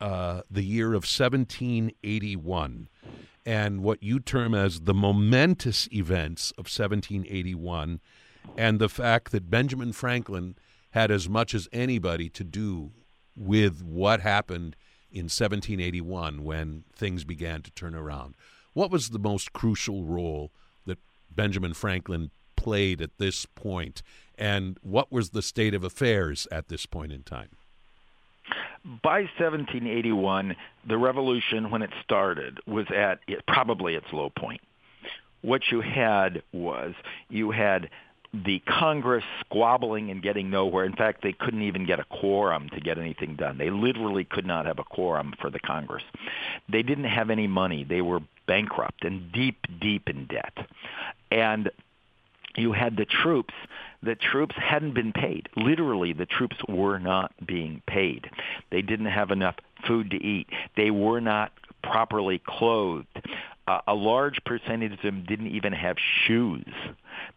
uh, 0.00 0.42
the 0.50 0.62
year 0.62 0.88
of 0.88 1.02
1781 1.04 2.88
and 3.46 3.82
what 3.82 4.02
you 4.02 4.20
term 4.20 4.54
as 4.54 4.82
the 4.82 4.94
momentous 4.94 5.88
events 5.92 6.52
of 6.52 6.66
1781 6.66 8.00
and 8.56 8.78
the 8.78 8.88
fact 8.88 9.32
that 9.32 9.50
Benjamin 9.50 9.92
Franklin 9.92 10.56
had 10.90 11.10
as 11.10 11.28
much 11.28 11.54
as 11.54 11.68
anybody 11.72 12.28
to 12.30 12.44
do 12.44 12.92
with 13.36 13.82
what 13.82 14.20
happened 14.20 14.76
in 15.10 15.24
1781 15.24 16.44
when 16.44 16.84
things 16.94 17.24
began 17.24 17.62
to 17.62 17.70
turn 17.72 17.94
around. 17.94 18.34
What 18.72 18.90
was 18.90 19.10
the 19.10 19.18
most 19.18 19.52
crucial 19.52 20.04
role 20.04 20.50
that 20.86 20.98
Benjamin 21.34 21.74
Franklin 21.74 22.30
played 22.56 23.00
at 23.00 23.18
this 23.18 23.46
point, 23.46 24.02
and 24.36 24.78
what 24.82 25.12
was 25.12 25.30
the 25.30 25.42
state 25.42 25.74
of 25.74 25.84
affairs 25.84 26.48
at 26.50 26.68
this 26.68 26.86
point 26.86 27.12
in 27.12 27.22
time? 27.22 27.50
By 29.02 29.20
1781, 29.38 30.56
the 30.86 30.98
revolution, 30.98 31.70
when 31.70 31.82
it 31.82 31.90
started, 32.02 32.58
was 32.66 32.86
at 32.90 33.20
probably 33.46 33.94
its 33.94 34.12
low 34.12 34.30
point. 34.30 34.60
What 35.42 35.62
you 35.70 35.80
had 35.80 36.42
was 36.52 36.94
you 37.28 37.50
had 37.50 37.88
the 38.44 38.60
Congress 38.60 39.24
squabbling 39.40 40.10
and 40.10 40.22
getting 40.22 40.50
nowhere. 40.50 40.84
In 40.84 40.96
fact, 40.96 41.22
they 41.22 41.32
couldn't 41.32 41.62
even 41.62 41.86
get 41.86 42.00
a 42.00 42.04
quorum 42.04 42.68
to 42.70 42.80
get 42.80 42.98
anything 42.98 43.36
done. 43.36 43.58
They 43.58 43.70
literally 43.70 44.24
could 44.24 44.46
not 44.46 44.66
have 44.66 44.78
a 44.78 44.84
quorum 44.84 45.34
for 45.40 45.50
the 45.50 45.60
Congress. 45.60 46.02
They 46.68 46.82
didn't 46.82 47.04
have 47.04 47.30
any 47.30 47.46
money. 47.46 47.84
They 47.84 48.00
were 48.00 48.20
bankrupt 48.46 49.04
and 49.04 49.30
deep, 49.32 49.58
deep 49.80 50.08
in 50.08 50.26
debt. 50.26 50.66
And 51.30 51.70
you 52.56 52.72
had 52.72 52.96
the 52.96 53.04
troops. 53.04 53.54
The 54.02 54.16
troops 54.16 54.54
hadn't 54.56 54.94
been 54.94 55.12
paid. 55.12 55.48
Literally, 55.56 56.12
the 56.12 56.26
troops 56.26 56.56
were 56.68 56.98
not 56.98 57.32
being 57.46 57.82
paid. 57.86 58.30
They 58.70 58.82
didn't 58.82 59.06
have 59.06 59.30
enough 59.30 59.56
food 59.86 60.10
to 60.10 60.16
eat. 60.16 60.48
They 60.76 60.90
were 60.90 61.20
not 61.20 61.52
properly 61.82 62.42
clothed. 62.44 63.06
Uh, 63.66 63.80
a 63.86 63.94
large 63.94 64.38
percentage 64.44 64.92
of 64.92 65.00
them 65.02 65.24
didn't 65.26 65.46
even 65.48 65.72
have 65.72 65.96
shoes. 66.26 66.66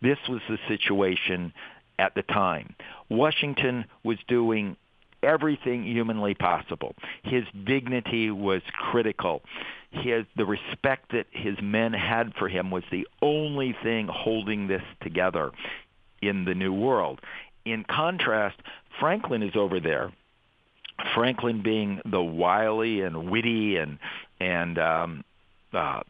This 0.02 0.18
was 0.30 0.42
the 0.50 0.58
situation 0.68 1.54
at 2.00 2.16
the 2.16 2.24
time. 2.24 2.76
Washington 3.10 3.86
was 4.04 4.18
doing 4.28 4.76
everything 5.24 5.84
humanly 5.84 6.36
possible. 6.36 6.96
His 7.24 7.44
dignity 7.66 8.30
was 8.30 8.62
critical. 8.92 9.42
His 9.92 10.26
the 10.36 10.46
respect 10.46 11.12
that 11.12 11.26
his 11.32 11.56
men 11.62 11.94
had 11.94 12.34
for 12.36 12.48
him 12.48 12.72
was 12.72 12.84
the 12.92 13.08
only 13.22 13.76
thing 13.84 14.08
holding 14.08 14.68
this 14.68 14.84
together 15.02 15.52
in 16.22 16.46
the 16.46 16.54
new 16.54 16.74
world. 16.74 17.20
In 17.66 17.84
contrast, 17.84 18.58
Franklin 19.00 19.44
is 19.44 19.56
over 19.56 19.80
there. 19.80 20.12
Franklin 21.14 21.62
being 21.62 22.02
the 22.06 22.22
wily 22.22 23.02
and 23.02 23.30
witty 23.30 23.78
and 23.78 24.00
and 24.40 24.78
um, 24.78 25.24
uh, 25.74 26.02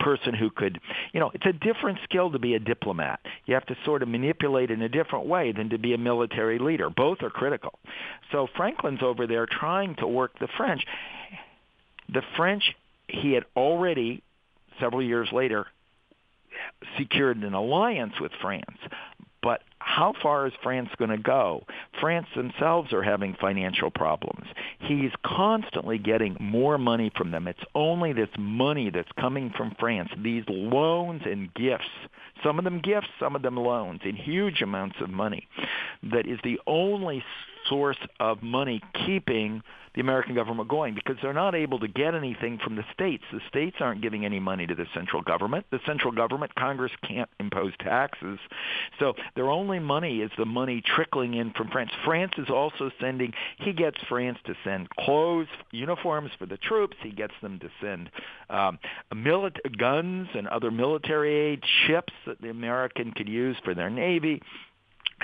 person 0.00 0.34
who 0.34 0.50
could, 0.50 0.80
you 1.12 1.20
know, 1.20 1.30
it's 1.34 1.46
a 1.46 1.52
different 1.52 1.98
skill 2.04 2.30
to 2.30 2.38
be 2.38 2.54
a 2.54 2.58
diplomat. 2.58 3.20
You 3.46 3.54
have 3.54 3.66
to 3.66 3.76
sort 3.84 4.02
of 4.02 4.08
manipulate 4.08 4.70
in 4.70 4.82
a 4.82 4.88
different 4.88 5.26
way 5.26 5.52
than 5.52 5.70
to 5.70 5.78
be 5.78 5.94
a 5.94 5.98
military 5.98 6.58
leader. 6.58 6.90
Both 6.90 7.22
are 7.22 7.30
critical. 7.30 7.78
So 8.32 8.46
Franklin's 8.56 9.02
over 9.02 9.26
there 9.26 9.46
trying 9.46 9.96
to 9.96 10.06
work 10.06 10.38
the 10.38 10.48
French. 10.56 10.84
The 12.08 12.22
French, 12.36 12.74
he 13.08 13.32
had 13.32 13.44
already, 13.56 14.22
several 14.80 15.02
years 15.02 15.28
later, 15.32 15.66
secured 16.96 17.38
an 17.38 17.54
alliance 17.54 18.14
with 18.20 18.32
France. 18.40 18.78
But 19.42 19.62
how 19.78 20.12
far 20.22 20.46
is 20.46 20.52
France 20.62 20.90
going 20.98 21.10
to 21.10 21.18
go? 21.18 21.64
France 22.00 22.26
themselves 22.34 22.92
are 22.92 23.02
having 23.02 23.36
financial 23.40 23.90
problems. 23.90 24.46
He's 24.80 25.10
constantly 25.24 25.98
getting 25.98 26.36
more 26.40 26.78
money 26.78 27.10
from 27.16 27.30
them. 27.30 27.46
It's 27.46 27.58
only 27.74 28.12
this 28.12 28.28
money 28.38 28.90
that's 28.90 29.10
coming 29.18 29.52
from 29.56 29.74
France, 29.78 30.10
these 30.22 30.44
loans 30.48 31.22
and 31.24 31.52
gifts, 31.54 31.84
some 32.42 32.58
of 32.58 32.64
them 32.64 32.80
gifts, 32.80 33.08
some 33.20 33.36
of 33.36 33.42
them 33.42 33.56
loans, 33.56 34.00
in 34.04 34.16
huge 34.16 34.60
amounts 34.62 34.96
of 35.00 35.10
money, 35.10 35.48
that 36.02 36.26
is 36.26 36.38
the 36.42 36.60
only 36.66 37.24
source 37.68 37.98
of 38.20 38.42
money 38.42 38.82
keeping 39.06 39.62
the 39.94 40.00
American 40.00 40.34
government 40.34 40.68
going 40.68 40.94
because 40.94 41.16
they're 41.22 41.32
not 41.32 41.56
able 41.56 41.80
to 41.80 41.88
get 41.88 42.14
anything 42.14 42.58
from 42.62 42.76
the 42.76 42.84
states. 42.92 43.24
The 43.32 43.40
states 43.48 43.78
aren't 43.80 44.00
giving 44.00 44.24
any 44.24 44.38
money 44.38 44.64
to 44.64 44.74
the 44.76 44.86
central 44.94 45.22
government. 45.22 45.66
The 45.72 45.80
central 45.86 46.12
government, 46.12 46.54
Congress 46.54 46.92
can't 47.02 47.28
impose 47.40 47.72
taxes. 47.80 48.38
So 49.00 49.14
their 49.34 49.50
only 49.50 49.80
money 49.80 50.20
is 50.20 50.30
the 50.38 50.44
money 50.44 50.82
trickling 50.94 51.34
in 51.34 51.52
from 51.52 51.68
France. 51.70 51.90
France 52.04 52.32
is 52.38 52.48
also 52.48 52.92
sending, 53.00 53.32
he 53.58 53.72
gets 53.72 53.98
France 54.08 54.38
to 54.46 54.54
send 54.62 54.88
clothes, 54.90 55.48
uniforms 55.72 56.30
for 56.38 56.46
the 56.46 56.58
troops. 56.58 56.96
He 57.02 57.10
gets 57.10 57.34
them 57.42 57.58
to 57.58 57.68
send 57.80 58.10
um, 58.50 58.78
milit- 59.12 59.76
guns 59.78 60.28
and 60.34 60.46
other 60.46 60.70
military 60.70 61.34
aid, 61.34 61.64
ships 61.88 62.12
that 62.26 62.40
the 62.40 62.50
American 62.50 63.10
could 63.10 63.28
use 63.28 63.56
for 63.64 63.74
their 63.74 63.90
navy. 63.90 64.42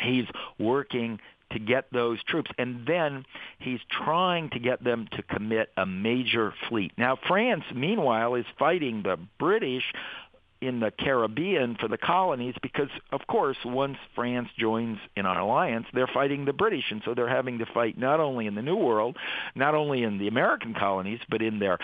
He's 0.03 0.27
working 0.59 1.21
to 1.55 1.59
get 1.59 1.87
those 1.93 2.23
troops. 2.23 2.51
And 2.59 2.87
then 2.87 3.25
he's 3.59 3.81
trying 3.91 4.51
to 4.51 4.59
get 4.59 4.85
them 4.85 5.09
to 5.13 5.23
commit 5.23 5.71
a 5.77 5.87
major 5.87 6.53
fleet. 6.69 6.93
Now, 6.99 7.17
France, 7.27 7.65
meanwhile, 7.75 8.35
is 8.35 8.45
fighting 8.59 9.03
the 9.03 9.19
British 9.39 9.85
in 10.67 10.81
the 10.81 10.91
Caribbean 10.91 11.77
for 11.79 11.89
the 11.89 11.99
colonies 11.99 12.55
because, 12.63 12.89
of 13.13 13.27
course, 13.27 13.57
once 13.65 13.97
France 14.15 14.49
joins 14.59 14.99
in 15.17 15.27
an 15.27 15.37
alliance, 15.37 15.87
they're 15.93 16.11
fighting 16.13 16.45
the 16.45 16.53
British, 16.53 16.85
and 16.91 17.03
so 17.05 17.15
they're 17.15 17.29
having 17.29 17.59
to 17.59 17.67
fight 17.67 17.99
not 17.99 18.21
only 18.21 18.47
in 18.47 18.55
the 18.55 18.63
New 18.63 18.77
World, 18.77 19.17
not 19.55 19.75
only 19.75 20.03
in 20.03 20.19
the 20.19 20.29
American 20.29 20.75
colonies, 20.75 21.21
but 21.29 21.43
in 21.43 21.59
their 21.59 21.79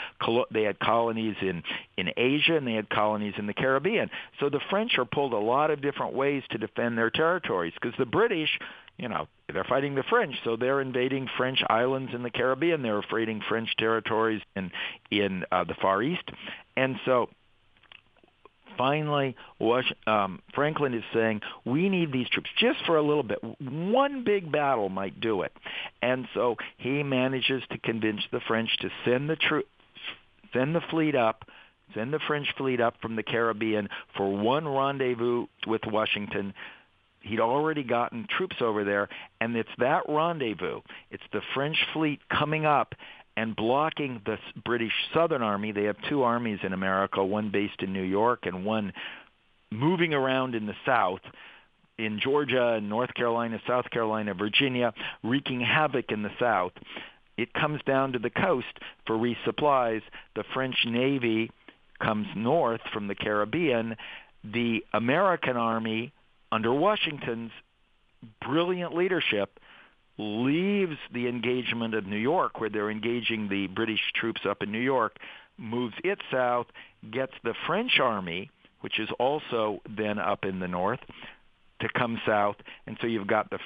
they 0.53 0.63
had 0.63 0.79
colonies 0.79 1.37
in 1.41 1.63
in 1.97 2.11
Asia 2.17 2.57
and 2.57 2.67
they 2.67 2.75
had 2.75 2.89
colonies 2.89 3.35
in 3.37 3.47
the 3.47 3.55
Caribbean. 3.55 4.11
So 4.39 4.49
the 4.49 4.61
French 4.71 4.99
are 4.99 5.05
pulled 5.05 5.33
a 5.33 5.39
lot 5.39 5.71
of 5.71 5.83
different 5.83 6.15
ways 6.15 6.43
to 6.51 6.59
defend 6.59 6.97
their 6.97 7.11
territories 7.11 7.73
because 7.81 7.97
the 7.99 8.07
British 8.07 8.59
you 9.01 9.09
know, 9.09 9.29
they're 9.51 9.65
fighting 9.65 9.95
the 9.95 10.03
French, 10.03 10.35
so 10.45 10.57
they're 10.57 10.83
invading 10.83 11.27
French 11.39 11.63
islands 11.71 12.13
in 12.15 12.23
the 12.23 12.31
Caribbean. 12.31 12.83
They're 12.83 13.01
invading 13.01 13.41
French 13.49 13.71
territories 13.79 14.43
in 14.55 14.71
in 15.11 15.45
uh, 15.51 15.65
the 15.65 15.75
Far 15.81 16.03
East, 16.03 16.29
and 16.77 16.97
so 17.07 17.31
finally, 18.77 19.37
um, 20.07 20.41
Franklin 20.55 20.95
is 20.95 21.05
saying 21.13 21.41
we 21.65 21.89
need 21.89 22.13
these 22.13 22.29
troops 22.29 22.51
just 22.59 22.79
for 22.87 22.97
a 22.97 23.03
little 23.03 23.23
bit. 23.23 23.39
One 23.61 24.25
big 24.25 24.51
battle 24.51 24.89
might 24.89 25.21
do 25.21 25.43
it, 25.43 25.53
and 26.03 26.27
so 26.35 26.57
he 26.79 27.03
manages 27.03 27.63
to 27.71 27.79
convince 27.79 28.21
the 28.33 28.41
French 28.47 28.71
to 28.81 28.91
send 29.05 29.29
the 29.29 29.37
troop, 29.37 29.67
send 30.53 30.75
the 30.75 30.83
fleet 30.91 31.15
up 31.15 31.45
send 31.93 32.13
the 32.13 32.21
French 32.29 32.47
fleet 32.57 32.81
up 32.81 32.95
from 33.03 33.17
the 33.17 33.23
Caribbean 33.25 33.89
for 34.17 34.33
one 34.33 34.69
rendezvous 34.69 35.47
with 35.67 35.81
Washington 35.85 36.55
he'd 37.23 37.41
already 37.41 37.83
gotten 37.83 38.27
troops 38.37 38.57
over 38.61 38.85
there, 38.85 39.09
and 39.41 39.57
it's 39.57 39.71
that 39.79 40.03
rendezvous. 40.09 40.81
It's 41.11 41.23
the 41.33 41.43
French 41.55 41.77
fleet 41.93 42.21
coming 42.29 42.67
up 42.67 42.95
and 43.37 43.57
blocking 43.57 44.21
the 44.25 44.39
British 44.65 44.93
Southern 45.15 45.43
Army. 45.43 45.73
They 45.73 45.85
have 45.85 45.97
two 46.09 46.23
armies 46.23 46.59
in 46.63 46.73
America, 46.73 47.25
one 47.25 47.51
based 47.51 47.83
in 47.83 47.93
New 47.93 48.03
York 48.03 48.41
and 48.47 48.65
one 48.65 48.93
moving 49.71 50.13
around 50.15 50.55
in 50.55 50.67
the 50.67 50.75
South 50.85 51.21
in 51.99 52.19
Georgia 52.19 52.75
and 52.75 52.89
North 52.89 53.13
Carolina, 53.15 53.61
South 53.67 53.89
Carolina, 53.91 54.35
Virginia, 54.35 54.93
wreaking 55.23 55.61
havoc 55.61 56.11
in 56.11 56.23
the 56.23 56.31
South. 56.39 56.73
It 57.37 57.53
comes 57.53 57.81
down 57.87 58.13
to 58.13 58.19
the 58.19 58.31
coast 58.31 58.67
for 59.07 59.17
resupplies. 59.17 60.03
The 60.35 60.45
French 60.55 60.77
Navy 60.87 61.51
comes 62.03 62.27
north 62.35 62.81
from 62.93 63.07
the 63.07 63.15
Caribbean. 63.15 63.97
The 64.45 64.85
American 64.93 65.57
Army 65.57 66.13
under 66.51 66.73
Washington's 66.73 67.53
brilliant 68.45 68.95
leadership, 68.95 69.60
leaves 70.21 70.97
the 71.13 71.29
engagement 71.29 71.95
of 71.95 72.07
New 72.07 72.19
York, 72.19 72.61
where 72.61 72.69
they're 72.69 72.91
engaging 72.91 73.49
the 73.49 73.67
British 73.69 74.01
troops 74.15 74.43
up 74.49 74.63
in 74.63 74.71
New 74.71 74.81
York, 74.81 75.17
moves 75.57 75.95
it 76.05 76.19
south, 76.31 76.67
gets 77.11 77.33
the 77.43 77.55
French 77.67 77.99
army, 78.01 78.51
which 78.83 78.99
is 78.99 79.09
also 79.19 79.81
then 79.89 80.19
up 80.19 80.45
in 80.45 80.59
the 80.59 80.69
north, 80.69 81.01
to 81.81 81.89
come 81.97 82.21
south. 82.27 82.57
And 82.87 82.99
so 83.01 83.07
you've 83.07 83.27
got 83.27 83.51
the 83.51 83.59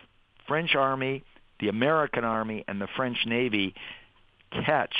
French 0.46 0.74
army, 0.74 1.24
the 1.60 1.68
American 1.68 2.24
army, 2.24 2.64
and 2.68 2.80
the 2.80 2.88
French 2.96 3.18
navy 3.26 3.74
catch. 4.64 4.94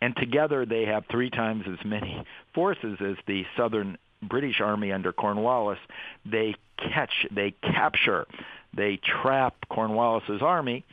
And 0.00 0.16
together 0.16 0.66
they 0.66 0.86
have 0.86 1.04
three 1.10 1.30
times 1.30 1.64
as 1.70 1.84
many 1.84 2.24
forces 2.54 2.98
as 3.00 3.16
the 3.26 3.44
southern 3.56 3.96
British 4.22 4.60
army 4.60 4.92
under 4.92 5.12
Cornwallis, 5.12 5.78
they 6.24 6.54
catch, 6.78 7.26
they 7.30 7.54
capture, 7.62 8.26
they 8.76 8.98
trap 9.22 9.54
Cornwallis's 9.68 10.42
army, 10.42 10.84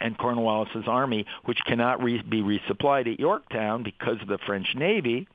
and 0.00 0.16
Cornwallis's 0.18 0.84
army, 0.86 1.26
which 1.44 1.58
cannot 1.66 2.02
re- 2.02 2.22
be 2.22 2.42
resupplied 2.42 3.12
at 3.12 3.18
Yorktown 3.18 3.82
because 3.82 4.20
of 4.20 4.28
the 4.28 4.38
French 4.46 4.66
Navy, 4.74 5.26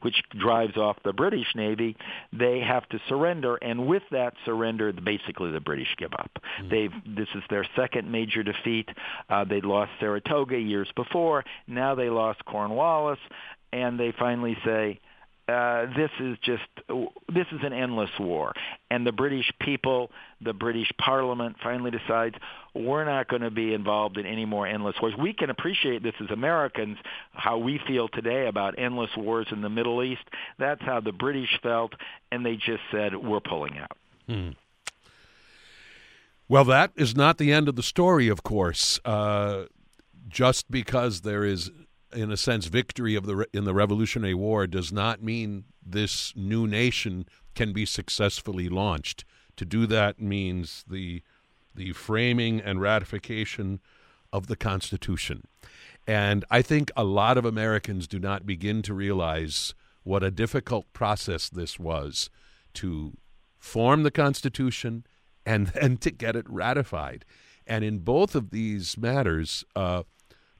which 0.00 0.22
drives 0.38 0.76
off 0.76 0.96
the 1.04 1.12
British 1.12 1.46
Navy, 1.54 1.96
they 2.32 2.60
have 2.60 2.88
to 2.90 3.00
surrender, 3.08 3.56
and 3.56 3.86
with 3.86 4.02
that 4.12 4.34
surrender, 4.44 4.92
basically 4.92 5.50
the 5.50 5.60
British 5.60 5.88
give 5.96 6.12
up. 6.12 6.30
Mm-hmm. 6.60 6.68
They've 6.68 7.16
this 7.16 7.28
is 7.34 7.42
their 7.50 7.66
second 7.74 8.10
major 8.10 8.42
defeat. 8.42 8.88
Uh, 9.28 9.44
they 9.44 9.60
lost 9.60 9.90
Saratoga 9.98 10.58
years 10.58 10.88
before. 10.94 11.44
Now 11.66 11.94
they 11.94 12.10
lost 12.10 12.44
Cornwallis, 12.44 13.18
and 13.72 13.98
they 13.98 14.12
finally 14.18 14.56
say, 14.64 15.00
uh, 15.48 15.86
this 15.96 16.10
is 16.20 16.36
just 16.42 16.62
this 17.32 17.46
is 17.52 17.60
an 17.62 17.72
endless 17.72 18.10
war, 18.20 18.52
and 18.90 19.06
the 19.06 19.12
British 19.12 19.50
people, 19.60 20.10
the 20.42 20.52
British 20.52 20.92
Parliament, 20.98 21.56
finally 21.62 21.90
decides 21.90 22.34
we're 22.74 23.04
not 23.04 23.28
going 23.28 23.40
to 23.40 23.50
be 23.50 23.72
involved 23.72 24.18
in 24.18 24.26
any 24.26 24.44
more 24.44 24.66
endless 24.66 24.96
wars. 25.00 25.14
We 25.18 25.32
can 25.32 25.48
appreciate 25.48 26.02
this 26.02 26.12
as 26.20 26.30
Americans 26.30 26.98
how 27.32 27.56
we 27.56 27.80
feel 27.86 28.08
today 28.08 28.46
about 28.46 28.78
endless 28.78 29.10
wars 29.16 29.46
in 29.50 29.62
the 29.62 29.70
Middle 29.70 30.02
East. 30.02 30.22
That's 30.58 30.82
how 30.82 31.00
the 31.00 31.12
British 31.12 31.58
felt, 31.62 31.94
and 32.30 32.44
they 32.44 32.56
just 32.56 32.82
said 32.90 33.16
we're 33.16 33.40
pulling 33.40 33.78
out. 33.78 33.96
Hmm. 34.26 34.50
Well, 36.46 36.64
that 36.64 36.92
is 36.94 37.16
not 37.16 37.38
the 37.38 37.52
end 37.52 37.68
of 37.68 37.76
the 37.76 37.82
story, 37.82 38.28
of 38.28 38.42
course. 38.42 39.00
Uh, 39.02 39.64
just 40.28 40.70
because 40.70 41.22
there 41.22 41.44
is 41.44 41.70
in 42.14 42.30
a 42.30 42.36
sense, 42.36 42.66
victory 42.66 43.14
of 43.14 43.26
the 43.26 43.46
in 43.52 43.64
the 43.64 43.74
Revolutionary 43.74 44.34
War 44.34 44.66
does 44.66 44.92
not 44.92 45.22
mean 45.22 45.64
this 45.84 46.34
new 46.36 46.66
nation 46.66 47.26
can 47.54 47.72
be 47.72 47.84
successfully 47.84 48.68
launched. 48.68 49.24
To 49.56 49.64
do 49.64 49.86
that 49.86 50.20
means 50.20 50.84
the 50.88 51.22
the 51.74 51.92
framing 51.92 52.60
and 52.60 52.80
ratification 52.80 53.80
of 54.32 54.46
the 54.46 54.56
Constitution. 54.56 55.44
And 56.06 56.44
I 56.50 56.62
think 56.62 56.90
a 56.96 57.04
lot 57.04 57.36
of 57.36 57.44
Americans 57.44 58.06
do 58.06 58.18
not 58.18 58.46
begin 58.46 58.82
to 58.82 58.94
realize 58.94 59.74
what 60.02 60.22
a 60.22 60.30
difficult 60.30 60.90
process 60.92 61.48
this 61.48 61.78
was 61.78 62.30
to 62.74 63.12
form 63.58 64.02
the 64.02 64.10
Constitution 64.10 65.04
and 65.44 65.66
then 65.74 65.98
to 65.98 66.10
get 66.10 66.36
it 66.36 66.48
ratified. 66.48 67.24
And 67.66 67.84
in 67.84 67.98
both 67.98 68.34
of 68.34 68.50
these 68.50 68.96
matters, 68.96 69.64
uh, 69.76 70.04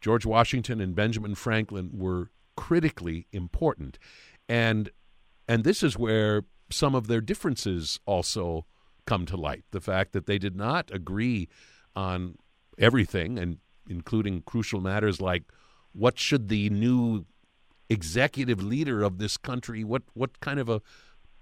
George 0.01 0.27
Washington 0.27 0.81
and 0.81 0.95
Benjamin 0.95 1.35
Franklin 1.35 1.91
were 1.93 2.31
critically 2.57 3.27
important. 3.33 3.99
And 4.49 4.91
and 5.47 5.65
this 5.65 5.83
is 5.83 5.97
where 5.97 6.45
some 6.71 6.95
of 6.95 7.07
their 7.07 7.21
differences 7.21 7.99
also 8.05 8.67
come 9.07 9.25
to 9.27 9.37
light. 9.37 9.65
The 9.71 9.81
fact 9.81 10.13
that 10.13 10.27
they 10.27 10.39
did 10.39 10.57
not 10.57 10.91
agree 10.93 11.49
on 11.97 12.37
everything 12.79 13.39
and 13.39 13.59
including 13.89 14.43
crucial 14.43 14.81
matters 14.81 15.21
like 15.21 15.45
what 15.93 16.19
should 16.19 16.49
the 16.49 16.69
new 16.71 17.25
executive 17.89 18.63
leader 18.63 19.03
of 19.03 19.19
this 19.19 19.37
country 19.39 19.83
what 19.83 20.03
what 20.13 20.41
kind 20.41 20.61
of 20.61 20.69
a 20.69 20.83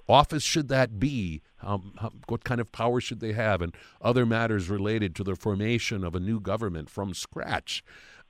office 0.08 0.42
should 0.42 0.68
that 0.68 0.98
be? 0.98 1.42
how, 1.56 1.80
what 2.28 2.44
kind 2.44 2.60
of 2.60 2.70
power 2.70 3.00
should 3.00 3.20
they 3.20 3.32
have? 3.32 3.60
And 3.60 3.74
other 4.00 4.24
matters 4.26 4.68
related 4.68 5.16
to 5.16 5.24
the 5.24 5.34
formation 5.34 6.04
of 6.04 6.14
a 6.14 6.20
new 6.20 6.38
government 6.38 6.90
from 6.90 7.14
scratch. 7.14 7.82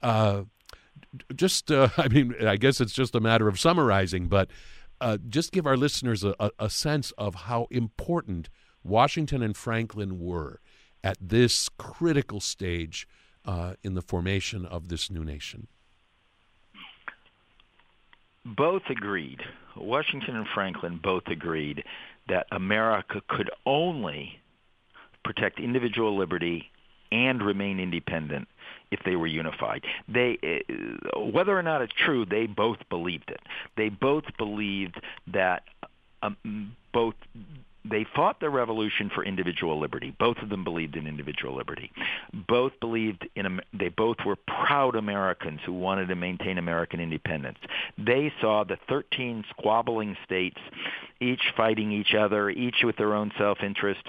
Uh, 0.03 0.43
just, 1.35 1.71
uh, 1.71 1.89
I 1.97 2.09
mean, 2.09 2.35
I 2.47 2.57
guess 2.57 2.81
it's 2.81 2.93
just 2.93 3.15
a 3.15 3.21
matter 3.21 3.49
of 3.49 3.59
summarizing, 3.59 4.29
but 4.29 4.51
uh, 5.01 5.19
just 5.29 5.53
give 5.53 5.67
our 5.67 5.77
listeners 5.77 6.25
a, 6.25 6.35
a, 6.59 6.71
sense 6.71 7.11
of 7.13 7.35
how 7.35 7.67
important 7.71 8.49
Washington 8.83 9.43
and 9.43 9.55
Franklin 9.55 10.19
were 10.19 10.61
at 11.05 11.19
this 11.21 11.69
critical 11.77 12.41
stage 12.41 13.07
uh, 13.45 13.75
in 13.83 13.95
the 13.95 14.03
formation 14.03 14.65
of 14.65 14.89
this 14.89 15.11
new 15.11 15.25
nation? 15.25 15.69
Both 18.45 18.85
agreed. 18.89 19.43
Washington 19.77 20.37
and 20.37 20.47
Franklin 20.55 20.99
both 21.03 21.27
agreed 21.27 21.85
that 22.29 22.47
America 22.51 23.21
could 23.29 23.51
only 23.67 24.41
protect 25.25 25.61
individual 25.61 26.17
liberty 26.17 26.71
and 27.13 27.43
remain 27.43 27.81
independent 27.81 28.49
if 28.91 29.01
they 29.05 29.17
were 29.17 29.27
unified. 29.27 29.83
They, 30.09 30.39
uh, 30.43 31.21
whether 31.21 31.59
or 31.59 31.63
not 31.63 31.83
it's 31.83 31.93
true, 32.05 32.25
they 32.25 32.47
both 32.47 32.79
believed 32.89 33.31
it. 33.31 33.41
They 33.77 33.89
both 33.89 34.25
believed 34.39 35.01
that 35.33 35.65
um, 36.23 36.75
both 36.93 37.15
they 37.89 38.07
fought 38.15 38.41
the 38.41 38.51
revolution 38.51 39.11
for 39.15 39.25
individual 39.25 39.79
liberty. 39.79 40.15
Both 40.19 40.39
of 40.39 40.49
them 40.49 40.65
believed 40.65 40.97
in 40.97 41.07
individual 41.07 41.55
liberty. 41.55 41.93
Both 42.49 42.73
believed 42.81 43.29
in 43.37 43.61
they 43.73 43.89
both 43.89 44.17
were 44.27 44.37
proud 44.37 44.97
Americans 44.97 45.61
who 45.65 45.73
wanted 45.73 46.09
to 46.09 46.17
maintain 46.17 46.59
American 46.59 47.01
independence. 47.01 47.59
They 47.97 48.33
saw 48.41 48.65
the 48.65 48.79
13 48.89 49.45
squabbling 49.51 50.17
states 50.25 50.59
each 51.21 51.43
fighting 51.57 51.93
each 51.93 52.15
other, 52.15 52.51
each 52.51 52.77
with 52.83 52.97
their 52.97 53.15
own 53.15 53.31
self-interest, 53.39 54.03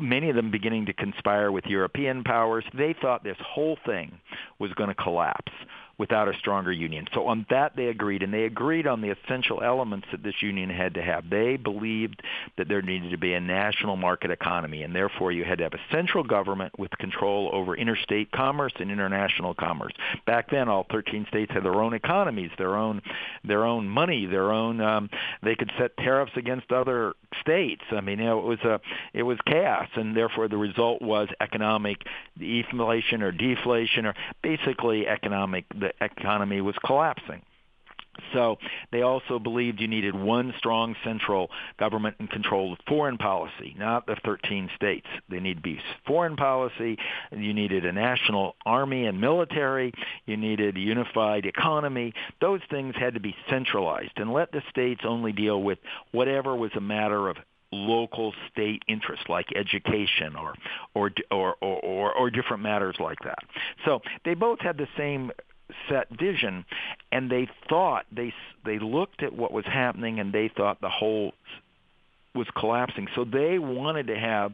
many 0.00 0.30
of 0.30 0.36
them 0.36 0.50
beginning 0.50 0.86
to 0.86 0.92
conspire 0.92 1.52
with 1.52 1.64
European 1.66 2.24
powers. 2.24 2.64
They 2.76 2.94
thought 3.00 3.24
this 3.24 3.36
whole 3.44 3.78
thing 3.86 4.18
was 4.58 4.72
going 4.74 4.88
to 4.88 4.94
collapse 4.94 5.52
without 5.98 6.28
a 6.28 6.38
stronger 6.38 6.72
union. 6.72 7.06
So 7.12 7.26
on 7.26 7.46
that 7.50 7.74
they 7.76 7.86
agreed, 7.86 8.22
and 8.22 8.32
they 8.32 8.44
agreed 8.44 8.86
on 8.86 9.00
the 9.00 9.10
essential 9.10 9.62
elements 9.62 10.06
that 10.12 10.22
this 10.22 10.34
union 10.40 10.70
had 10.70 10.94
to 10.94 11.02
have. 11.02 11.28
They 11.28 11.56
believed 11.56 12.22
that 12.56 12.68
there 12.68 12.82
needed 12.82 13.10
to 13.10 13.18
be 13.18 13.34
a 13.34 13.40
national 13.40 13.96
market 13.96 14.30
economy, 14.30 14.82
and 14.82 14.94
therefore 14.94 15.32
you 15.32 15.44
had 15.44 15.58
to 15.58 15.64
have 15.64 15.74
a 15.74 15.80
central 15.92 16.22
government 16.22 16.78
with 16.78 16.90
control 16.98 17.50
over 17.52 17.76
interstate 17.76 18.30
commerce 18.30 18.72
and 18.78 18.90
international 18.90 19.54
commerce. 19.54 19.92
Back 20.26 20.50
then, 20.50 20.68
all 20.68 20.86
13 20.90 21.26
states 21.28 21.52
had 21.52 21.64
their 21.64 21.82
own 21.82 21.94
economies, 21.94 22.50
their 22.58 22.76
own 22.76 23.02
their 23.44 23.64
own 23.64 23.88
money, 23.88 24.26
their 24.26 24.52
own. 24.52 24.80
Um, 24.80 25.10
they 25.42 25.54
could 25.54 25.72
set 25.78 25.96
tariffs 25.96 26.32
against 26.36 26.70
other 26.70 27.14
states. 27.40 27.82
I 27.90 28.00
mean, 28.00 28.18
you 28.18 28.26
know, 28.26 28.38
it 28.38 28.44
was 28.44 28.60
a 28.60 28.80
it 29.12 29.22
was 29.22 29.38
chaos, 29.46 29.88
and 29.94 30.16
therefore 30.16 30.48
the 30.48 30.56
result 30.56 31.02
was 31.02 31.28
economic 31.40 32.04
deflation 32.38 33.22
or 33.22 33.32
deflation, 33.32 34.06
or 34.06 34.14
basically 34.42 35.06
economic. 35.06 35.64
The 35.70 35.87
the 35.98 36.04
economy 36.04 36.60
was 36.60 36.74
collapsing. 36.84 37.42
So 38.32 38.56
they 38.90 39.02
also 39.02 39.38
believed 39.38 39.80
you 39.80 39.88
needed 39.88 40.14
one 40.14 40.52
strong 40.58 40.96
central 41.04 41.50
government 41.78 42.16
and 42.18 42.28
control 42.28 42.72
of 42.72 42.78
foreign 42.88 43.16
policy, 43.16 43.74
not 43.78 44.06
the 44.06 44.16
13 44.24 44.68
states. 44.74 45.06
They 45.28 45.40
need 45.40 45.58
to 45.58 45.62
be 45.62 45.80
foreign 46.06 46.36
policy. 46.36 46.98
You 47.30 47.54
needed 47.54 47.84
a 47.84 47.92
national 47.92 48.56
army 48.66 49.06
and 49.06 49.20
military. 49.20 49.92
You 50.26 50.36
needed 50.36 50.76
a 50.76 50.80
unified 50.80 51.46
economy. 51.46 52.12
Those 52.40 52.60
things 52.70 52.94
had 52.98 53.14
to 53.14 53.20
be 53.20 53.36
centralized 53.48 54.12
and 54.16 54.32
let 54.32 54.52
the 54.52 54.62
states 54.70 55.02
only 55.04 55.32
deal 55.32 55.62
with 55.62 55.78
whatever 56.10 56.56
was 56.56 56.72
a 56.76 56.80
matter 56.80 57.28
of 57.28 57.36
local 57.70 58.32
state 58.50 58.82
interests 58.88 59.26
like 59.28 59.46
education 59.54 60.34
or 60.36 60.54
or 60.94 61.10
or 61.30 61.54
or, 61.60 62.12
or 62.14 62.30
different 62.30 62.62
matters 62.62 62.96
like 62.98 63.18
that. 63.24 63.38
So 63.84 64.00
they 64.24 64.34
both 64.34 64.60
had 64.60 64.78
the 64.78 64.88
same 64.96 65.30
set 65.88 66.08
vision, 66.10 66.64
and 67.12 67.30
they 67.30 67.48
thought 67.68 68.06
they 68.10 68.32
they 68.64 68.78
looked 68.78 69.22
at 69.22 69.32
what 69.32 69.52
was 69.52 69.64
happening 69.64 70.20
and 70.20 70.32
they 70.32 70.48
thought 70.54 70.80
the 70.80 70.88
whole 70.88 71.32
was 72.34 72.46
collapsing. 72.56 73.08
So 73.14 73.24
they 73.24 73.58
wanted 73.58 74.06
to 74.08 74.18
have 74.18 74.52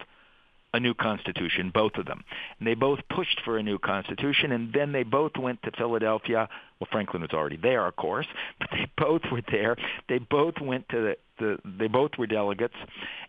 a 0.74 0.80
new 0.80 0.92
constitution, 0.92 1.70
both 1.72 1.94
of 1.96 2.04
them. 2.04 2.24
And 2.58 2.66
they 2.66 2.74
both 2.74 2.98
pushed 3.08 3.40
for 3.44 3.58
a 3.58 3.62
new 3.62 3.78
constitution, 3.78 4.50
and 4.50 4.72
then 4.72 4.90
they 4.90 5.04
both 5.04 5.32
went 5.38 5.62
to 5.62 5.70
Philadelphia. 5.70 6.48
Well, 6.80 6.88
Franklin 6.90 7.22
was 7.22 7.30
already 7.32 7.56
there, 7.56 7.86
of 7.86 7.94
course, 7.94 8.26
but 8.58 8.68
they 8.72 8.90
both 8.98 9.22
were 9.30 9.42
there. 9.50 9.76
They 10.08 10.18
both 10.18 10.54
went 10.60 10.88
to 10.88 10.96
the, 10.96 11.16
the 11.38 11.58
they 11.78 11.88
both 11.88 12.12
were 12.18 12.26
delegates, 12.26 12.74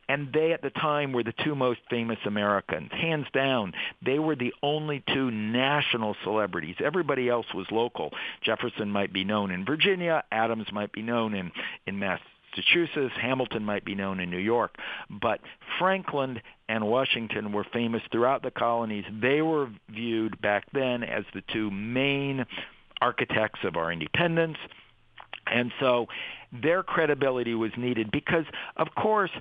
and 0.10 0.32
they 0.34 0.54
at 0.54 0.62
the 0.62 0.70
time 0.72 1.14
were 1.14 1.24
the 1.24 1.34
two 1.44 1.56
most 1.56 1.80
famous 1.90 2.20
Americans, 2.26 2.92
hands 2.92 3.28
down. 3.34 3.74
They 4.04 4.20
were 4.20 4.36
the 4.36 4.54
only 4.64 5.04
two 5.14 5.32
national 5.32 6.16
celebrities. 6.24 6.76
Everybody 6.84 7.30
else 7.30 7.48
was 7.54 7.68
local. 7.72 8.12
Jefferson 8.42 8.90
might 8.90 9.14
be 9.14 9.24
known 9.24 9.52
in 9.52 9.66
Virginia, 9.66 10.24
Adams 10.32 10.68
might 10.72 10.92
be 10.92 11.02
known 11.02 11.34
in 11.34 11.52
in 11.88 12.00
Massachusetts. 12.00 12.32
Massachusetts. 12.56 13.14
Hamilton 13.20 13.64
might 13.64 13.86
be 13.86 13.96
known 13.96 14.20
in 14.20 14.30
New 14.30 14.38
York. 14.38 14.76
But 15.10 15.40
Franklin 15.80 16.42
and 16.70 16.88
Washington 16.88 17.52
were 17.52 17.66
famous 17.72 18.02
throughout 18.12 18.44
the 18.44 18.52
colonies. 18.52 19.06
They 19.22 19.42
were 19.42 19.70
viewed 19.90 20.40
back 20.42 20.66
then 20.74 21.04
as 21.04 21.24
the 21.34 21.44
two 21.54 21.70
main 21.72 22.46
architects 23.02 23.60
of 23.64 23.76
our 23.76 23.92
independence. 23.92 24.58
And 25.48 25.72
so 25.80 26.08
their 26.62 26.84
credibility 26.84 27.56
was 27.56 27.72
needed 27.78 28.12
because, 28.12 28.46
of 28.78 28.88
course, 28.96 29.32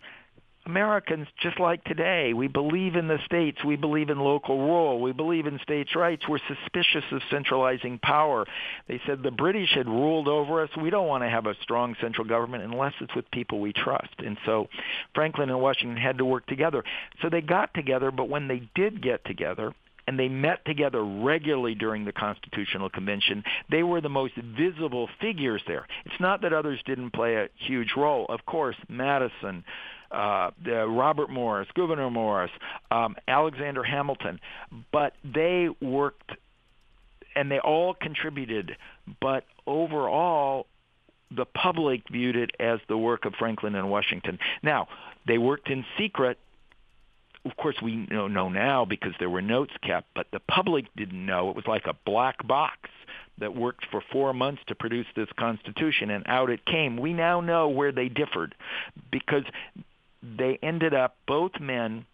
Americans, 0.66 1.26
just 1.42 1.60
like 1.60 1.84
today, 1.84 2.32
we 2.32 2.48
believe 2.48 2.96
in 2.96 3.06
the 3.06 3.18
states. 3.26 3.62
We 3.64 3.76
believe 3.76 4.08
in 4.08 4.18
local 4.18 4.58
rule. 4.58 5.00
We 5.00 5.12
believe 5.12 5.46
in 5.46 5.58
states' 5.62 5.94
rights. 5.94 6.26
We're 6.26 6.38
suspicious 6.38 7.04
of 7.12 7.20
centralizing 7.30 7.98
power. 7.98 8.46
They 8.88 9.00
said 9.06 9.22
the 9.22 9.30
British 9.30 9.74
had 9.74 9.86
ruled 9.86 10.26
over 10.26 10.62
us. 10.62 10.70
We 10.80 10.88
don't 10.88 11.06
want 11.06 11.22
to 11.22 11.28
have 11.28 11.46
a 11.46 11.54
strong 11.60 11.96
central 12.00 12.26
government 12.26 12.64
unless 12.64 12.94
it's 13.00 13.14
with 13.14 13.30
people 13.30 13.60
we 13.60 13.74
trust. 13.74 14.14
And 14.18 14.38
so 14.46 14.68
Franklin 15.14 15.50
and 15.50 15.60
Washington 15.60 15.98
had 15.98 16.16
to 16.18 16.24
work 16.24 16.46
together. 16.46 16.82
So 17.20 17.28
they 17.28 17.42
got 17.42 17.74
together, 17.74 18.10
but 18.10 18.30
when 18.30 18.48
they 18.48 18.68
did 18.74 19.02
get 19.02 19.22
together, 19.26 19.74
and 20.06 20.18
they 20.18 20.28
met 20.28 20.64
together 20.64 21.02
regularly 21.04 21.74
during 21.74 22.04
the 22.04 22.12
Constitutional 22.12 22.90
Convention. 22.90 23.42
They 23.70 23.82
were 23.82 24.00
the 24.00 24.08
most 24.08 24.34
visible 24.36 25.08
figures 25.20 25.62
there. 25.66 25.86
It's 26.04 26.20
not 26.20 26.42
that 26.42 26.52
others 26.52 26.80
didn't 26.84 27.12
play 27.12 27.36
a 27.36 27.48
huge 27.56 27.94
role. 27.96 28.26
Of 28.28 28.44
course, 28.46 28.76
Madison, 28.88 29.64
uh, 30.10 30.50
Robert 30.66 31.30
Morris, 31.30 31.68
Gouverneur 31.74 32.10
Morris, 32.10 32.50
um, 32.90 33.16
Alexander 33.26 33.82
Hamilton, 33.82 34.40
but 34.92 35.14
they 35.24 35.68
worked 35.80 36.32
and 37.34 37.50
they 37.50 37.58
all 37.58 37.94
contributed, 37.94 38.76
but 39.20 39.44
overall, 39.66 40.66
the 41.30 41.44
public 41.44 42.02
viewed 42.10 42.36
it 42.36 42.50
as 42.60 42.78
the 42.88 42.96
work 42.96 43.24
of 43.24 43.34
Franklin 43.34 43.74
and 43.74 43.90
Washington. 43.90 44.38
Now, 44.62 44.88
they 45.26 45.38
worked 45.38 45.68
in 45.68 45.84
secret. 45.98 46.38
Of 47.44 47.56
course, 47.56 47.76
we 47.82 47.96
know, 48.10 48.26
know 48.26 48.48
now 48.48 48.84
because 48.84 49.12
there 49.18 49.28
were 49.28 49.42
notes 49.42 49.72
kept, 49.82 50.08
but 50.14 50.26
the 50.32 50.40
public 50.40 50.86
didn't 50.96 51.26
know. 51.26 51.50
It 51.50 51.56
was 51.56 51.66
like 51.66 51.86
a 51.86 51.94
black 52.06 52.46
box 52.46 52.88
that 53.38 53.54
worked 53.54 53.86
for 53.90 54.02
four 54.12 54.32
months 54.32 54.62
to 54.68 54.74
produce 54.74 55.06
this 55.14 55.28
Constitution, 55.38 56.10
and 56.10 56.24
out 56.26 56.50
it 56.50 56.64
came. 56.64 56.96
We 56.96 57.12
now 57.12 57.40
know 57.40 57.68
where 57.68 57.92
they 57.92 58.08
differed 58.08 58.54
because 59.10 59.44
they 60.22 60.58
ended 60.62 60.94
up, 60.94 61.16
both 61.26 61.60
men 61.60 62.06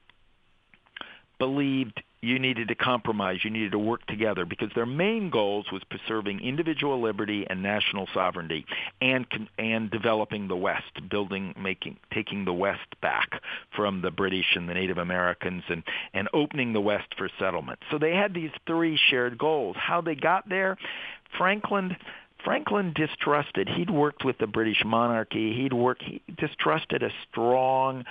believed 1.38 2.02
you 2.22 2.38
needed 2.38 2.68
to 2.68 2.74
compromise, 2.74 3.38
you 3.42 3.50
needed 3.50 3.72
to 3.72 3.78
work 3.78 4.04
together 4.06 4.44
because 4.44 4.70
their 4.74 4.86
main 4.86 5.30
goals 5.30 5.66
was 5.72 5.82
preserving 5.84 6.40
individual 6.40 7.00
liberty 7.00 7.46
and 7.48 7.62
national 7.62 8.08
sovereignty 8.12 8.66
and 9.00 9.26
and 9.58 9.90
developing 9.90 10.46
the 10.48 10.56
West, 10.56 11.08
building 11.10 11.54
making 11.58 11.96
taking 12.12 12.44
the 12.44 12.52
West 12.52 13.00
back 13.00 13.40
from 13.74 14.02
the 14.02 14.10
British 14.10 14.54
and 14.54 14.68
the 14.68 14.74
Native 14.74 14.98
Americans 14.98 15.62
and 15.68 15.82
and 16.12 16.28
opening 16.34 16.72
the 16.72 16.80
West 16.80 17.08
for 17.16 17.30
settlement. 17.38 17.78
So 17.90 17.98
they 17.98 18.14
had 18.14 18.34
these 18.34 18.50
three 18.66 18.98
shared 19.08 19.38
goals. 19.38 19.76
How 19.78 20.00
they 20.00 20.14
got 20.14 20.48
there, 20.48 20.76
Franklin 21.38 21.96
Franklin 22.44 22.92
distrusted. 22.94 23.68
He'd 23.68 23.90
worked 23.90 24.24
with 24.24 24.38
the 24.38 24.46
British 24.46 24.82
monarchy. 24.84 25.54
He'd 25.54 25.72
worked. 25.72 26.02
He 26.02 26.22
distrusted 26.38 27.02
a 27.02 27.10
strong 27.30 28.04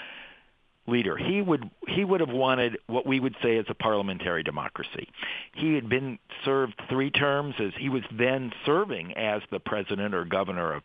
leader. 0.89 1.17
He 1.17 1.41
would 1.41 1.69
he 1.87 2.03
would 2.03 2.19
have 2.19 2.29
wanted 2.29 2.77
what 2.87 3.05
we 3.05 3.19
would 3.19 3.35
say 3.41 3.57
as 3.57 3.65
a 3.69 3.73
parliamentary 3.73 4.43
democracy. 4.43 5.07
He 5.53 5.75
had 5.75 5.89
been 5.89 6.19
served 6.43 6.75
three 6.89 7.11
terms 7.11 7.55
as 7.59 7.71
he 7.77 7.89
was 7.89 8.03
then 8.11 8.51
serving 8.65 9.13
as 9.17 9.41
the 9.51 9.59
president 9.59 10.13
or 10.13 10.25
governor 10.25 10.73
of 10.73 10.83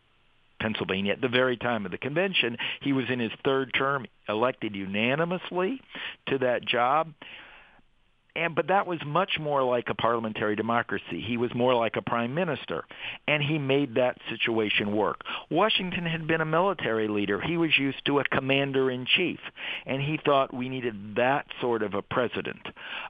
Pennsylvania 0.61 1.13
at 1.13 1.21
the 1.21 1.29
very 1.29 1.57
time 1.57 1.85
of 1.85 1.91
the 1.91 1.99
convention. 1.99 2.57
He 2.81 2.93
was 2.93 3.07
in 3.11 3.19
his 3.19 3.33
third 3.45 3.75
term, 3.75 4.07
elected 4.29 4.75
unanimously 4.75 5.81
to 6.29 6.39
that 6.39 6.65
job 6.65 7.13
and 8.37 8.55
but 8.55 8.69
that 8.69 8.87
was 8.87 8.99
much 9.07 9.39
more 9.41 9.63
like 9.63 9.89
a 9.89 9.95
parliamentary 9.95 10.57
democracy. 10.57 11.23
He 11.25 11.37
was 11.37 11.55
more 11.55 11.75
like 11.75 11.97
a 11.97 12.03
prime 12.03 12.35
minister, 12.35 12.85
and 13.29 13.43
he 13.43 13.59
made 13.59 13.95
that 13.95 14.19
situation 14.29 14.95
work. 14.97 15.21
Washington 15.51 16.05
had 16.05 16.27
been 16.27 16.41
a 16.41 16.47
military 16.47 17.09
leader. 17.09 17.41
He 17.41 17.57
was 17.57 17.77
used 17.79 18.05
to 18.07 18.19
a 18.21 18.25
commander 18.25 18.91
in 18.91 19.07
chief, 19.07 19.39
and 19.87 20.03
he 20.03 20.19
thought 20.25 20.53
we 20.53 20.69
needed 20.69 21.17
that 21.17 21.47
sort 21.61 21.83
of 21.83 21.95
a 21.95 22.03
president, 22.03 22.67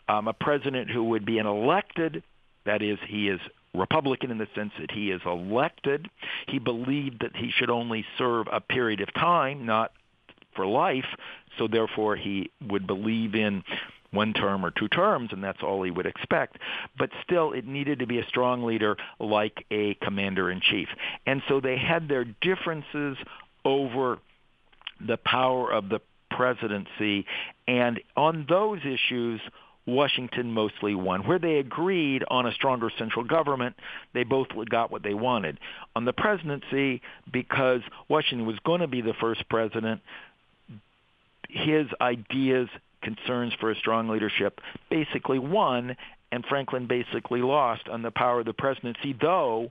um, 0.08 0.28
a 0.28 0.34
president 0.34 0.90
who 0.90 1.04
would 1.04 1.24
be 1.24 1.38
an 1.38 1.46
elected. 1.46 2.22
That 2.66 2.82
is, 2.82 2.98
he 3.06 3.28
is 3.28 3.40
Republican 3.74 4.30
in 4.30 4.38
the 4.38 4.48
sense 4.54 4.72
that 4.78 4.90
he 4.90 5.10
is 5.10 5.20
elected. 5.26 6.08
He 6.48 6.58
believed 6.58 7.20
that 7.20 7.36
he 7.36 7.50
should 7.50 7.70
only 7.70 8.04
serve 8.16 8.46
a 8.50 8.60
period 8.60 9.00
of 9.00 9.12
time, 9.14 9.66
not 9.66 9.92
for 10.54 10.66
life. 10.66 11.06
So 11.58 11.66
therefore, 11.68 12.16
he 12.16 12.50
would 12.68 12.86
believe 12.86 13.34
in 13.34 13.62
one 14.14 14.32
term 14.32 14.64
or 14.64 14.70
two 14.70 14.88
terms, 14.88 15.30
and 15.32 15.42
that's 15.42 15.62
all 15.62 15.82
he 15.82 15.90
would 15.90 16.06
expect. 16.06 16.58
But 16.98 17.10
still, 17.22 17.52
it 17.52 17.66
needed 17.66 18.00
to 18.00 18.06
be 18.06 18.18
a 18.18 18.26
strong 18.26 18.64
leader 18.64 18.96
like 19.18 19.64
a 19.70 19.94
commander 19.94 20.50
in 20.50 20.60
chief. 20.60 20.88
And 21.26 21.42
so 21.48 21.60
they 21.60 21.76
had 21.76 22.08
their 22.08 22.24
differences 22.24 23.16
over 23.64 24.18
the 25.06 25.16
power 25.16 25.72
of 25.72 25.88
the 25.88 26.00
presidency. 26.30 27.26
And 27.66 28.00
on 28.16 28.46
those 28.48 28.80
issues, 28.84 29.40
Washington 29.86 30.52
mostly 30.52 30.94
won. 30.94 31.26
Where 31.26 31.38
they 31.38 31.58
agreed 31.58 32.24
on 32.28 32.46
a 32.46 32.52
stronger 32.52 32.90
central 32.98 33.24
government, 33.24 33.76
they 34.14 34.24
both 34.24 34.48
got 34.70 34.90
what 34.90 35.02
they 35.02 35.14
wanted. 35.14 35.58
On 35.94 36.04
the 36.04 36.12
presidency, 36.12 37.02
because 37.30 37.80
Washington 38.08 38.46
was 38.46 38.58
going 38.64 38.80
to 38.80 38.88
be 38.88 39.02
the 39.02 39.14
first 39.20 39.48
president, 39.48 40.00
his 41.48 41.86
ideas, 42.00 42.68
concerns 43.04 43.52
for 43.60 43.70
a 43.70 43.76
strong 43.76 44.08
leadership 44.08 44.60
basically 44.90 45.38
won, 45.38 45.96
and 46.32 46.44
Franklin 46.46 46.86
basically 46.88 47.42
lost 47.42 47.88
on 47.88 48.02
the 48.02 48.10
power 48.10 48.40
of 48.40 48.46
the 48.46 48.52
presidency, 48.52 49.16
though 49.20 49.70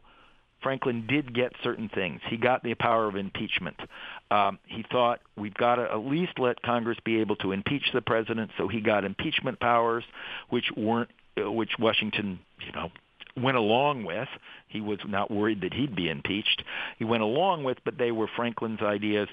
Franklin 0.63 1.05
did 1.07 1.35
get 1.35 1.51
certain 1.61 1.89
things. 1.89 2.21
He 2.29 2.37
got 2.37 2.63
the 2.63 2.73
power 2.75 3.05
of 3.07 3.17
impeachment. 3.17 3.75
Um, 4.31 4.57
he 4.65 4.83
thought 4.89 5.19
we've 5.35 5.53
got 5.53 5.75
to 5.75 5.83
at 5.83 5.97
least 5.97 6.39
let 6.39 6.61
Congress 6.61 6.97
be 7.03 7.19
able 7.19 7.35
to 7.37 7.51
impeach 7.51 7.91
the 7.93 8.01
president, 8.01 8.51
so 8.57 8.69
he 8.69 8.79
got 8.79 9.03
impeachment 9.03 9.59
powers, 9.59 10.05
which 10.49 10.71
weren't, 10.75 11.09
uh, 11.37 11.51
which 11.51 11.71
Washington, 11.77 12.39
you 12.65 12.71
know, 12.71 12.91
went 13.35 13.57
along 13.57 14.03
with. 14.03 14.27
He 14.67 14.81
was 14.81 14.99
not 15.07 15.31
worried 15.31 15.61
that 15.61 15.73
he'd 15.73 15.95
be 15.95 16.09
impeached. 16.09 16.63
He 16.97 17.05
went 17.05 17.23
along 17.23 17.63
with, 17.63 17.77
but 17.85 17.97
they 17.97 18.11
were 18.11 18.27
Franklin's 18.35 18.81
ideas. 18.81 19.27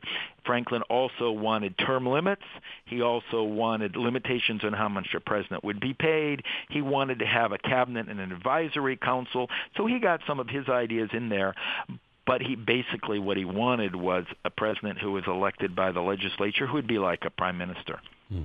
Franklin 0.44 0.82
also 0.82 1.30
wanted 1.30 1.76
term 1.78 2.06
limits. 2.06 2.42
He 2.84 3.02
also 3.02 3.42
wanted 3.42 3.96
limitations 3.96 4.64
on 4.64 4.72
how 4.72 4.88
much 4.88 5.08
a 5.14 5.20
president 5.20 5.64
would 5.64 5.80
be 5.80 5.94
paid. 5.94 6.42
He 6.68 6.82
wanted 6.82 7.20
to 7.20 7.26
have 7.26 7.52
a 7.52 7.58
cabinet 7.58 8.08
and 8.08 8.20
an 8.20 8.32
advisory 8.32 8.96
council. 8.96 9.48
So 9.76 9.86
he 9.86 9.98
got 9.98 10.20
some 10.26 10.40
of 10.40 10.48
his 10.48 10.68
ideas 10.68 11.10
in 11.12 11.28
there. 11.28 11.54
But 12.26 12.42
he 12.42 12.54
basically 12.54 13.18
what 13.18 13.36
he 13.36 13.44
wanted 13.44 13.96
was 13.96 14.24
a 14.44 14.50
president 14.50 14.98
who 14.98 15.12
was 15.12 15.24
elected 15.26 15.74
by 15.74 15.90
the 15.90 16.00
legislature 16.00 16.66
who 16.66 16.74
would 16.74 16.86
be 16.86 16.98
like 16.98 17.24
a 17.24 17.30
prime 17.30 17.58
minister. 17.58 17.98
Hmm. 18.30 18.42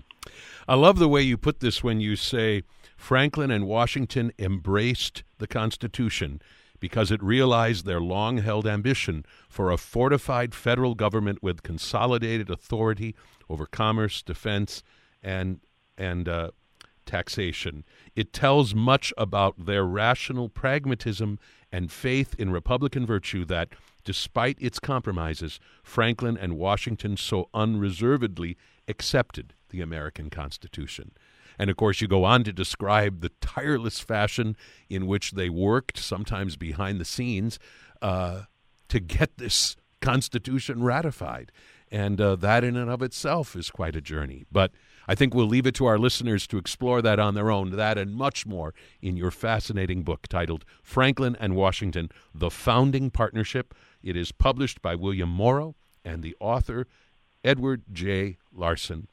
I 0.67 0.75
love 0.75 0.97
the 0.97 1.07
way 1.07 1.21
you 1.21 1.37
put 1.37 1.59
this 1.59 1.83
when 1.83 1.99
you 1.99 2.15
say 2.15 2.63
Franklin 2.97 3.51
and 3.51 3.67
Washington 3.67 4.31
embraced 4.39 5.23
the 5.37 5.47
Constitution 5.47 6.41
because 6.79 7.11
it 7.11 7.21
realized 7.23 7.85
their 7.85 8.01
long 8.01 8.37
held 8.37 8.67
ambition 8.67 9.25
for 9.47 9.71
a 9.71 9.77
fortified 9.77 10.53
federal 10.53 10.95
government 10.95 11.41
with 11.41 11.63
consolidated 11.63 12.49
authority 12.49 13.15
over 13.49 13.65
commerce, 13.65 14.21
defense, 14.21 14.83
and, 15.23 15.59
and 15.97 16.27
uh, 16.27 16.51
taxation. 17.05 17.83
It 18.15 18.33
tells 18.33 18.75
much 18.75 19.13
about 19.17 19.65
their 19.65 19.83
rational 19.83 20.49
pragmatism 20.49 21.39
and 21.71 21.91
faith 21.91 22.35
in 22.37 22.51
Republican 22.51 23.05
virtue 23.05 23.45
that, 23.45 23.69
despite 24.03 24.57
its 24.59 24.79
compromises, 24.79 25.59
Franklin 25.83 26.37
and 26.37 26.57
Washington 26.57 27.17
so 27.17 27.49
unreservedly 27.53 28.57
accepted 28.87 29.54
the 29.69 29.81
American 29.81 30.29
Constitution. 30.29 31.11
And 31.57 31.69
of 31.69 31.77
course, 31.77 32.01
you 32.01 32.07
go 32.07 32.23
on 32.23 32.43
to 32.43 32.53
describe 32.53 33.21
the 33.21 33.31
tireless 33.41 33.99
fashion 33.99 34.57
in 34.89 35.07
which 35.07 35.31
they 35.31 35.49
worked, 35.49 35.97
sometimes 35.97 36.57
behind 36.57 36.99
the 36.99 37.05
scenes, 37.05 37.59
uh, 38.01 38.43
to 38.89 38.99
get 38.99 39.37
this 39.37 39.75
Constitution 40.01 40.83
ratified. 40.83 41.51
And 41.91 42.19
uh, 42.19 42.35
that 42.37 42.63
in 42.63 42.75
and 42.75 42.89
of 42.89 43.01
itself 43.01 43.55
is 43.55 43.69
quite 43.69 43.95
a 43.95 44.01
journey. 44.01 44.45
But 44.51 44.71
I 45.07 45.15
think 45.15 45.33
we'll 45.33 45.45
leave 45.45 45.67
it 45.67 45.75
to 45.75 45.85
our 45.85 45.99
listeners 45.99 46.47
to 46.47 46.57
explore 46.57 47.01
that 47.03 47.19
on 47.19 47.35
their 47.35 47.51
own, 47.51 47.71
that 47.71 47.97
and 47.97 48.13
much 48.15 48.45
more 48.45 48.73
in 49.01 49.15
your 49.15 49.31
fascinating 49.31 50.03
book 50.03 50.27
titled 50.27 50.65
Franklin 50.81 51.37
and 51.39 51.55
Washington 51.55 52.09
The 52.33 52.49
Founding 52.49 53.11
Partnership. 53.11 53.73
It 54.03 54.17
is 54.17 54.31
published 54.31 54.81
by 54.81 54.95
William 54.95 55.29
Morrow 55.29 55.75
and 56.03 56.23
the 56.23 56.35
author, 56.39 56.87
Edward 57.43 57.83
J. 57.91 58.37
Larson. 58.51 59.07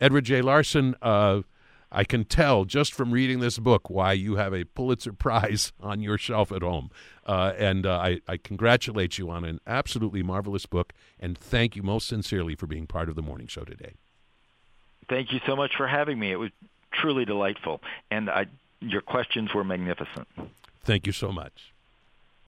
Edward 0.00 0.24
J. 0.24 0.42
Larson, 0.42 0.94
uh, 1.02 1.42
I 1.90 2.04
can 2.04 2.24
tell 2.24 2.64
just 2.64 2.92
from 2.92 3.12
reading 3.12 3.40
this 3.40 3.58
book 3.58 3.88
why 3.88 4.12
you 4.12 4.36
have 4.36 4.52
a 4.52 4.64
Pulitzer 4.64 5.12
Prize 5.12 5.72
on 5.80 6.00
your 6.00 6.18
shelf 6.18 6.52
at 6.52 6.62
home. 6.62 6.90
Uh, 7.26 7.52
and 7.56 7.86
uh, 7.86 7.98
I, 7.98 8.20
I, 8.28 8.36
congratulate 8.36 9.18
you 9.18 9.28
on 9.30 9.44
an 9.44 9.60
absolutely 9.66 10.22
marvelous 10.22 10.66
book, 10.66 10.92
and 11.20 11.36
thank 11.36 11.76
you 11.76 11.82
most 11.82 12.08
sincerely 12.08 12.54
for 12.54 12.66
being 12.66 12.86
part 12.86 13.08
of 13.08 13.16
the 13.16 13.22
morning 13.22 13.46
show 13.46 13.64
today. 13.64 13.94
Thank 15.08 15.32
you 15.32 15.40
so 15.46 15.54
much 15.54 15.76
for 15.76 15.86
having 15.86 16.18
me. 16.18 16.30
It 16.30 16.36
was 16.36 16.50
truly 16.92 17.24
delightful, 17.24 17.82
and 18.10 18.30
I, 18.30 18.46
your 18.80 19.02
questions 19.02 19.52
were 19.52 19.64
magnificent. 19.64 20.26
Thank 20.84 21.06
you 21.06 21.12
so 21.12 21.32
much. 21.32 21.74